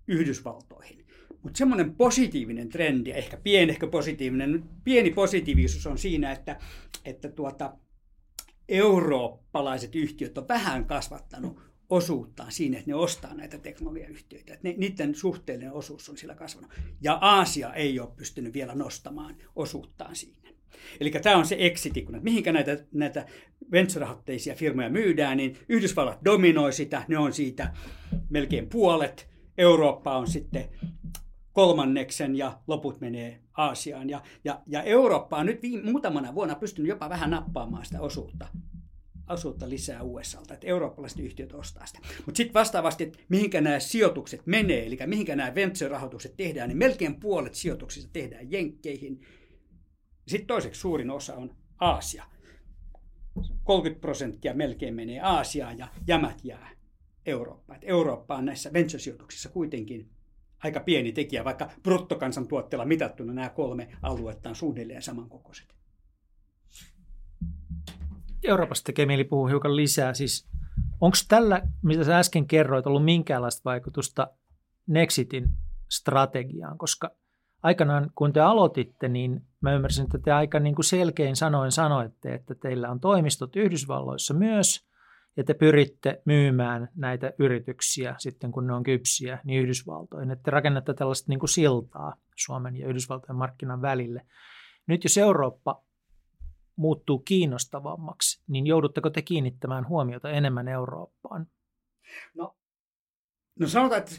[0.08, 1.07] Yhdysvaltoihin.
[1.44, 6.60] Mutta semmoinen positiivinen trendi, ehkä pieni, ehkä positiivinen, pieni positiivisuus on siinä, että,
[7.06, 7.78] että tuota,
[8.70, 14.54] eurooppalaiset yhtiöt on vähän kasvattanut osuuttaan siinä, että ne ostaa näitä teknologiayhtiöitä.
[14.54, 16.72] Että ne, niiden suhteellinen osuus on sillä kasvanut.
[17.02, 20.50] Ja Aasia ei ole pystynyt vielä nostamaan osuuttaan siinä.
[21.00, 23.26] Eli tämä on se exit että mihinkä näitä, näitä
[23.72, 24.08] venture
[24.56, 27.74] firmoja myydään, niin Yhdysvallat dominoi sitä, ne on siitä
[28.30, 29.30] melkein puolet.
[29.58, 30.70] Eurooppa on sitten
[31.58, 34.10] kolmanneksen ja loput menee Aasiaan.
[34.10, 38.48] Ja, ja, ja Eurooppa on nyt viime, muutamana vuonna pystynyt jopa vähän nappaamaan sitä osuutta
[39.30, 42.00] osuutta lisää USAlta, että eurooppalaiset yhtiöt ostaa sitä.
[42.26, 47.20] Mutta sitten vastaavasti, että mihinkä nämä sijoitukset menee, eli mihinkä nämä venture-rahoitukset tehdään, niin melkein
[47.20, 49.22] puolet sijoituksista tehdään Jenkkeihin.
[50.28, 52.24] Sitten toiseksi suurin osa on Aasia.
[53.64, 56.70] 30 prosenttia melkein menee Aasiaan ja jämät jää
[57.26, 57.80] Eurooppaan.
[57.82, 60.17] Eurooppa on näissä venture-sijoituksissa kuitenkin
[60.64, 65.76] aika pieni tekijä, vaikka bruttokansantuotteella mitattuna nämä kolme aluetta on suunnilleen samankokoiset.
[68.44, 70.14] Euroopasta tekee mieli puhua hiukan lisää.
[70.14, 70.50] Siis
[71.02, 74.28] onko tällä, mitä sä äsken kerroit, ollut minkäänlaista vaikutusta
[74.88, 75.50] Nexitin
[75.90, 76.78] strategiaan?
[76.78, 77.12] Koska
[77.64, 82.34] aikanaan, kun te aloititte, niin mä ymmärsin, että te aika niin kuin selkein sanoin sanoitte,
[82.34, 84.87] että teillä on toimistot Yhdysvalloissa myös–
[85.38, 90.32] ja te pyritte myymään näitä yrityksiä sitten, kun ne on kypsiä, niin Yhdysvaltoihin.
[90.32, 94.22] Että te rakennatte tällaista niin kuin siltaa Suomen ja Yhdysvaltojen markkinan välille.
[94.88, 95.84] Nyt jos Eurooppa
[96.76, 101.48] muuttuu kiinnostavammaksi, niin joudutteko te kiinnittämään huomiota enemmän Eurooppaan?
[102.36, 102.58] No,
[103.60, 104.12] no sanotaan, että,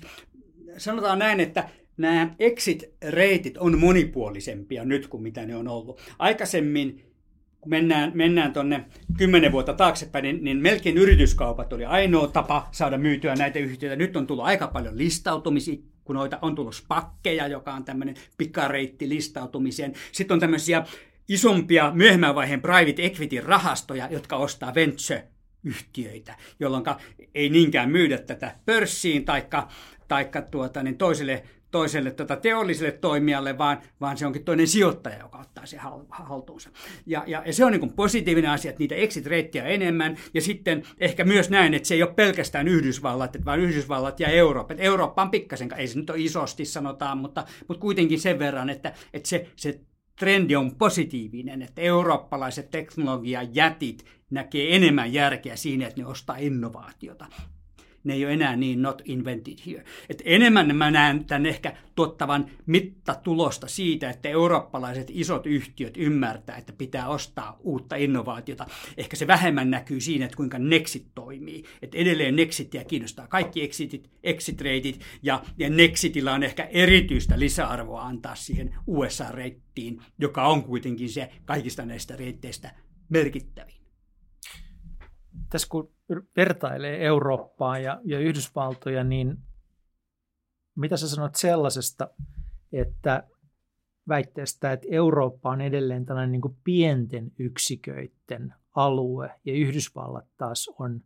[0.79, 6.01] sanotaan näin, että nämä exit-reitit on monipuolisempia nyt kuin mitä ne on ollut.
[6.19, 7.08] Aikaisemmin
[7.61, 8.85] kun mennään, mennään tuonne
[9.17, 13.97] kymmenen vuotta taaksepäin, niin, niin melkein yrityskaupat oli ainoa tapa saada myytyä näitä yhtiöitä.
[13.97, 19.93] Nyt on tullut aika paljon listautumisikkunoita, on tullut spakkeja, joka on tämmöinen pikareitti listautumiseen.
[20.13, 20.85] Sitten on tämmöisiä
[21.29, 25.29] isompia myöhemmän vaiheen private equity-rahastoja, jotka ostaa venture
[25.65, 26.85] yhtiöitä, jolloin
[27.35, 29.69] ei niinkään myydä tätä pörssiin taikka,
[30.09, 35.39] taikka tuota, niin toiselle toiselle tota, teolliselle toimijalle, vaan, vaan se onkin toinen sijoittaja, joka
[35.39, 36.71] ottaa sen haltuunsa.
[37.07, 40.83] Ja, ja, ja se on niin kuin positiivinen asia, että niitä exit enemmän, ja sitten
[40.99, 44.75] ehkä myös näin, että se ei ole pelkästään Yhdysvallat, vaan Yhdysvallat ja Eurooppa.
[44.75, 48.71] Että Eurooppa on pikkasen, ei se nyt ole isosti sanotaan, mutta, mutta kuitenkin sen verran,
[48.71, 49.81] että, että se, se
[50.19, 57.27] trendi on positiivinen, että eurooppalaiset teknologiajätit näkee enemmän järkeä siinä, että ne ostaa innovaatiota
[58.05, 59.85] ne ei ole enää niin not invented here.
[60.09, 66.73] Et enemmän mä näen tämän ehkä tuottavan mittatulosta siitä, että eurooppalaiset isot yhtiöt ymmärtää, että
[66.73, 68.67] pitää ostaa uutta innovaatiota.
[68.97, 71.65] Ehkä se vähemmän näkyy siinä, että kuinka Nexit toimii.
[71.83, 78.03] Et edelleen Nexitia kiinnostaa kaikki exitit, exit reitit, ja, ja Nexitillä on ehkä erityistä lisäarvoa
[78.03, 82.75] antaa siihen USA-reittiin, joka on kuitenkin se kaikista näistä reitteistä
[83.09, 83.75] merkittävin.
[85.51, 85.98] Tässä kun
[86.37, 89.39] vertailee Eurooppaa ja, ja Yhdysvaltoja, niin
[90.75, 92.11] mitä sä sanot sellaisesta,
[92.73, 93.29] että
[94.09, 101.01] väitteestä, että Eurooppa on edelleen tällainen niin pienten yksiköiden alue ja Yhdysvallat taas on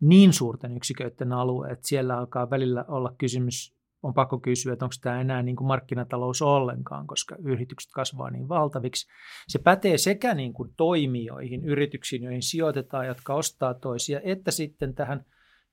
[0.00, 4.94] niin suurten yksiköiden alue, että siellä alkaa välillä olla kysymys on pakko kysyä, että onko
[5.00, 9.06] tämä enää niin kuin markkinatalous ollenkaan, koska yritykset kasvaa niin valtaviksi.
[9.48, 15.24] Se pätee sekä niin kuin toimijoihin, yrityksiin, joihin sijoitetaan, jotka ostaa toisia, että sitten tähän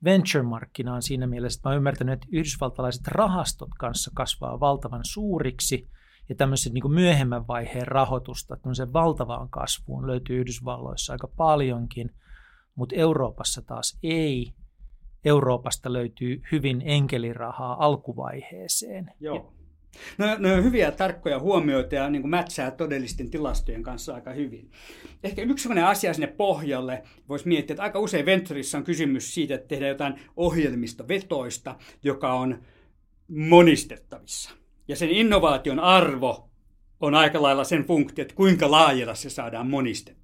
[0.03, 5.89] venture-markkinaan siinä mielessä, että mä olen ymmärtänyt, että yhdysvaltalaiset rahastot kanssa kasvaa valtavan suuriksi,
[6.29, 12.09] ja tämmöisen niin kuin myöhemmän vaiheen rahoitusta, tämmöisen valtavaan kasvuun löytyy Yhdysvalloissa aika paljonkin,
[12.75, 14.53] mutta Euroopassa taas ei,
[15.25, 19.11] Euroopasta löytyy hyvin enkelirahaa alkuvaiheeseen.
[19.19, 19.53] Joo.
[20.17, 24.71] No, ne on hyviä tarkkoja huomioita ja niin mätsää todellisten tilastojen kanssa aika hyvin.
[25.23, 29.55] Ehkä yksi sellainen asia sinne pohjalle voisi miettiä, että aika usein Venturissa on kysymys siitä,
[29.55, 32.59] että tehdään jotain ohjelmistovetoista, joka on
[33.27, 34.51] monistettavissa.
[34.87, 36.49] Ja sen innovaation arvo
[36.99, 40.22] on aika lailla sen funktio, että kuinka laajalla se saadaan monistettua.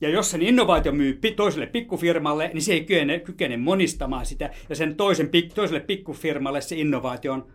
[0.00, 4.50] Ja jos sen innovaatio myy toiselle pikkufirmalle, niin se ei kykene, kykene monistamaan sitä.
[4.68, 7.52] Ja sen toisen, toiselle pikkufirmalle se innovaatio on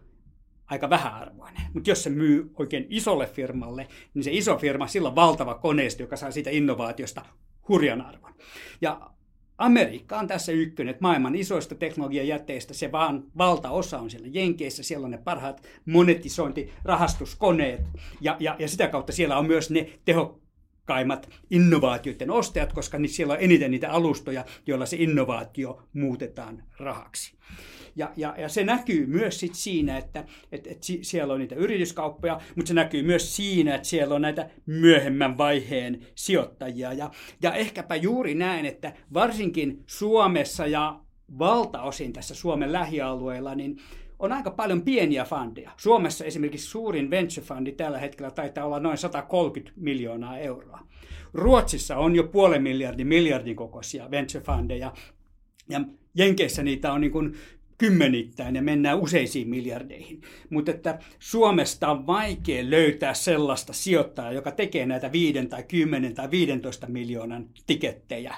[0.65, 1.61] aika vähäarvoinen.
[1.73, 6.03] Mutta jos se myy oikein isolle firmalle, niin se iso firma, sillä on valtava koneisto,
[6.03, 7.25] joka saa siitä innovaatiosta
[7.67, 8.33] hurjan arvon.
[8.81, 9.11] Ja
[9.57, 15.05] Amerikka on tässä ykkönen, että maailman isoista teknologiajätteistä se vaan valtaosa on siellä Jenkeissä, siellä
[15.05, 17.81] on ne parhaat monetisointirahastuskoneet
[18.21, 19.89] ja, ja, ja sitä kautta siellä on myös ne
[20.89, 27.33] tehokkaimmat innovaatioiden ostajat, koska siellä on eniten niitä alustoja, joilla se innovaatio muutetaan rahaksi.
[27.95, 32.39] Ja, ja, ja se näkyy myös sit siinä, että et, et siellä on niitä yrityskauppoja,
[32.55, 36.93] mutta se näkyy myös siinä, että siellä on näitä myöhemmän vaiheen sijoittajia.
[36.93, 37.11] Ja,
[37.41, 40.99] ja ehkäpä juuri näin, että varsinkin Suomessa ja
[41.39, 43.77] valtaosin tässä Suomen lähialueella, niin
[44.19, 45.71] on aika paljon pieniä fundeja.
[45.77, 50.79] Suomessa esimerkiksi suurin venture fundi tällä hetkellä taitaa olla noin 130 miljoonaa euroa.
[51.33, 54.93] Ruotsissa on jo puolen miljardin, miljardin kokoisia venture fundeja.
[55.69, 55.81] Ja
[56.15, 57.35] Jenkeissä niitä on niin kuin
[57.77, 60.21] kymmenittäin ja mennään useisiin miljardeihin.
[60.49, 66.31] Mutta että Suomesta on vaikea löytää sellaista sijoittajaa, joka tekee näitä 5 tai 10 tai
[66.31, 68.35] 15 miljoonan tikettejä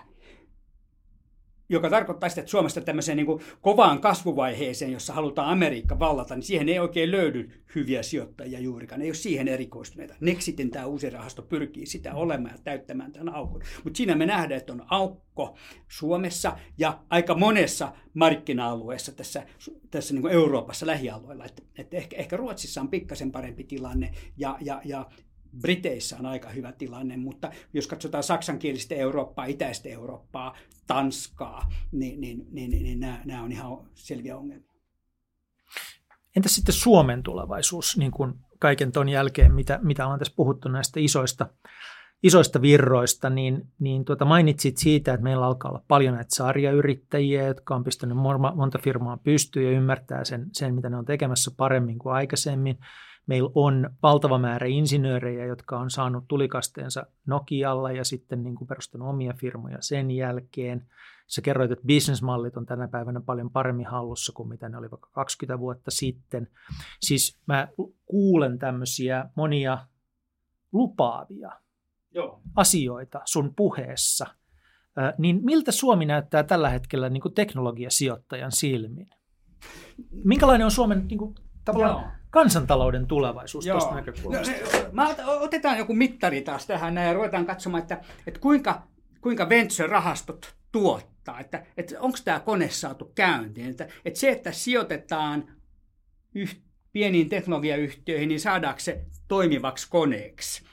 [1.72, 6.70] joka tarkoittaa sitä, että Suomesta tämmöiseen niin kovaan kasvuvaiheeseen, jossa halutaan Amerikka vallata, niin siihen
[6.70, 9.02] ei oikein löydy hyviä sijoittajia juurikaan.
[9.02, 10.16] Ei ole siihen erikoistuneita.
[10.20, 13.62] Nexitin tämä uusi rahasto pyrkii sitä olemaan ja täyttämään tämän aukon.
[13.84, 15.58] Mutta siinä me nähdään, että on aukko
[15.88, 19.44] Suomessa ja aika monessa markkina-alueessa tässä,
[19.92, 21.46] tässä niin Euroopassa lähialueella.
[21.46, 25.06] Että, että ehkä, ehkä Ruotsissa on pikkasen parempi tilanne ja, ja, ja
[25.60, 32.48] Briteissä on aika hyvä tilanne, mutta jos katsotaan saksankielistä Eurooppaa, itäistä Eurooppaa, Tanskaa, niin, niin,
[32.52, 34.72] niin, niin, niin nämä, nämä on ihan selviä ongelmia.
[36.36, 41.00] Entä sitten Suomen tulevaisuus, niin kuin kaiken ton jälkeen, mitä, mitä on tässä puhuttu näistä
[41.00, 41.48] isoista,
[42.24, 47.76] isoista virroista, niin, niin tuota mainitsit siitä, että meillä alkaa olla paljon näitä sarjayrittäjiä, jotka
[47.76, 48.18] on pistänyt
[48.56, 52.78] monta firmaa pystyyn ja ymmärtää sen, sen, mitä ne on tekemässä paremmin kuin aikaisemmin.
[53.32, 59.10] Meillä on valtava määrä insinöörejä, jotka on saanut tulikasteensa Nokialla ja sitten niin kuin perustanut
[59.10, 60.88] omia firmoja sen jälkeen.
[61.28, 65.10] Sä kerroit, että bisnesmallit on tänä päivänä paljon paremmin hallussa kuin mitä ne oli vaikka
[65.12, 66.48] 20 vuotta sitten.
[67.00, 67.68] Siis mä
[68.06, 69.78] kuulen tämmöisiä monia
[70.72, 71.52] lupaavia
[72.14, 72.42] Joo.
[72.56, 74.26] asioita sun puheessa.
[75.18, 79.10] niin miltä Suomi näyttää tällä hetkellä niin kuin teknologiasijoittajan silmin?
[80.24, 83.80] Minkälainen on Suomen niin kuin, tavallaan Joo kansantalouden tulevaisuus Joo.
[83.80, 84.52] tuosta näkökulmasta?
[84.52, 88.82] No, mä otetaan joku mittari taas tähän ja ruvetaan katsomaan, että, että kuinka,
[89.22, 93.70] kuinka venture-rahastot tuottaa, että, että onko tämä kone saatu käyntiin.
[93.70, 95.52] Että, että se, että sijoitetaan
[96.36, 96.62] yh,
[96.92, 100.64] pieniin teknologiayhtiöihin, niin saadaanko se toimivaksi koneeksi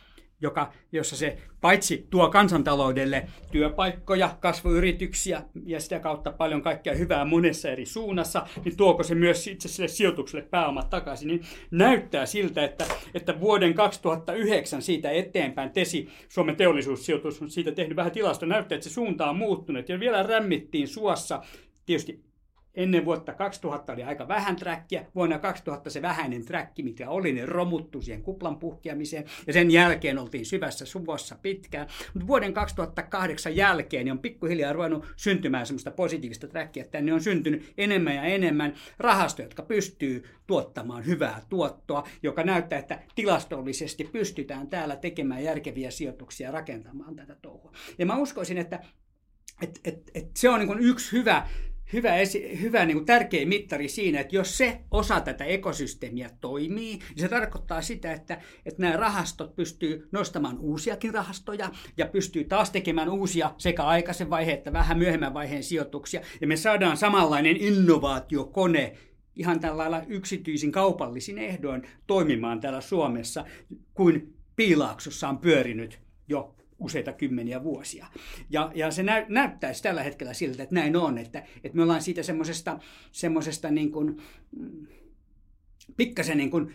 [0.40, 7.68] joka, jossa se paitsi tuo kansantaloudelle työpaikkoja, kasvuyrityksiä ja sitä kautta paljon kaikkea hyvää monessa
[7.68, 12.84] eri suunnassa, niin tuoko se myös itse sille sijoitukselle pääomat takaisin, niin näyttää siltä, että,
[13.14, 18.88] että vuoden 2009 siitä eteenpäin TESI, Suomen teollisuussijoitus, on siitä tehnyt vähän tilasta, näyttää, että
[18.88, 19.88] se suunta on muuttunut.
[19.88, 21.42] Ja vielä rämmittiin suossa.
[21.86, 22.27] Tietysti
[22.78, 25.06] Ennen vuotta 2000 oli aika vähän träkkiä.
[25.14, 29.24] Vuonna 2000 se vähäinen träkki, mikä oli, ne romuttu siihen kuplan puhkeamiseen.
[29.46, 31.86] Ja sen jälkeen oltiin syvässä suvossa pitkään.
[32.14, 37.72] Mutta vuoden 2008 jälkeen niin on pikkuhiljaa ruvennut syntymään semmoista positiivista träkkiä, tänne on syntynyt
[37.78, 44.96] enemmän ja enemmän rahastoja, jotka pystyy tuottamaan hyvää tuottoa, joka näyttää, että tilastollisesti pystytään täällä
[44.96, 47.72] tekemään järkeviä sijoituksia ja rakentamaan tätä touhua.
[47.98, 48.80] Ja mä uskoisin, että
[49.62, 51.46] et, et, et se on niin yksi hyvä
[51.92, 56.98] hyvä, esi- hyvä niin kuin tärkeä mittari siinä, että jos se osa tätä ekosysteemiä toimii,
[56.98, 62.70] niin se tarkoittaa sitä, että, että nämä rahastot pystyy nostamaan uusiakin rahastoja ja pystyy taas
[62.70, 66.20] tekemään uusia sekä aikaisen vaiheen että vähän myöhemmän vaiheen sijoituksia.
[66.40, 68.96] Ja me saadaan samanlainen innovaatiokone
[69.36, 73.44] ihan tällä yksityisin kaupallisin ehdoin toimimaan täällä Suomessa
[73.94, 78.06] kuin Piilaaksossa on pyörinyt jo useita kymmeniä vuosia.
[78.50, 82.02] Ja, ja se nä, näyttäisi tällä hetkellä siltä, että näin on, että, että me ollaan
[82.02, 82.78] siitä semmoisesta,
[83.12, 84.22] semmoisesta niin kuin,
[84.56, 84.86] mm,
[85.96, 86.74] pikkasen niin kuin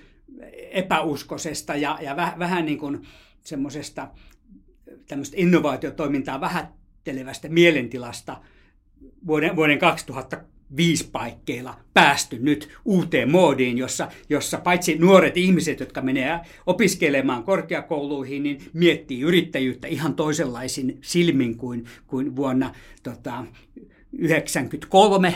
[0.71, 3.01] epäuskosesta ja, ja väh, vähän niin kuin
[3.41, 4.07] semmoisesta
[5.07, 8.41] tämmöistä innovaatiotoimintaa vähättelevästä mielentilasta
[9.27, 10.43] vuoden, vuoden 2000
[10.77, 18.61] viispaikkeilla päästy nyt uuteen moodiin, jossa, jossa paitsi nuoret ihmiset, jotka menee opiskelemaan korkeakouluihin, niin
[18.73, 23.45] miettii yrittäjyyttä ihan toisenlaisin silmin kuin, kuin vuonna tota,
[24.11, 25.35] 1993,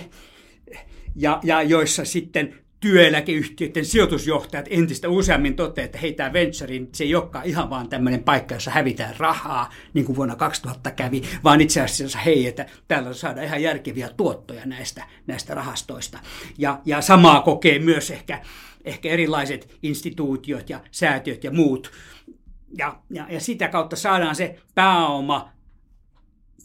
[1.16, 7.16] ja, ja joissa sitten työeläkeyhtiöiden sijoitusjohtajat entistä useammin toteavat, että hei tämä venture, se ei
[7.16, 11.82] olekaan ihan vaan tämmöinen paikka, jossa hävitään rahaa, niin kuin vuonna 2000 kävi, vaan itse
[11.82, 16.20] asiassa hei, että täällä saadaan ihan järkeviä tuottoja näistä, näistä rahastoista.
[16.58, 18.42] Ja, ja samaa kokee myös ehkä,
[18.86, 21.92] ehkä erilaiset instituutiot ja säätiöt ja muut.
[22.78, 25.57] Ja, ja, ja sitä kautta saadaan se pääoma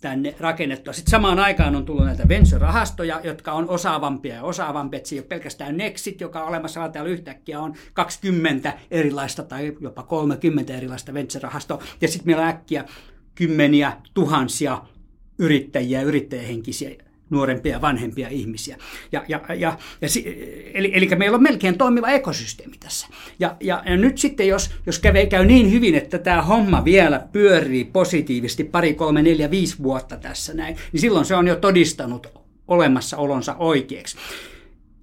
[0.03, 0.93] tänne rakennettua.
[0.93, 4.97] Sitten samaan aikaan on tullut näitä venture-rahastoja, jotka on osaavampia ja osaavampia.
[4.97, 9.43] Että se ei ole pelkästään Nexit, joka on olemassa, vaan täällä yhtäkkiä on 20 erilaista
[9.43, 11.83] tai jopa 30 erilaista venture-rahastoa.
[12.01, 12.85] Ja sitten meillä on äkkiä
[13.35, 14.83] kymmeniä, tuhansia
[15.39, 16.91] yrittäjiä yrittäjähenkisiä
[17.33, 18.77] nuorempia ja vanhempia ihmisiä.
[19.13, 19.77] Ja, ja, ja, ja,
[20.75, 23.07] eli, eli meillä on melkein toimiva ekosysteemi tässä.
[23.39, 27.27] Ja, ja, ja nyt sitten, jos, jos käy, käy niin hyvin, että tämä homma vielä
[27.33, 32.27] pyörii positiivisesti pari, kolme, neljä, viisi vuotta tässä näin, niin silloin se on jo todistanut
[32.69, 34.17] olemassaolonsa oikeaksi.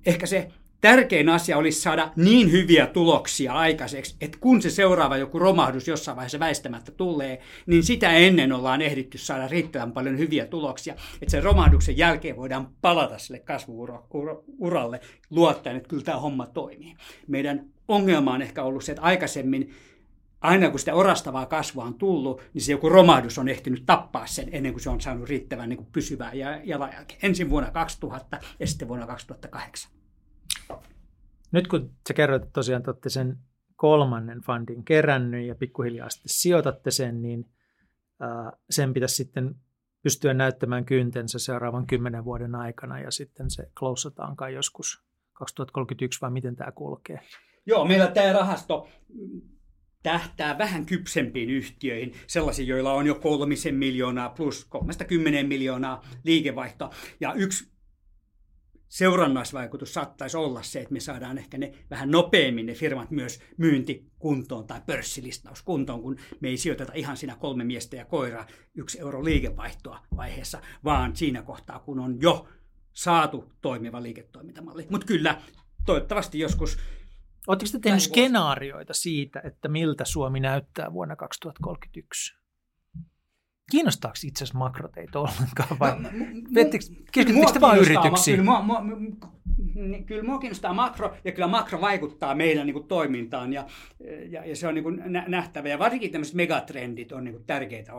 [0.05, 0.51] Ehkä se
[0.81, 6.15] tärkein asia olisi saada niin hyviä tuloksia aikaiseksi, että kun se seuraava joku romahdus jossain
[6.15, 11.43] vaiheessa väistämättä tulee, niin sitä ennen ollaan ehditty saada riittävän paljon hyviä tuloksia, että sen
[11.43, 14.99] romahduksen jälkeen voidaan palata sille kasvuuralle
[15.29, 16.95] luottaen, että kyllä tämä homma toimii.
[17.27, 19.73] Meidän ongelma on ehkä ollut se, että aikaisemmin
[20.41, 24.49] aina kun sitä orastavaa kasvua on tullut, niin se joku romahdus on ehtinyt tappaa sen
[24.51, 26.31] ennen kuin se on saanut riittävän niin kuin pysyvää
[26.63, 27.17] jalanjälkeä.
[27.23, 29.98] Ensin vuonna 2000 ja sitten vuonna 2008.
[31.51, 33.37] Nyt kun sä kerroit, että tosiaan te olette sen
[33.75, 37.45] kolmannen fundin kerännyt ja pikkuhiljaa sitten sijoitatte sen, niin
[38.69, 39.55] sen pitäisi sitten
[40.03, 46.31] pystyä näyttämään kyntensä seuraavan kymmenen vuoden aikana ja sitten se kloussataan kai joskus 2031 vai
[46.31, 47.19] miten tämä kulkee?
[47.65, 48.87] Joo, meillä tämä rahasto
[50.03, 56.89] tähtää vähän kypsempiin yhtiöihin, sellaisiin, joilla on jo kolmisen miljoonaa plus kolmesta kymmeneen miljoonaa liikevaihtoa.
[57.19, 57.71] Ja yksi
[58.89, 64.67] seurannaisvaikutus saattaisi olla se, että me saadaan ehkä ne vähän nopeammin ne firmat myös myyntikuntoon
[64.67, 69.99] tai pörssilistauskuntoon, kun me ei sijoiteta ihan siinä kolme miestä ja koiraa yksi euro liikevaihtoa
[70.15, 72.47] vaiheessa, vaan siinä kohtaa, kun on jo
[72.93, 74.87] saatu toimiva liiketoimintamalli.
[74.89, 75.41] Mutta kyllä,
[75.85, 76.77] toivottavasti joskus
[77.47, 82.38] Oletteko te tehnyt skenaarioita siitä, että miltä Suomi näyttää vuonna 2031?
[83.71, 86.09] Kiinnostaako itse asiassa makro teitä ollenkaan vai no,
[86.71, 88.37] keskityttekö te vain yrityksiin?
[88.37, 88.81] Kyllä mua, mua,
[89.75, 93.67] niin kyllä mua kiinnostaa makro ja kyllä makro vaikuttaa meidän niin kuin, toimintaan ja,
[94.29, 95.69] ja, ja se on niin kuin, nähtävä.
[95.69, 97.91] Ja varsinkin tämmöiset megatrendit on niin kuin, tärkeitä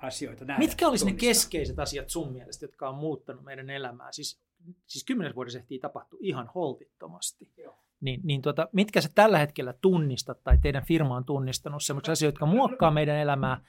[0.00, 0.44] asioita.
[0.44, 4.12] Nähdä, Mitkä olisi ne keskeiset asiat sun mielestä, jotka on muuttanut meidän elämää?
[4.12, 4.40] Siis,
[4.86, 7.52] siis kymmenes vuodessa ehtii tapahtua ihan holtittomasti.
[7.56, 7.78] Joo.
[8.00, 12.34] Niin, niin tuota, mitkä se tällä hetkellä tunnistat tai teidän firma on tunnistanut sellaisia asioita,
[12.34, 13.60] jotka muokkaa meidän elämää–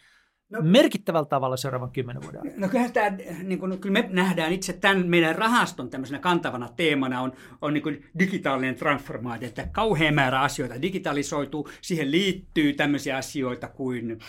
[0.49, 2.61] No, merkittävällä tavalla seuraavan kymmenen vuoden aikana?
[2.61, 7.21] No kyllähän tämä, niin kuin, kyllä me nähdään itse tämän meidän rahaston tämmöisenä kantavana teemana
[7.21, 7.31] on,
[7.61, 14.19] on niin kuin digitaalinen transformaatio, että kauhean määrä asioita digitalisoituu, siihen liittyy tämmöisiä asioita kuin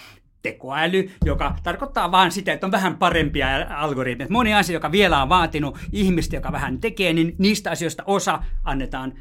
[0.43, 4.29] tekoäly, joka tarkoittaa vain sitä, että on vähän parempia algoritmeja.
[4.31, 9.13] Moni asia, joka vielä on vaatinut ihmistä, joka vähän tekee, niin niistä asioista osa annetaan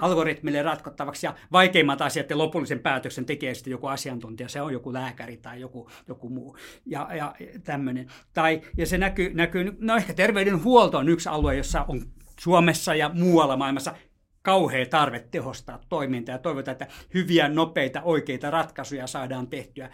[0.00, 4.92] algoritmille ratkottavaksi ja vaikeimmat asiat ja lopullisen päätöksen tekee sitten joku asiantuntija, se on joku
[4.92, 7.34] lääkäri tai joku, joku muu ja, ja
[7.64, 8.06] tämmöinen.
[8.34, 12.02] Tai, ja se näkyy, näkyy, no ehkä terveydenhuolto on yksi alue, jossa on
[12.40, 13.94] Suomessa ja muualla maailmassa
[14.42, 19.90] kauhea tarve tehostaa toimintaa ja toivotaan, että hyviä, nopeita, oikeita ratkaisuja saadaan tehtyä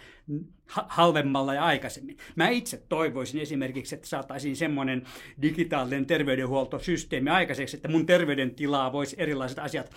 [0.67, 2.17] halvemmalla ja aikaisemmin.
[2.35, 5.03] Mä itse toivoisin esimerkiksi, että saataisiin semmoinen
[5.41, 9.91] digitaalinen terveydenhuoltosysteemi aikaiseksi, että mun terveydentilaa voisi erilaiset asiat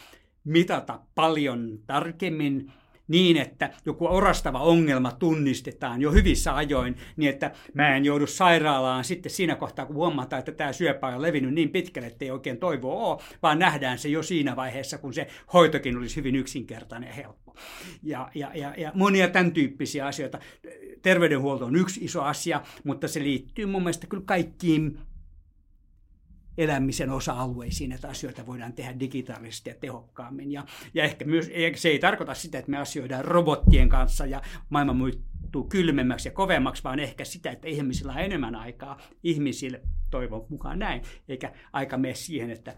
[0.45, 2.73] mitata paljon tarkemmin
[3.11, 9.05] niin, että joku orastava ongelma tunnistetaan jo hyvissä ajoin, niin että mä en joudu sairaalaan
[9.05, 12.59] sitten siinä kohtaa, kun huomataan, että tämä syöpä on levinnyt niin pitkälle, että ei oikein
[12.59, 17.15] toivoa ole, vaan nähdään se jo siinä vaiheessa, kun se hoitokin olisi hyvin yksinkertainen ja
[17.15, 17.55] helppo.
[18.03, 20.39] Ja, ja, ja, ja monia tämän tyyppisiä asioita.
[21.03, 24.99] Terveydenhuolto on yksi iso asia, mutta se liittyy mun mielestä kyllä kaikkiin
[26.59, 30.53] elämisen osa-alueisiin, että asioita voidaan tehdä digitaalisesti ja tehokkaammin.
[30.53, 34.93] Ja, ja ehkä myös, se ei tarkoita sitä, että me asioidaan robottien kanssa ja maailma
[34.93, 40.79] muuttuu kylmemmäksi ja kovemmaksi, vaan ehkä sitä, että ihmisillä on enemmän aikaa ihmisille, toivon mukaan
[40.79, 42.77] näin, eikä aika mene siihen, että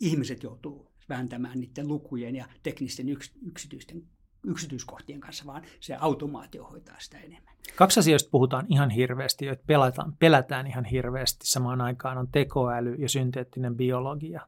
[0.00, 3.06] ihmiset joutuu vääntämään niiden lukujen ja teknisten
[3.46, 4.02] yksityisten
[4.44, 7.54] yksityiskohtien kanssa, vaan se automaatio hoitaa sitä enemmän.
[7.76, 11.46] Kaksi asioista puhutaan ihan hirveästi, joita pelätään, pelätään ihan hirveästi.
[11.46, 14.46] Samaan aikaan on tekoäly ja synteettinen biologia.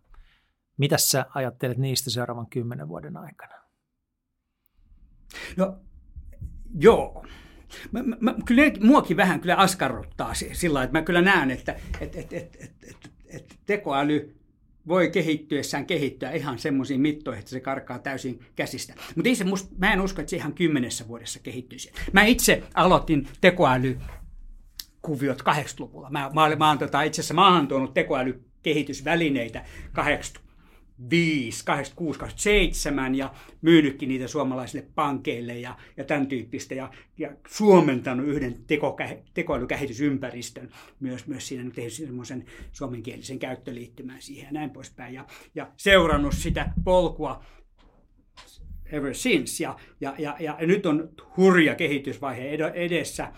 [0.76, 3.55] Mitä sä ajattelet niistä seuraavan kymmenen vuoden aikana?
[5.57, 5.78] No,
[6.78, 7.24] joo.
[7.93, 12.32] Mä, mä, kyllä muakin vähän kyllä askarruttaa sillä että mä kyllä näen, että et, et,
[12.32, 14.41] et, et, et, et tekoäly
[14.89, 18.95] voi kehittyessään kehittyä ihan semmoisiin mittoihin, että se karkaa täysin käsistä.
[19.16, 19.30] Mutta
[19.78, 21.93] mä en usko, että se ihan kymmenessä vuodessa kehittyisi.
[22.12, 23.99] Mä itse aloitin tekoäly
[25.03, 26.11] kuviot 80-luvulla.
[26.11, 30.51] Mä, mä, mä olen tota, itse asiassa maahan tuonut tekoälykehitysvälineitä 80
[31.11, 38.26] 5, 86, 87 ja myynytkin niitä suomalaisille pankeille ja, ja tämän tyyppistä ja, ja suomentanut
[38.26, 38.97] yhden teko,
[39.34, 40.70] tekoälykehitysympäristön
[41.01, 45.14] myös, myös siinä tehnyt semmoisen suomenkielisen käyttöliittymän siihen ja näin poispäin.
[45.14, 47.45] Ja, ja seurannut sitä polkua
[48.93, 49.64] ever since.
[49.64, 53.32] Ja, ja, ja, ja nyt on hurja kehitysvaihe edessä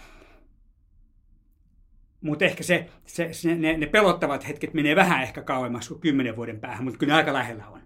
[2.25, 6.37] mutta ehkä se, se, se, ne, ne pelottavat hetket menee vähän ehkä kauemmas kuin kymmenen
[6.37, 7.81] vuoden päähän, mutta kyllä ne aika lähellä on.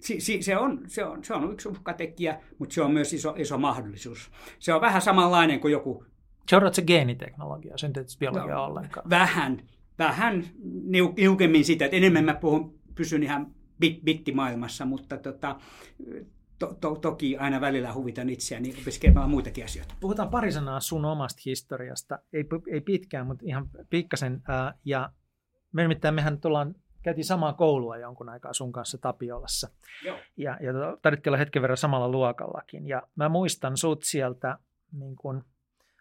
[0.00, 3.34] Si, si, se, on, se, on, se on yksi uhkatekijä, mutta se on myös iso,
[3.38, 4.30] iso mahdollisuus.
[4.58, 6.04] Se on vähän samanlainen kuin joku...
[6.48, 9.10] Seuraatko geeniteknologiaa, synteettisbiologiaa no, ollenkaan?
[9.10, 9.62] Vähän,
[9.98, 10.44] vähän
[11.16, 15.56] niukemmin sitä, että enemmän mä puhun, pysyn ihan bit, bittimaailmassa, mutta tota,
[16.58, 19.94] to, to, toki aina välillä huvitan itseäni opiskelemaan muitakin asioita.
[20.00, 24.42] Puhutaan pari sanaa sun omasta historiasta, ei, ei pitkään, mutta ihan pikkasen.
[24.48, 25.12] Ää, ja
[25.72, 29.68] me nimittäin mehän tullaan, käytiin samaa koulua jonkun aikaa sun kanssa Tapiolassa.
[30.04, 30.18] Joo.
[30.36, 32.88] Ja, ja tarvittiin olla hetken verran samalla luokallakin.
[32.88, 34.58] Ja mä muistan sut sieltä
[34.92, 35.44] niin kun,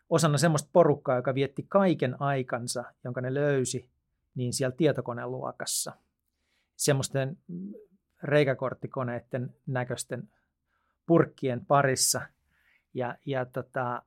[0.10, 3.90] osana semmoista porukkaa, joka vietti kaiken aikansa, jonka ne löysi,
[4.36, 5.94] niin siellä tietokoneluokassa.
[6.76, 7.38] Semmoisten
[8.24, 10.30] reikäkorttikoneiden näköisten
[11.06, 12.22] purkkien parissa.
[12.94, 14.02] Ja, ja tota,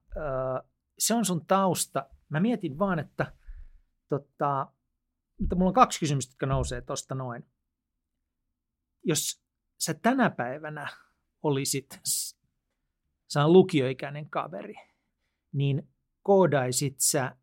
[0.98, 2.10] se on sun tausta.
[2.28, 3.32] Mä mietin vaan, että
[4.08, 4.72] tota,
[5.40, 7.46] mutta mulla on kaksi kysymystä, jotka nousee tuosta noin.
[9.04, 9.42] Jos
[9.78, 10.88] sä tänä päivänä
[11.42, 12.00] olisit
[13.28, 14.74] sä lukioikäinen kaveri,
[15.52, 15.88] niin
[16.22, 17.36] koodaisit sä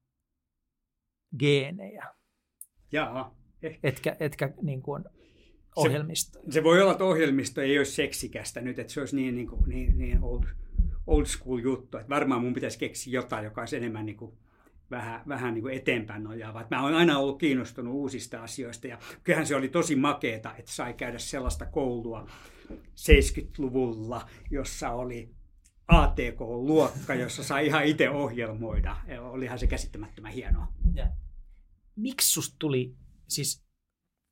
[1.39, 2.15] geenejä?
[2.91, 3.35] Jaa.
[3.83, 5.05] Etkä, etkä niin kuin
[5.75, 6.39] ohjelmisto.
[6.39, 9.47] Se, se voi olla, että ohjelmisto ei olisi seksikästä nyt, että se olisi niin, niin,
[9.47, 10.43] kuin, niin, niin old,
[11.07, 11.97] old school juttu.
[11.97, 14.37] Että varmaan mun pitäisi keksiä jotain, joka olisi enemmän niin kuin,
[14.91, 16.67] vähän, vähän niin kuin eteenpäin nojaava.
[16.71, 20.93] Mä olen aina ollut kiinnostunut uusista asioista ja kyllähän se oli tosi makeeta, että sai
[20.93, 22.27] käydä sellaista koulua
[22.71, 25.35] 70-luvulla, jossa oli
[25.87, 28.97] ATK-luokka, jossa sai ihan itse ohjelmoida.
[29.21, 30.67] Olihan se käsittämättömän hienoa.
[30.93, 31.07] Ja.
[31.95, 32.95] Miksi susta tuli,
[33.27, 33.64] siis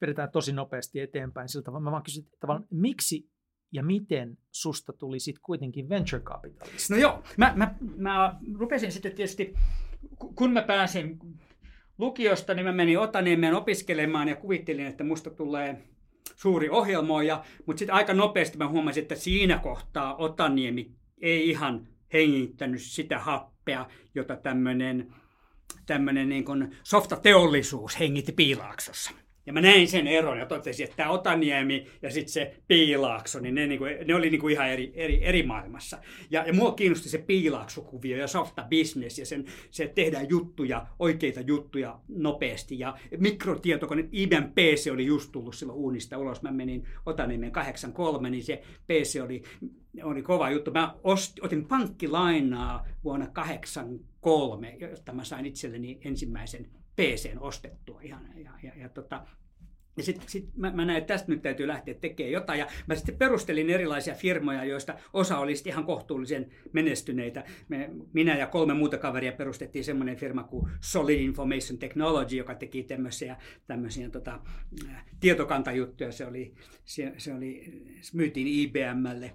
[0.03, 1.83] vedetään tosi nopeasti eteenpäin sillä tavalla.
[1.83, 3.29] Mä vaan kysyn tavallaan, miksi
[3.71, 6.89] ja miten susta tuli sitten kuitenkin venture capitalist?
[6.89, 9.53] No joo, mä, mä, mä rupesin sitten tietysti,
[10.35, 11.19] kun mä pääsin
[11.97, 15.83] lukiosta, niin mä menin Otaniemeen opiskelemaan ja kuvittelin, että musta tulee
[16.35, 20.91] suuri ohjelmoija, mutta sitten aika nopeasti mä huomasin, että siinä kohtaa Otaniemi
[21.21, 25.13] ei ihan hengittänyt sitä happea, jota tämmöinen
[25.85, 29.11] tämmöinen niin softateollisuus hengitti Piilaaksossa.
[29.45, 33.55] Ja mä näin sen eron ja totesin, että tämä Otaniemi ja sitten se Piilaakso, niin
[33.55, 35.97] ne, niinku, ne oli niinku ihan eri, eri, eri maailmassa.
[36.31, 41.41] Ja, ja mua kiinnosti se Piilaaksokuvio ja softa business ja sen, se tehdään juttuja, oikeita
[41.41, 42.79] juttuja nopeasti.
[42.79, 46.41] Ja mikrotietokone, IBM PC oli just tullut silloin uunista ulos.
[46.41, 49.43] Mä menin Otaniemen 83, niin se PC oli,
[50.03, 50.71] oli kova juttu.
[50.71, 58.29] Mä ost, otin pankkilainaa vuonna 83, jotta mä sain itselleni ensimmäisen PCn ostettua ihan.
[58.35, 59.25] Ja, ja, ja, tota,
[59.97, 62.59] ja sitten sit mä, mä näin, että tästä nyt täytyy lähteä tekemään jotain.
[62.59, 67.43] Ja mä sitten perustelin erilaisia firmoja, joista osa oli ihan kohtuullisen menestyneitä.
[67.69, 72.83] Me, minä ja kolme muuta kaveria perustettiin semmoinen firma kuin Solid Information Technology, joka teki
[72.83, 73.37] tämmöisiä,
[73.67, 74.39] tämmöisiä tota,
[75.19, 76.11] tietokantajuttuja.
[76.11, 76.53] Se oli,
[76.85, 77.81] se, se oli,
[78.13, 79.33] myytiin IBMlle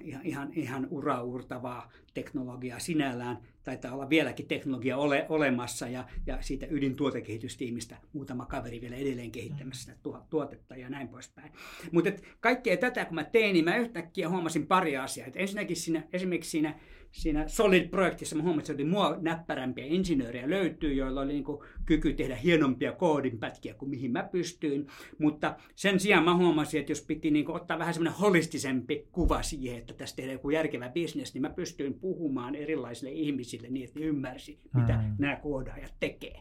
[0.00, 3.38] ihan, ihan, ihan uraurtavaa teknologiaa sinällään.
[3.66, 9.92] Taitaa olla vieläkin teknologia ole, olemassa ja, ja siitä ydintuotekehitystiimistä muutama kaveri vielä edelleen kehittämässä
[9.92, 11.52] sitä tuotetta ja näin poispäin.
[11.92, 12.10] Mutta
[12.40, 15.26] kaikkea tätä kun mä tein, niin mä yhtäkkiä huomasin pari asiaa.
[15.26, 16.74] Et ensinnäkin siinä, esimerkiksi siinä
[17.16, 22.36] siinä Solid-projektissa mä huomasin, että mua näppärämpiä insinöörejä löytyy, joilla oli niin kuin kyky tehdä
[22.36, 24.86] hienompia koodinpätkiä kuin mihin mä pystyin.
[25.18, 29.42] Mutta sen sijaan mä huomasin, että jos piti niin kuin ottaa vähän semmoinen holistisempi kuva
[29.42, 34.00] siihen, että tästä tehdään joku järkevä bisnes, niin mä pystyin puhumaan erilaisille ihmisille niin, että
[34.00, 35.14] ne ymmärsi, mitä mm.
[35.18, 36.40] nämä koodaajat tekee.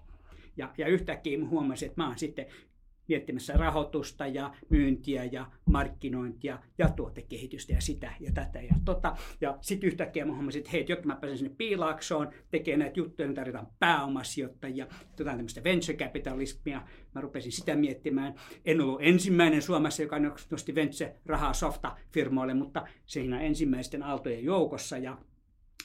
[0.57, 2.45] Ja, ja yhtäkkiä mä huomasin, että mä oon sitten
[3.07, 9.15] miettimässä rahoitusta ja myyntiä ja markkinointia ja tuotekehitystä ja sitä ja tätä ja tota.
[9.41, 13.27] Ja sitten yhtäkkiä mä huomasin, että hei, jotta mä pääsen sinne piilaaksoon, tekee näitä juttuja,
[13.27, 14.87] niin tarvitaan pääomasijoittajia,
[15.19, 16.81] jotain tämmöistä venture capitalismia.
[17.15, 18.35] Mä rupesin sitä miettimään.
[18.65, 20.19] En ollut ensimmäinen Suomessa, joka
[20.51, 24.97] nosti venture-rahaa softa-firmoille, mutta siinä ensimmäisten aaltojen joukossa.
[24.97, 25.17] Ja,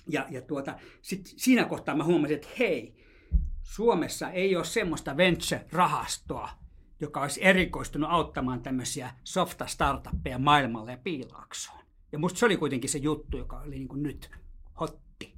[0.09, 2.95] ja, ja tuota, sit siinä kohtaa mä huomasin, että hei,
[3.63, 6.49] Suomessa ei ole semmoista venture-rahastoa,
[7.01, 11.81] joka olisi erikoistunut auttamaan tämmöisiä softa startuppeja maailmalle ja piilaaksoon.
[12.13, 14.31] Ja musta se oli kuitenkin se juttu, joka oli niin kuin nyt
[14.81, 15.35] hotti.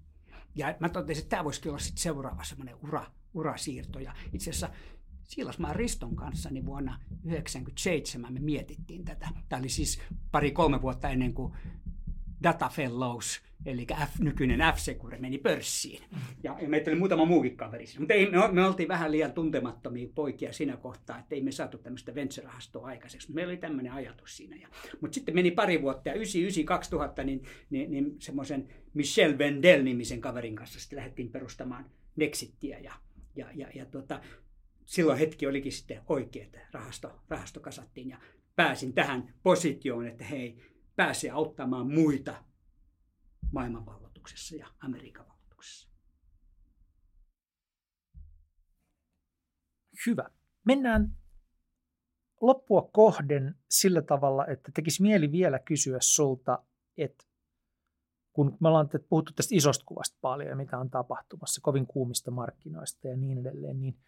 [0.54, 3.98] Ja mä totesin, että tämä voisi olla sitten seuraava semmoinen ura, urasiirto.
[3.98, 4.70] Ja itse asiassa
[5.24, 9.28] Siilasmaan Riston kanssa niin vuonna 1997 me mietittiin tätä.
[9.48, 10.00] Tämä oli siis
[10.30, 11.52] pari-kolme vuotta ennen kuin
[12.42, 16.02] Data Fellows, eli F, nykyinen F-Secure, meni pörssiin.
[16.42, 17.84] Ja, ja meitä oli muutama muukin kaveri.
[17.98, 21.78] Mutta ei, me, me oltiin vähän liian tuntemattomia poikia siinä kohtaa, että ei me saatu
[21.78, 23.32] tämmöistä venture-rahastoa aikaiseksi.
[23.32, 24.56] Meillä oli tämmöinen ajatus siinä.
[24.56, 24.68] Ja,
[25.00, 30.80] mutta sitten meni pari vuotta ja 99-2000 niin, niin, niin semmoisen Michel Vendel-nimisen kaverin kanssa
[30.80, 32.92] sitten lähdettiin perustamaan Nexittiä ja,
[33.36, 34.20] ja, ja, ja tuota,
[34.86, 38.18] silloin hetki olikin sitten oikea, että rahasto, rahasto kasattiin ja
[38.56, 40.56] pääsin tähän positioon, että hei,
[40.96, 42.34] pääsee auttamaan muita
[43.52, 45.88] maailmanvalloituksessa ja Amerikan valloituksessa.
[50.06, 50.30] Hyvä.
[50.64, 51.16] Mennään
[52.40, 56.64] loppua kohden sillä tavalla, että tekisi mieli vielä kysyä sulta,
[56.96, 57.24] että
[58.32, 63.08] kun me ollaan puhuttu tästä isosta kuvasta paljon ja mitä on tapahtumassa, kovin kuumista markkinoista
[63.08, 63.98] ja niin edelleen, niin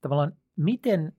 [0.00, 1.12] tavallaan miten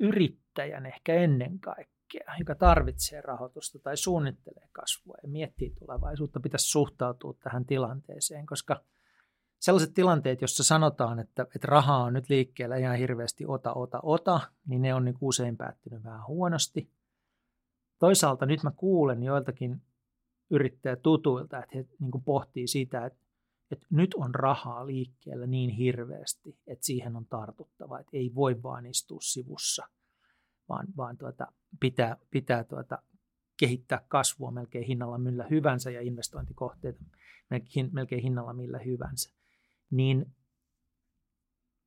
[0.00, 1.97] yrittäjän ehkä ennen kaikkea,
[2.38, 8.84] joka tarvitsee rahoitusta tai suunnittelee kasvua ja miettii tulevaisuutta, pitäisi suhtautua tähän tilanteeseen, koska
[9.58, 14.40] sellaiset tilanteet, joissa sanotaan, että, että rahaa on nyt liikkeellä ihan hirveästi ota, ota, ota,
[14.66, 16.90] niin ne on niin usein päättynyt vähän huonosti.
[17.98, 19.82] Toisaalta nyt mä kuulen joiltakin
[20.50, 23.18] yrittäjätutuilta, että he niin pohtii sitä, että,
[23.70, 28.86] että nyt on rahaa liikkeellä niin hirveästi, että siihen on tartuttava, että ei voi vaan
[28.86, 29.88] istua sivussa,
[30.68, 31.46] vaan, vaan tuota,
[31.80, 32.98] pitää, pitää tuota,
[33.56, 37.00] kehittää kasvua melkein hinnalla millä hyvänsä ja investointikohteita
[37.50, 39.30] melkein, melkein hinnalla millä hyvänsä.
[39.90, 40.34] Niin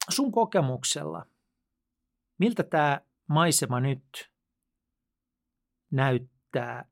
[0.10, 1.26] sun kokemuksella,
[2.38, 4.32] miltä tämä maisema nyt
[5.92, 6.92] näyttää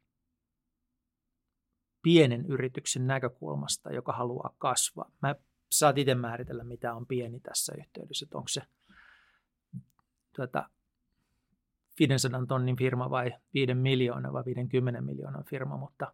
[2.01, 5.11] pienen yrityksen näkökulmasta, joka haluaa kasvaa.
[5.21, 5.35] Mä
[5.71, 8.61] saat itse määritellä, mitä on pieni tässä yhteydessä, onko se
[10.35, 10.69] tuota,
[11.99, 16.13] 500 tonnin firma vai 5 miljoonaa vai 50 miljoonan firma, mutta,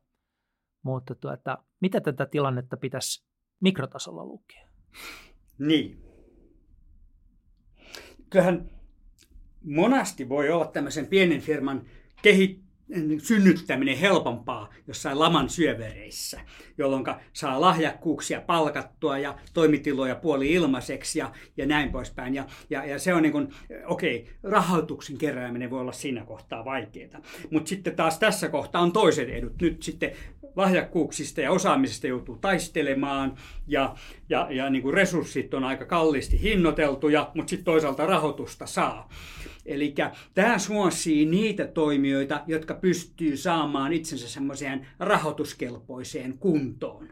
[0.83, 3.25] mutta tuota, mitä tätä tilannetta pitäisi
[3.59, 4.67] mikrotasolla lukea?
[5.59, 6.01] Niin.
[8.29, 8.69] Kyllähän
[9.63, 11.81] monasti voi olla tämmöisen pienen firman
[12.21, 12.64] kehit,
[13.17, 16.41] synnyttäminen helpompaa jossain laman syövereissä,
[16.77, 22.36] jolloin saa lahjakkuuksia palkattua ja toimitiloja puoli ilmaiseksi ja, ja näin poispäin.
[22.36, 23.47] Ja, ja, ja se on niin kuin,
[23.86, 27.21] okei, okay, rahoituksen kerääminen voi olla siinä kohtaa vaikeaa.
[27.51, 29.61] Mutta sitten taas tässä kohtaa on toiset edut.
[29.61, 30.11] Nyt sitten
[30.55, 33.36] lahjakkuuksista ja osaamisesta joutuu taistelemaan
[33.67, 33.95] ja,
[34.29, 39.09] ja, ja niin kuin resurssit on aika kalliisti hinnoiteltuja, mutta sitten toisaalta rahoitusta saa.
[39.66, 39.95] Eli
[40.34, 47.09] tämä suosii niitä toimijoita, jotka pystyy saamaan itsensä semmoiseen rahoituskelpoiseen kuntoon.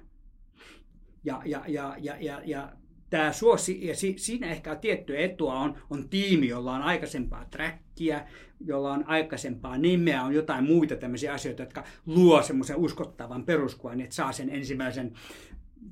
[1.24, 2.74] Ja, ja, ja, ja, ja, ja
[3.10, 8.22] tämä suosi, ja si, siinä ehkä tiettyä etua on, on tiimi, jolla on aikaisempaa trackia,
[8.60, 14.16] jolla on aikaisempaa nimeä, on jotain muita tämmöisiä asioita, jotka luo semmoisen uskottavan peruskuvan, että
[14.16, 15.14] saa sen ensimmäisen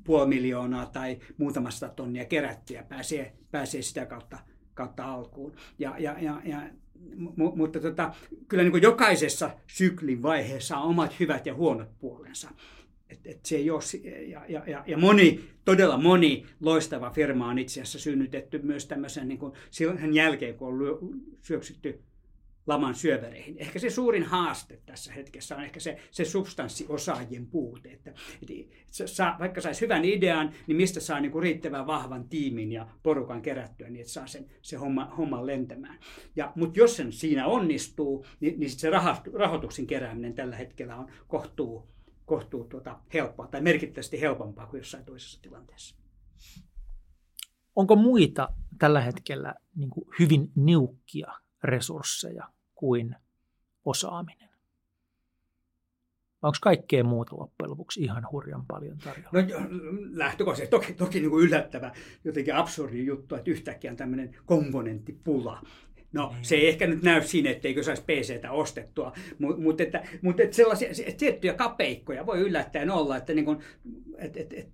[0.04, 4.38] puoli miljoonaa tai muutamasta tonnia kerättyä, pääsee, pääsee sitä kautta
[4.82, 5.54] kautta alkuun.
[5.80, 6.62] Ja, ja, ja, ja,
[7.36, 8.14] mutta tota,
[8.48, 12.50] kyllä niin kuin jokaisessa syklin vaiheessa on omat hyvät ja huonot puolensa.
[13.10, 13.82] Et, et se ei ole,
[14.28, 19.28] ja, ja, ja, ja moni, todella moni loistava firma on itse asiassa synnytetty myös tämmöisen
[19.28, 21.00] niin kuin, sen jälkeen, kun on
[21.42, 22.00] syöksytty
[22.68, 23.58] laman syövereihin.
[23.58, 27.90] Ehkä se suurin haaste tässä hetkessä on ehkä se, se substanssiosaajien puute.
[27.90, 32.72] Että, että saa, vaikka saisi hyvän idean, niin mistä saa niin kuin riittävän vahvan tiimin
[32.72, 36.00] ja porukan kerättyä, niin että saa sen, se homma, homma lentämään.
[36.36, 38.90] Ja, mutta jos sen siinä onnistuu, niin, niin se
[39.34, 41.92] rahoituksen kerääminen tällä hetkellä on kohtuu,
[42.26, 45.96] kohtuu tuota helppoa tai merkittävästi helpompaa kuin jossain toisessa tilanteessa.
[47.76, 48.50] Onko muita
[48.80, 49.90] tällä hetkellä niin
[50.20, 51.34] hyvin niukkia
[51.64, 53.16] resursseja kuin
[53.86, 54.50] osaaminen?
[56.42, 59.30] Onko kaikkea muuta loppujen lopuksi ihan hurjan paljon tarjolla?
[59.32, 59.70] No
[60.12, 61.92] lähtökohtaisesti toki, toki niin kuin yllättävä,
[62.24, 65.62] jotenkin absurdi juttu, että yhtäkkiä on tämmöinen komponenttipula.
[66.14, 66.46] No niin.
[66.46, 70.56] se ei ehkä nyt näy siinä, etteikö saisi PCtä ostettua, mutta mut että, mut että
[70.56, 73.60] sellaisia tiettyjä kapeikkoja voi yllättäen olla, että niin kuin,
[74.18, 74.70] et, et, et,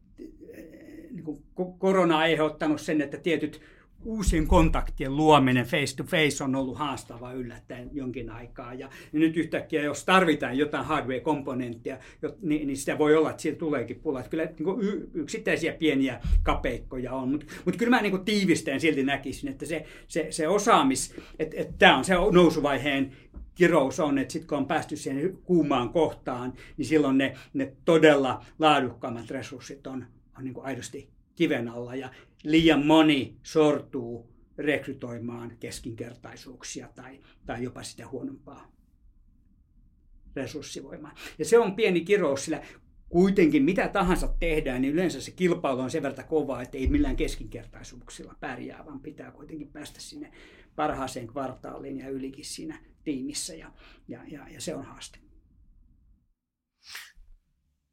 [1.12, 1.44] niin kuin
[1.78, 3.62] korona on aiheuttanut sen, että tietyt
[4.04, 8.74] uusien kontaktien luominen face to face on ollut haastava yllättäen jonkin aikaa.
[8.74, 11.98] Ja, nyt yhtäkkiä, jos tarvitaan jotain hardware-komponenttia,
[12.42, 14.24] niin, sitä voi olla, että siitä tuleekin pula.
[14.24, 19.66] Kyllä niin yksittäisiä pieniä kapeikkoja on, mutta mut kyllä mä niin tiivistäen silti näkisin, että
[19.66, 23.12] se, se, se osaamis, että, että tämä on se nousuvaiheen
[23.56, 28.46] kirous on, että sitten kun on päästy siihen kuumaan kohtaan, niin silloin ne, ne todella
[28.60, 30.06] laadukkaammat resurssit on,
[30.38, 32.10] on niin aidosti kiven alla ja
[32.44, 38.72] liian moni sortuu rekrytoimaan keskinkertaisuuksia tai, tai jopa sitä huonompaa
[40.36, 41.16] resurssivoimaa.
[41.40, 42.62] Ja se on pieni kirous, sillä
[43.10, 47.16] kuitenkin mitä tahansa tehdään, niin yleensä se kilpailu on sen verran kovaa, että ei millään
[47.16, 50.32] keskinkertaisuuksilla pärjää, vaan pitää kuitenkin päästä sinne
[50.76, 53.72] parhaaseen kvartaaliin ja ylikin siinä tiimissä ja,
[54.08, 55.20] ja, ja, ja se on haaste.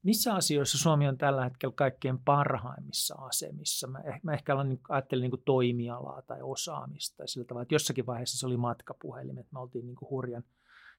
[0.04, 3.86] Missä asioissa Suomi on tällä hetkellä kaikkein parhaimmissa asemissa?
[3.86, 4.52] Mä, eh, mä ehkä
[4.88, 9.52] ajattelin niin kuin toimialaa tai osaamista sillä tavalla, että jossakin vaiheessa se oli matkapuhelimet.
[9.52, 10.44] Me oltiin niin kuin hurjan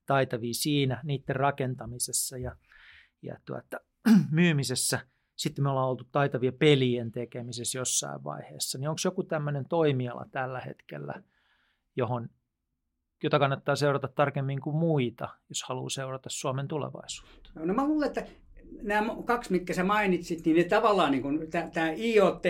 [0.05, 2.55] taitavia siinä, niiden rakentamisessa ja,
[3.21, 3.79] ja tuota,
[4.31, 4.99] myymisessä.
[5.35, 8.77] Sitten me ollaan oltu taitavia pelien tekemisessä jossain vaiheessa.
[8.77, 11.23] Niin onko joku tämmöinen toimiala tällä hetkellä,
[11.95, 12.29] johon,
[13.23, 17.49] jota kannattaa seurata tarkemmin kuin muita, jos haluaa seurata Suomen tulevaisuutta?
[17.55, 18.25] No mä luulen, että
[18.81, 21.39] nämä kaksi, mitkä sä mainitsit, niin ne tavallaan niin kuin,
[21.73, 22.43] tämä IoT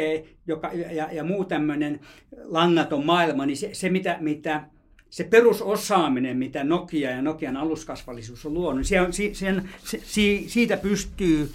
[0.48, 2.00] joka, ja, ja muu tämmöinen
[2.44, 4.64] langaton maailma, niin se, se mitä, mitä
[5.10, 10.02] se perusosaaminen, mitä Nokia ja Nokian aluskasvallisuus on luonut, niin se on, sen, se,
[10.48, 11.52] siitä pystyy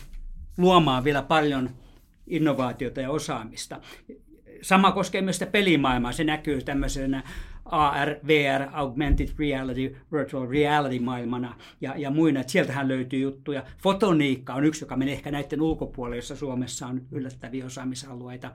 [0.59, 1.71] luomaan vielä paljon
[2.27, 3.81] innovaatiota ja osaamista.
[4.63, 6.13] Sama koskee myös sitä pelimaailmaa.
[6.13, 7.23] Se näkyy tämmöisenä
[7.71, 12.41] AR, VR, Augmented Reality, Virtual Reality maailmana ja, ja muina.
[12.41, 13.63] Että sieltähän löytyy juttuja.
[13.79, 18.51] Fotoniikka on yksi, joka menee ehkä näiden ulkopuolelle, jossa Suomessa on yllättäviä osaamisalueita.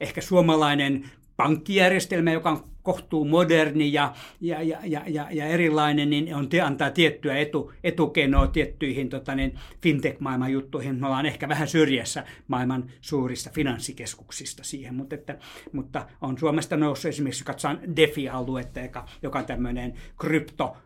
[0.00, 6.48] Ehkä suomalainen pankkijärjestelmä, joka on kohtuu moderni ja, ja, ja, ja, ja erilainen, niin on,
[6.64, 11.00] antaa tiettyä etu, etukenoa tiettyihin tota, niin fintech-maailman juttuihin.
[11.00, 15.38] Me ollaan ehkä vähän syrjässä maailman suurista finanssikeskuksista siihen, mutta, että,
[15.72, 20.76] mutta on Suomesta noussut esimerkiksi, katsotaan DeFi-aluetta, joka, joka on tämmöinen krypto,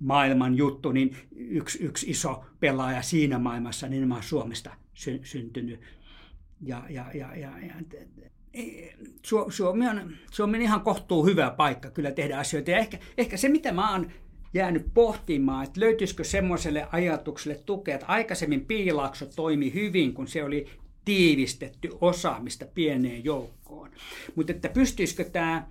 [0.00, 5.80] maailman juttu, niin yksi, yksi iso pelaaja siinä maailmassa niin on Suomesta sy- syntynyt.
[6.60, 7.74] Ja, ja, ja, ja, ja
[9.48, 12.70] Suomi on, Suomi on ihan kohtuu hyvä paikka kyllä tehdä asioita.
[12.70, 14.10] Ja ehkä, ehkä se, mitä mä oon
[14.54, 20.66] jäänyt pohtimaan, että löytyisikö semmoiselle ajatukselle tukea, että aikaisemmin piilaakso toimi hyvin, kun se oli
[21.04, 23.90] tiivistetty osaamista pieneen joukkoon.
[24.34, 25.66] Mutta että pystyisikö tämä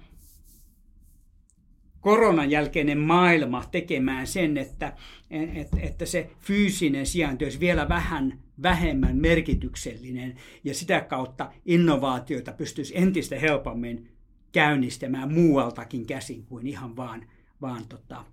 [2.03, 4.93] koronan jälkeinen maailma tekemään sen, että,
[5.31, 12.97] että, että se fyysinen sijainti olisi vielä vähän vähemmän merkityksellinen ja sitä kautta innovaatioita pystyisi
[12.97, 14.09] entistä helpommin
[14.51, 17.25] käynnistämään muualtakin käsin kuin ihan vaan,
[17.61, 18.25] vaan tota,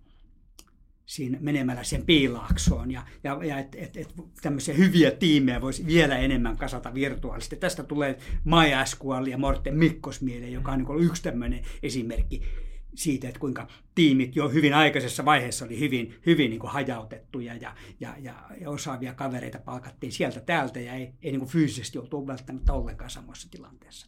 [1.06, 6.18] siinä menemällä sen piilaaksoon ja, ja, ja että et, et tämmöisiä hyviä tiimejä voisi vielä
[6.18, 7.56] enemmän kasata virtuaalisesti.
[7.56, 12.42] Tästä tulee Maja Eskual ja Morten Mikkos mieleen, joka on niin yksi tämmöinen esimerkki
[12.94, 17.74] siitä, että kuinka tiimit jo hyvin aikaisessa vaiheessa oli hyvin, hyvin niin kuin hajautettuja ja,
[18.00, 22.26] ja, ja, ja osaavia kavereita palkattiin sieltä täältä ja ei, ei niin kuin fyysisesti oltu
[22.26, 24.06] välttämättä ollenkaan samassa tilanteessa.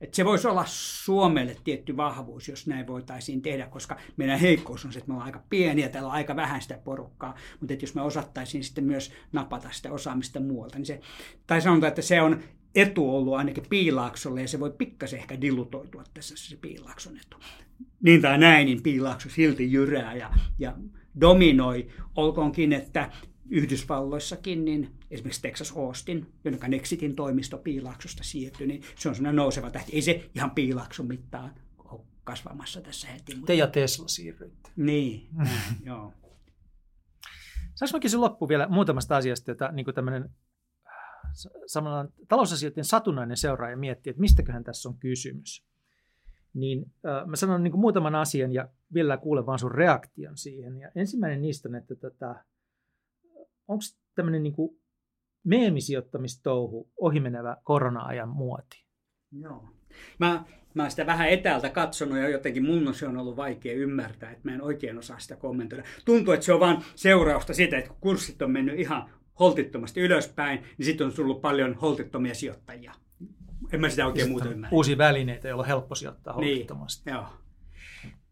[0.00, 4.92] Et se voisi olla Suomelle tietty vahvuus, jos näin voitaisiin tehdä, koska meidän heikkous on
[4.92, 8.02] se, että me ollaan aika pieniä, täällä on aika vähän sitä porukkaa, mutta jos me
[8.02, 11.00] osattaisiin sitten myös napata sitä osaamista muualta, niin se,
[11.46, 12.42] tai sanotaan, että se on
[12.74, 17.36] etu ollut ainakin piilaaksolle ja se voi pikkasen ehkä dilutoitua tässä se piilaakson etu
[18.02, 20.76] niin tai näin, niin piilaakso silti jyrää ja, ja
[21.20, 21.88] dominoi.
[22.16, 23.10] Olkoonkin, että
[23.50, 29.70] Yhdysvalloissakin, niin esimerkiksi Texas Austin, jonka Nexitin toimisto piilaaksosta siirtyi, niin se on sellainen nouseva
[29.70, 29.92] tähti.
[29.94, 33.34] Ei se ihan piilaakson mittaan ole kasvamassa tässä heti.
[33.34, 33.46] Mutta...
[33.46, 34.70] Te ja Tesla siirryitte.
[34.76, 36.12] Niin, näin, joo.
[37.74, 40.30] Saanko kysyä loppu vielä muutamasta asiasta, jota niin kuin tämmöinen
[41.66, 45.72] samalla talousasioiden satunnainen seuraaja miettii, että mistäköhän tässä on kysymys
[46.54, 50.78] niin äh, mä sanon niin muutaman asian ja vielä kuulen vaan sun reaktion siihen.
[50.78, 52.34] Ja ensimmäinen niistä on, että tota,
[53.68, 53.82] onko
[54.14, 54.54] tämmöinen niin
[55.44, 58.84] meemisijoittamistouhu ohimenevä korona-ajan muoti?
[59.32, 59.68] Joo.
[60.18, 60.44] Mä,
[60.74, 64.54] mä sitä vähän etäältä katsonut ja jotenkin mun se on ollut vaikea ymmärtää, että mä
[64.54, 65.84] en oikein osaa sitä kommentoida.
[66.04, 70.86] Tuntuu, että se on vain seurausta siitä, että kurssit on mennyt ihan holtittomasti ylöspäin, niin
[70.86, 72.92] sitten on tullut paljon holtittomia sijoittajia.
[73.72, 74.76] En mä sitä oikein muuta ymmärrä.
[74.76, 77.10] Uusia välineitä, joilla on helppo sijoittaa niin, holtittomasti.
[77.10, 77.26] Niin, joo.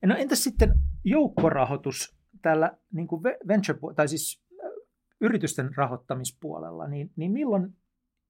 [0.07, 0.75] No entäs sitten
[1.05, 4.43] joukkorahoitus tällä niin kuin venture, tai siis
[5.21, 7.77] yritysten rahoittamispuolella, niin, niin milloin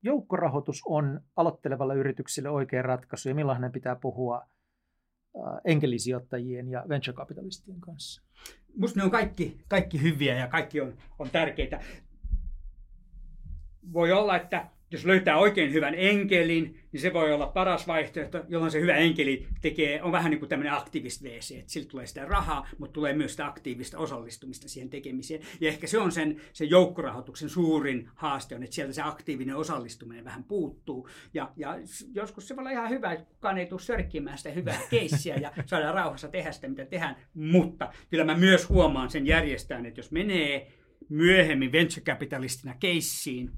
[0.03, 4.47] joukkorahoitus on aloittelevalle yritykselle oikea ratkaisu ja milloin ne pitää puhua
[5.65, 8.23] enkelisijoittajien ja venture capitalistien kanssa?
[8.75, 11.81] Minusta ne on kaikki, kaikki hyviä ja kaikki on, on tärkeitä.
[13.93, 18.73] Voi olla, että jos löytää oikein hyvän enkelin, niin se voi olla paras vaihtoehto, jolloin
[18.73, 22.25] se hyvä enkeli tekee, on vähän niin kuin tämmöinen aktivist VC, että sillä tulee sitä
[22.25, 25.43] rahaa, mutta tulee myös sitä aktiivista osallistumista siihen tekemiseen.
[25.61, 30.25] Ja ehkä se on sen, sen joukkorahoituksen suurin haaste, on, että sieltä se aktiivinen osallistuminen
[30.25, 31.09] vähän puuttuu.
[31.35, 31.77] Ja, ja
[32.15, 35.53] joskus se voi olla ihan hyvä, että kukaan ei tule sörkkimään sitä hyvää keissiä ja
[35.67, 37.17] saadaan rauhassa tehdä sitä, mitä tehdään.
[37.35, 40.73] Mutta kyllä mä myös huomaan sen järjestään, että jos menee
[41.09, 43.51] myöhemmin venture-kapitalistina keissiin,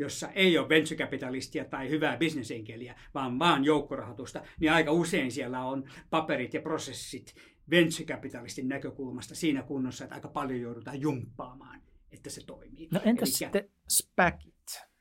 [0.00, 5.84] jossa ei ole venture-kapitalistia tai hyvää bisnesenkeliä, vaan vaan joukkorahoitusta, niin aika usein siellä on
[6.10, 7.34] paperit ja prosessit
[7.70, 11.82] venture-kapitalistin näkökulmasta siinä kunnossa, että aika paljon joudutaan jumppaamaan,
[12.12, 12.88] että se toimii.
[12.92, 13.36] No entäs Elikkä...
[13.36, 14.54] sitten SPACit?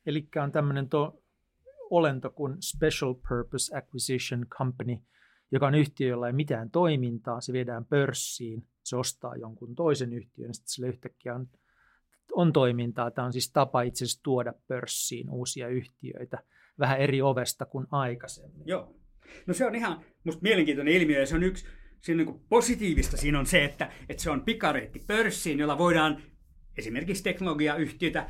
[0.05, 1.23] Eli on tämmöinen to,
[1.89, 4.97] olento kuin Special Purpose Acquisition Company,
[5.51, 10.49] joka on yhtiö, jolla ei mitään toimintaa, se viedään pörssiin, se ostaa jonkun toisen yhtiön,
[10.49, 11.47] ja sitten sille yhtäkkiä on
[12.31, 13.11] on toimintaa.
[13.11, 16.37] Tämä on siis tapa itse asiassa tuoda pörssiin uusia yhtiöitä
[16.79, 18.61] vähän eri ovesta kuin aikaisemmin.
[18.65, 18.95] Joo.
[19.47, 21.65] No se on ihan musta mielenkiintoinen ilmiö ja se on yksi
[22.01, 26.21] siinä niin positiivista siinä on se, että, että se on pikareetti pörssiin, jolla voidaan
[26.77, 28.29] esimerkiksi teknologiayhtiöitä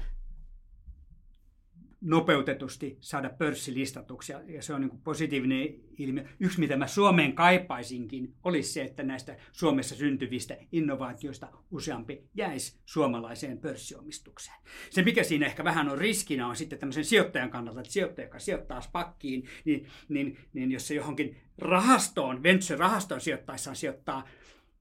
[2.01, 5.67] nopeutetusti saada pörssilistatuksi, ja se on niin positiivinen
[5.97, 6.23] ilmiö.
[6.39, 13.57] Yksi, mitä mä Suomeen kaipaisinkin, olisi se, että näistä Suomessa syntyvistä innovaatioista useampi jäisi suomalaiseen
[13.57, 14.57] pörssiomistukseen.
[14.89, 18.39] Se, mikä siinä ehkä vähän on riskinä, on sitten tämmöisen sijoittajan kannalta, että sijoittaja, joka
[18.39, 24.27] sijoittaa spakkiin, niin, niin, niin jos se johonkin rahastoon, venture-rahastoon sijoittaessaan sijoittaa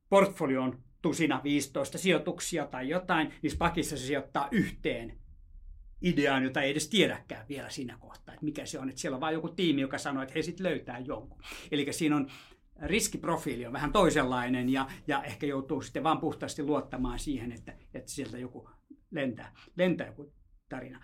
[0.08, 5.18] portfolioon tusina 15 sijoituksia tai jotain, niin spakissa se sijoittaa yhteen
[6.02, 8.88] ideaan, jota ei edes tiedäkään vielä siinä kohtaa, että mikä se on.
[8.88, 11.42] Että siellä on vain joku tiimi, joka sanoo, että he sitten löytää jonkun.
[11.70, 12.30] Eli siinä on
[12.82, 18.10] riskiprofiili on vähän toisenlainen ja, ja ehkä joutuu sitten vain puhtaasti luottamaan siihen, että, että
[18.10, 18.70] sieltä joku
[19.10, 20.32] lentää, lentää joku
[20.68, 21.00] tarina.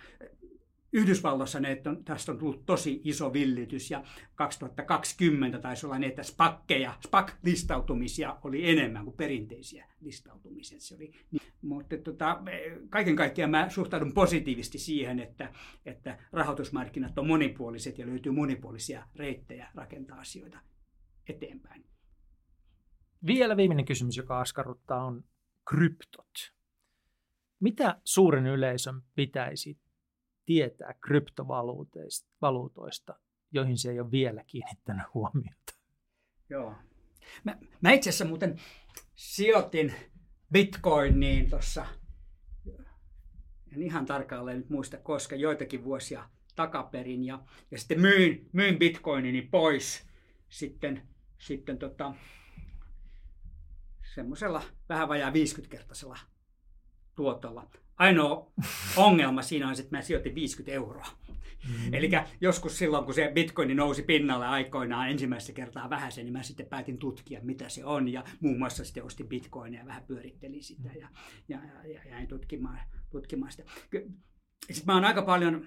[0.94, 4.04] Yhdysvalloissa ne, että on, tästä on tullut tosi iso villitys ja
[4.34, 10.80] 2020 taisi olla että spakkeja, SPAC-listautumisia oli enemmän kuin perinteisiä listautumisia.
[10.80, 12.42] Se oli, niin, mutta tota,
[12.90, 15.52] kaiken kaikkiaan mä suhtaudun positiivisesti siihen, että,
[15.86, 20.58] että rahoitusmarkkinat on monipuoliset ja löytyy monipuolisia reittejä rakentaa asioita
[21.28, 21.84] eteenpäin.
[23.26, 25.24] Vielä viimeinen kysymys, joka askarruttaa, on
[25.70, 26.54] kryptot.
[27.60, 29.83] Mitä suuren yleisön pitäisi
[30.46, 33.18] tietää kryptovaluutoista,
[33.52, 35.74] joihin se ei ole vielä kiinnittänyt huomiota.
[36.50, 36.74] Joo.
[37.44, 38.60] Mä, mä itse asiassa muuten
[39.14, 39.94] sijoitin
[40.52, 41.86] bitcoiniin tuossa,
[43.72, 49.42] en ihan tarkalleen nyt muista koska, joitakin vuosia takaperin ja, ja sitten myin, myin bitcoinini
[49.42, 50.06] pois
[50.48, 51.08] sitten,
[51.38, 52.14] sitten tota,
[54.14, 56.18] semmoisella vähän vajaa 50-kertaisella
[57.14, 58.52] tuotolla ainoa
[58.96, 61.06] ongelma siinä on, että mä sijoitin 50 euroa.
[61.68, 61.94] Mm.
[61.94, 62.10] Eli
[62.40, 66.66] joskus silloin, kun se bitcoin nousi pinnalle aikoinaan ensimmäistä kertaa vähän sen, niin mä sitten
[66.66, 68.08] päätin tutkia, mitä se on.
[68.08, 71.08] Ja muun muassa sitten ostin bitcoinia ja vähän pyörittelin sitä ja,
[71.48, 72.80] ja, ja, ja jäin tutkimaan,
[73.10, 73.64] tutkimaan sitä.
[74.70, 75.66] Sitten mä oon aika paljon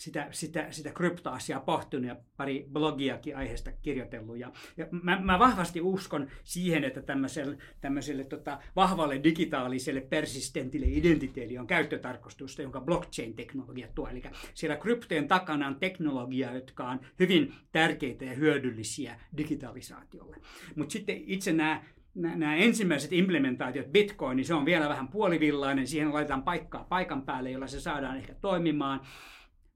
[0.00, 4.38] sitä, sitä, sitä kryptoasiaa pohtinut ja pari blogiakin aiheesta kirjoitellut.
[4.38, 11.60] Ja, ja mä, mä vahvasti uskon siihen, että tämmöiselle, tämmöiselle tota, vahvalle digitaaliselle persistentille identiteetille
[11.60, 14.08] on käyttötarkoitusta, jonka blockchain-teknologia tuo.
[14.08, 14.22] Eli
[14.54, 20.36] siellä kryptojen takana on teknologia, jotka on hyvin tärkeitä ja hyödyllisiä digitalisaatiolle.
[20.76, 21.82] Mutta sitten itse nämä
[22.14, 25.86] nämä ensimmäiset implementaatiot Bitcoin, niin se on vielä vähän puolivillainen.
[25.86, 29.00] Siihen laitetaan paikkaa paikan päälle, jolla se saadaan ehkä toimimaan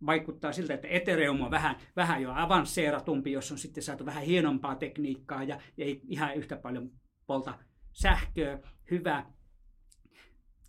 [0.07, 4.75] vaikuttaa siltä, että Ethereum on vähän, vähän jo avansseeratumpi, jos on sitten saatu vähän hienompaa
[4.75, 6.91] tekniikkaa ja ei ihan yhtä paljon
[7.27, 7.59] polta
[7.93, 8.59] sähköä.
[8.91, 9.27] Hyvä.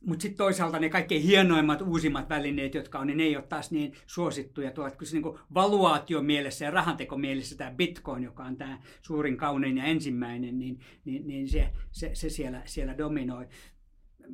[0.06, 3.72] Mutta sitten toisaalta ne kaikkein hienoimmat, uusimmat välineet, jotka on, niin ne ei ole taas
[3.72, 4.72] niin suosittuja.
[4.72, 9.38] Tuolla, kyllä se niin valuaation mielessä ja rahanteko mielessä tämä Bitcoin, joka on tämä suurin,
[9.38, 13.48] kaunein ja ensimmäinen, niin, niin, niin se, se, se siellä, siellä dominoi.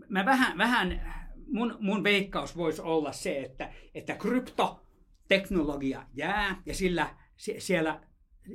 [0.09, 1.01] Mä vähän, vähän
[1.52, 7.15] mun, mun veikkaus voisi olla se, että, että kryptoteknologia jää ja sillä
[7.57, 8.02] siellä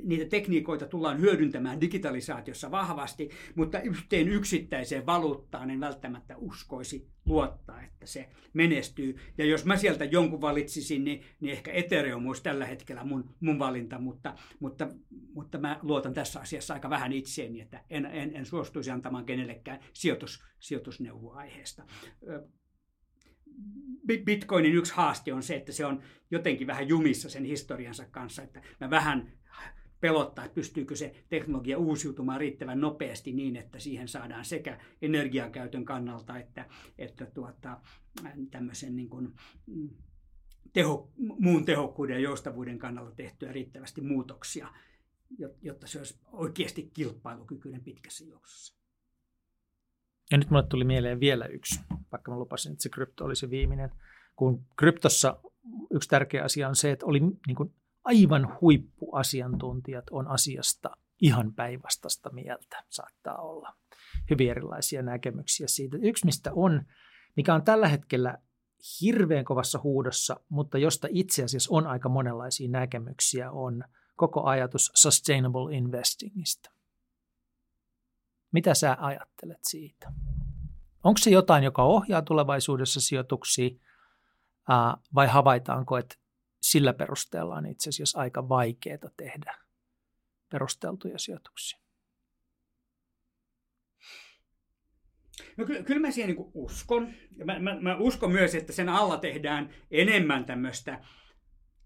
[0.03, 8.05] niitä tekniikoita tullaan hyödyntämään digitalisaatiossa vahvasti, mutta yhteen yksittäiseen valuuttaan en välttämättä uskoisi luottaa, että
[8.05, 9.15] se menestyy.
[9.37, 13.59] Ja jos mä sieltä jonkun valitsisin, niin, niin ehkä Ethereum olisi tällä hetkellä mun, mun
[13.59, 14.87] valinta, mutta, mutta,
[15.33, 19.79] mutta mä luotan tässä asiassa aika vähän itseeni, että en, en, en suostuisi antamaan kenellekään
[19.93, 21.83] sijoitus, sijoitusneuvoa aiheesta.
[24.25, 28.61] Bitcoinin yksi haaste on se, että se on jotenkin vähän jumissa sen historiansa kanssa, että
[28.81, 29.31] mä vähän
[29.99, 36.37] pelottaa, että pystyykö se teknologia uusiutumaan riittävän nopeasti niin, että siihen saadaan sekä energiankäytön kannalta
[36.37, 36.65] että,
[36.97, 37.81] että tuota,
[38.51, 39.33] tämmöisen niin kuin,
[39.65, 39.89] mm,
[40.73, 44.67] teho, muun tehokkuuden ja joustavuuden kannalta tehtyä riittävästi muutoksia,
[45.61, 48.76] jotta se olisi oikeasti kilpailukykyinen pitkässä juoksussa.
[50.31, 51.79] Ja nyt mulle tuli mieleen vielä yksi,
[52.11, 53.91] vaikka mä lupasin, että se krypto oli se viimeinen.
[54.35, 55.39] Kun kryptossa
[55.91, 57.73] yksi tärkeä asia on se, että oli niin kuin
[58.03, 63.73] aivan huippuasiantuntijat on asiasta ihan päinvastaista mieltä, saattaa olla.
[64.29, 65.97] Hyvin erilaisia näkemyksiä siitä.
[66.01, 66.85] Yksi, mistä on,
[67.35, 68.37] mikä on tällä hetkellä
[69.01, 73.83] hirveän kovassa huudossa, mutta josta itse asiassa on aika monenlaisia näkemyksiä, on
[74.15, 76.71] koko ajatus sustainable investingista.
[78.51, 80.11] Mitä sä ajattelet siitä?
[81.03, 83.69] Onko se jotain, joka ohjaa tulevaisuudessa sijoituksia,
[85.15, 86.15] vai havaitaanko, että
[86.61, 89.57] sillä perusteella on itse asiassa aika vaikeaa tehdä
[90.49, 91.79] perusteltuja sijoituksia?
[95.57, 97.13] No kyllä, kyllä mä siihen niin uskon.
[97.45, 101.05] Mä, mä, mä uskon myös, että sen alla tehdään enemmän tämmöistä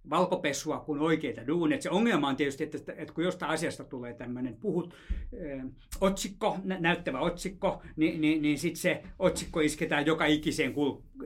[0.10, 1.82] valkopesua kuin oikeita duunia.
[1.82, 4.94] Se ongelma on tietysti, että, että kun jostain asiasta tulee tämmöinen puhut,
[5.34, 5.66] äh,
[6.02, 10.74] otsikko, näyttävä otsikko, niin, niin, niin sitten se otsikko isketään joka ikiseen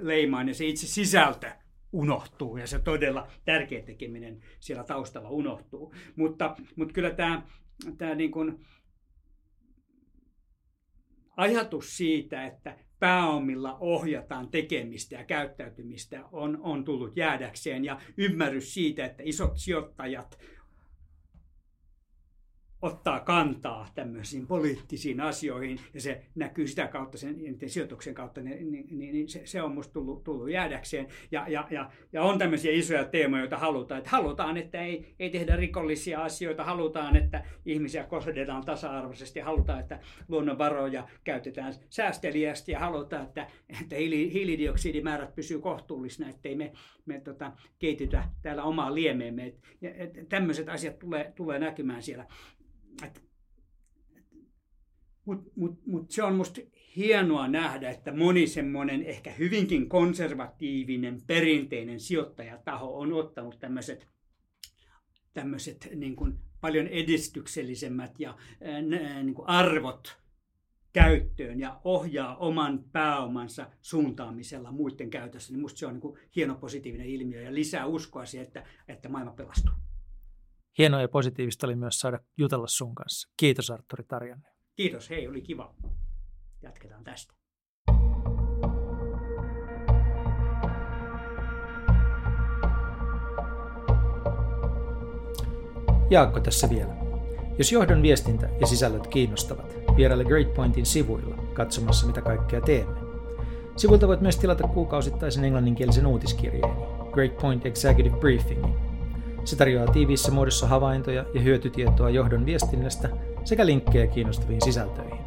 [0.01, 1.51] leimaan ja se itse sisältö
[1.91, 5.93] unohtuu ja se todella tärkeä tekeminen siellä taustalla unohtuu.
[6.15, 7.41] Mutta, mutta kyllä tämä,
[7.97, 8.65] tämä niin kuin
[11.37, 19.05] ajatus siitä, että pääomilla ohjataan tekemistä ja käyttäytymistä on, on tullut jäädäkseen ja ymmärrys siitä,
[19.05, 20.37] että isot sijoittajat
[22.85, 27.35] ottaa kantaa tämmöisiin poliittisiin asioihin ja se näkyy sitä kautta, sen
[27.67, 31.07] sijoituksen kautta, niin, niin, niin, niin se, se on musta tullut, tullut jäädäkseen.
[31.31, 33.97] Ja, ja, ja, ja on tämmöisiä isoja teemoja, joita halutaan.
[33.97, 39.99] Että halutaan, että ei, ei tehdä rikollisia asioita, halutaan, että ihmisiä kohdellaan tasa-arvoisesti, halutaan, että
[40.27, 43.47] luonnonvaroja käytetään säästeliästi ja halutaan, että,
[43.81, 46.71] että hiilidioksidimäärät pysyy kohtuullisina, ettei me,
[47.05, 49.53] me tota, kehitytä täällä omaa liemeemme.
[49.81, 52.25] Ja, et, tämmöiset asiat tulee, tulee näkymään siellä.
[55.25, 56.61] Mutta mut, mut se on musta
[56.95, 64.07] hienoa nähdä, että moni semmoinen ehkä hyvinkin konservatiivinen, perinteinen sijoittajataho on ottanut tämmöiset
[65.33, 68.37] tämmöiset niin kuin paljon edistyksellisemmät ja
[69.23, 70.17] niin kuin arvot
[70.93, 76.55] käyttöön ja ohjaa oman pääomansa suuntaamisella muiden käytössä, niin musta se on niin kuin hieno
[76.55, 79.73] positiivinen ilmiö ja lisää uskoa siihen, että, että maailma pelastuu.
[80.77, 83.29] Hienoa ja positiivista oli myös saada jutella sun kanssa.
[83.37, 84.49] Kiitos Arturi Tarjanne.
[84.75, 85.75] Kiitos, hei, oli kiva.
[86.61, 87.33] Jatketaan tästä.
[96.09, 96.93] Jaakko tässä vielä.
[97.57, 102.99] Jos johdon viestintä ja sisällöt kiinnostavat, vieraile Great Pointin sivuilla katsomassa mitä kaikkea teemme.
[103.75, 106.73] Sivulta voit myös tilata kuukausittaisen englanninkielisen uutiskirjeeni,
[107.11, 108.84] Great Point Executive Briefingin,
[109.45, 113.09] se tarjoaa tiiviissä muodossa havaintoja ja hyötytietoa johdon viestinnästä
[113.43, 115.19] sekä linkkejä kiinnostaviin sisältöihin.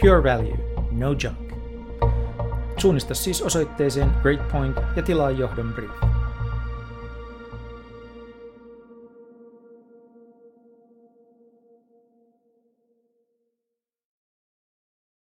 [0.00, 0.58] Pure Value,
[0.92, 1.50] no junk.
[2.76, 6.09] Suunnista siis osoitteeseen Great Point ja tilaa johdon brief.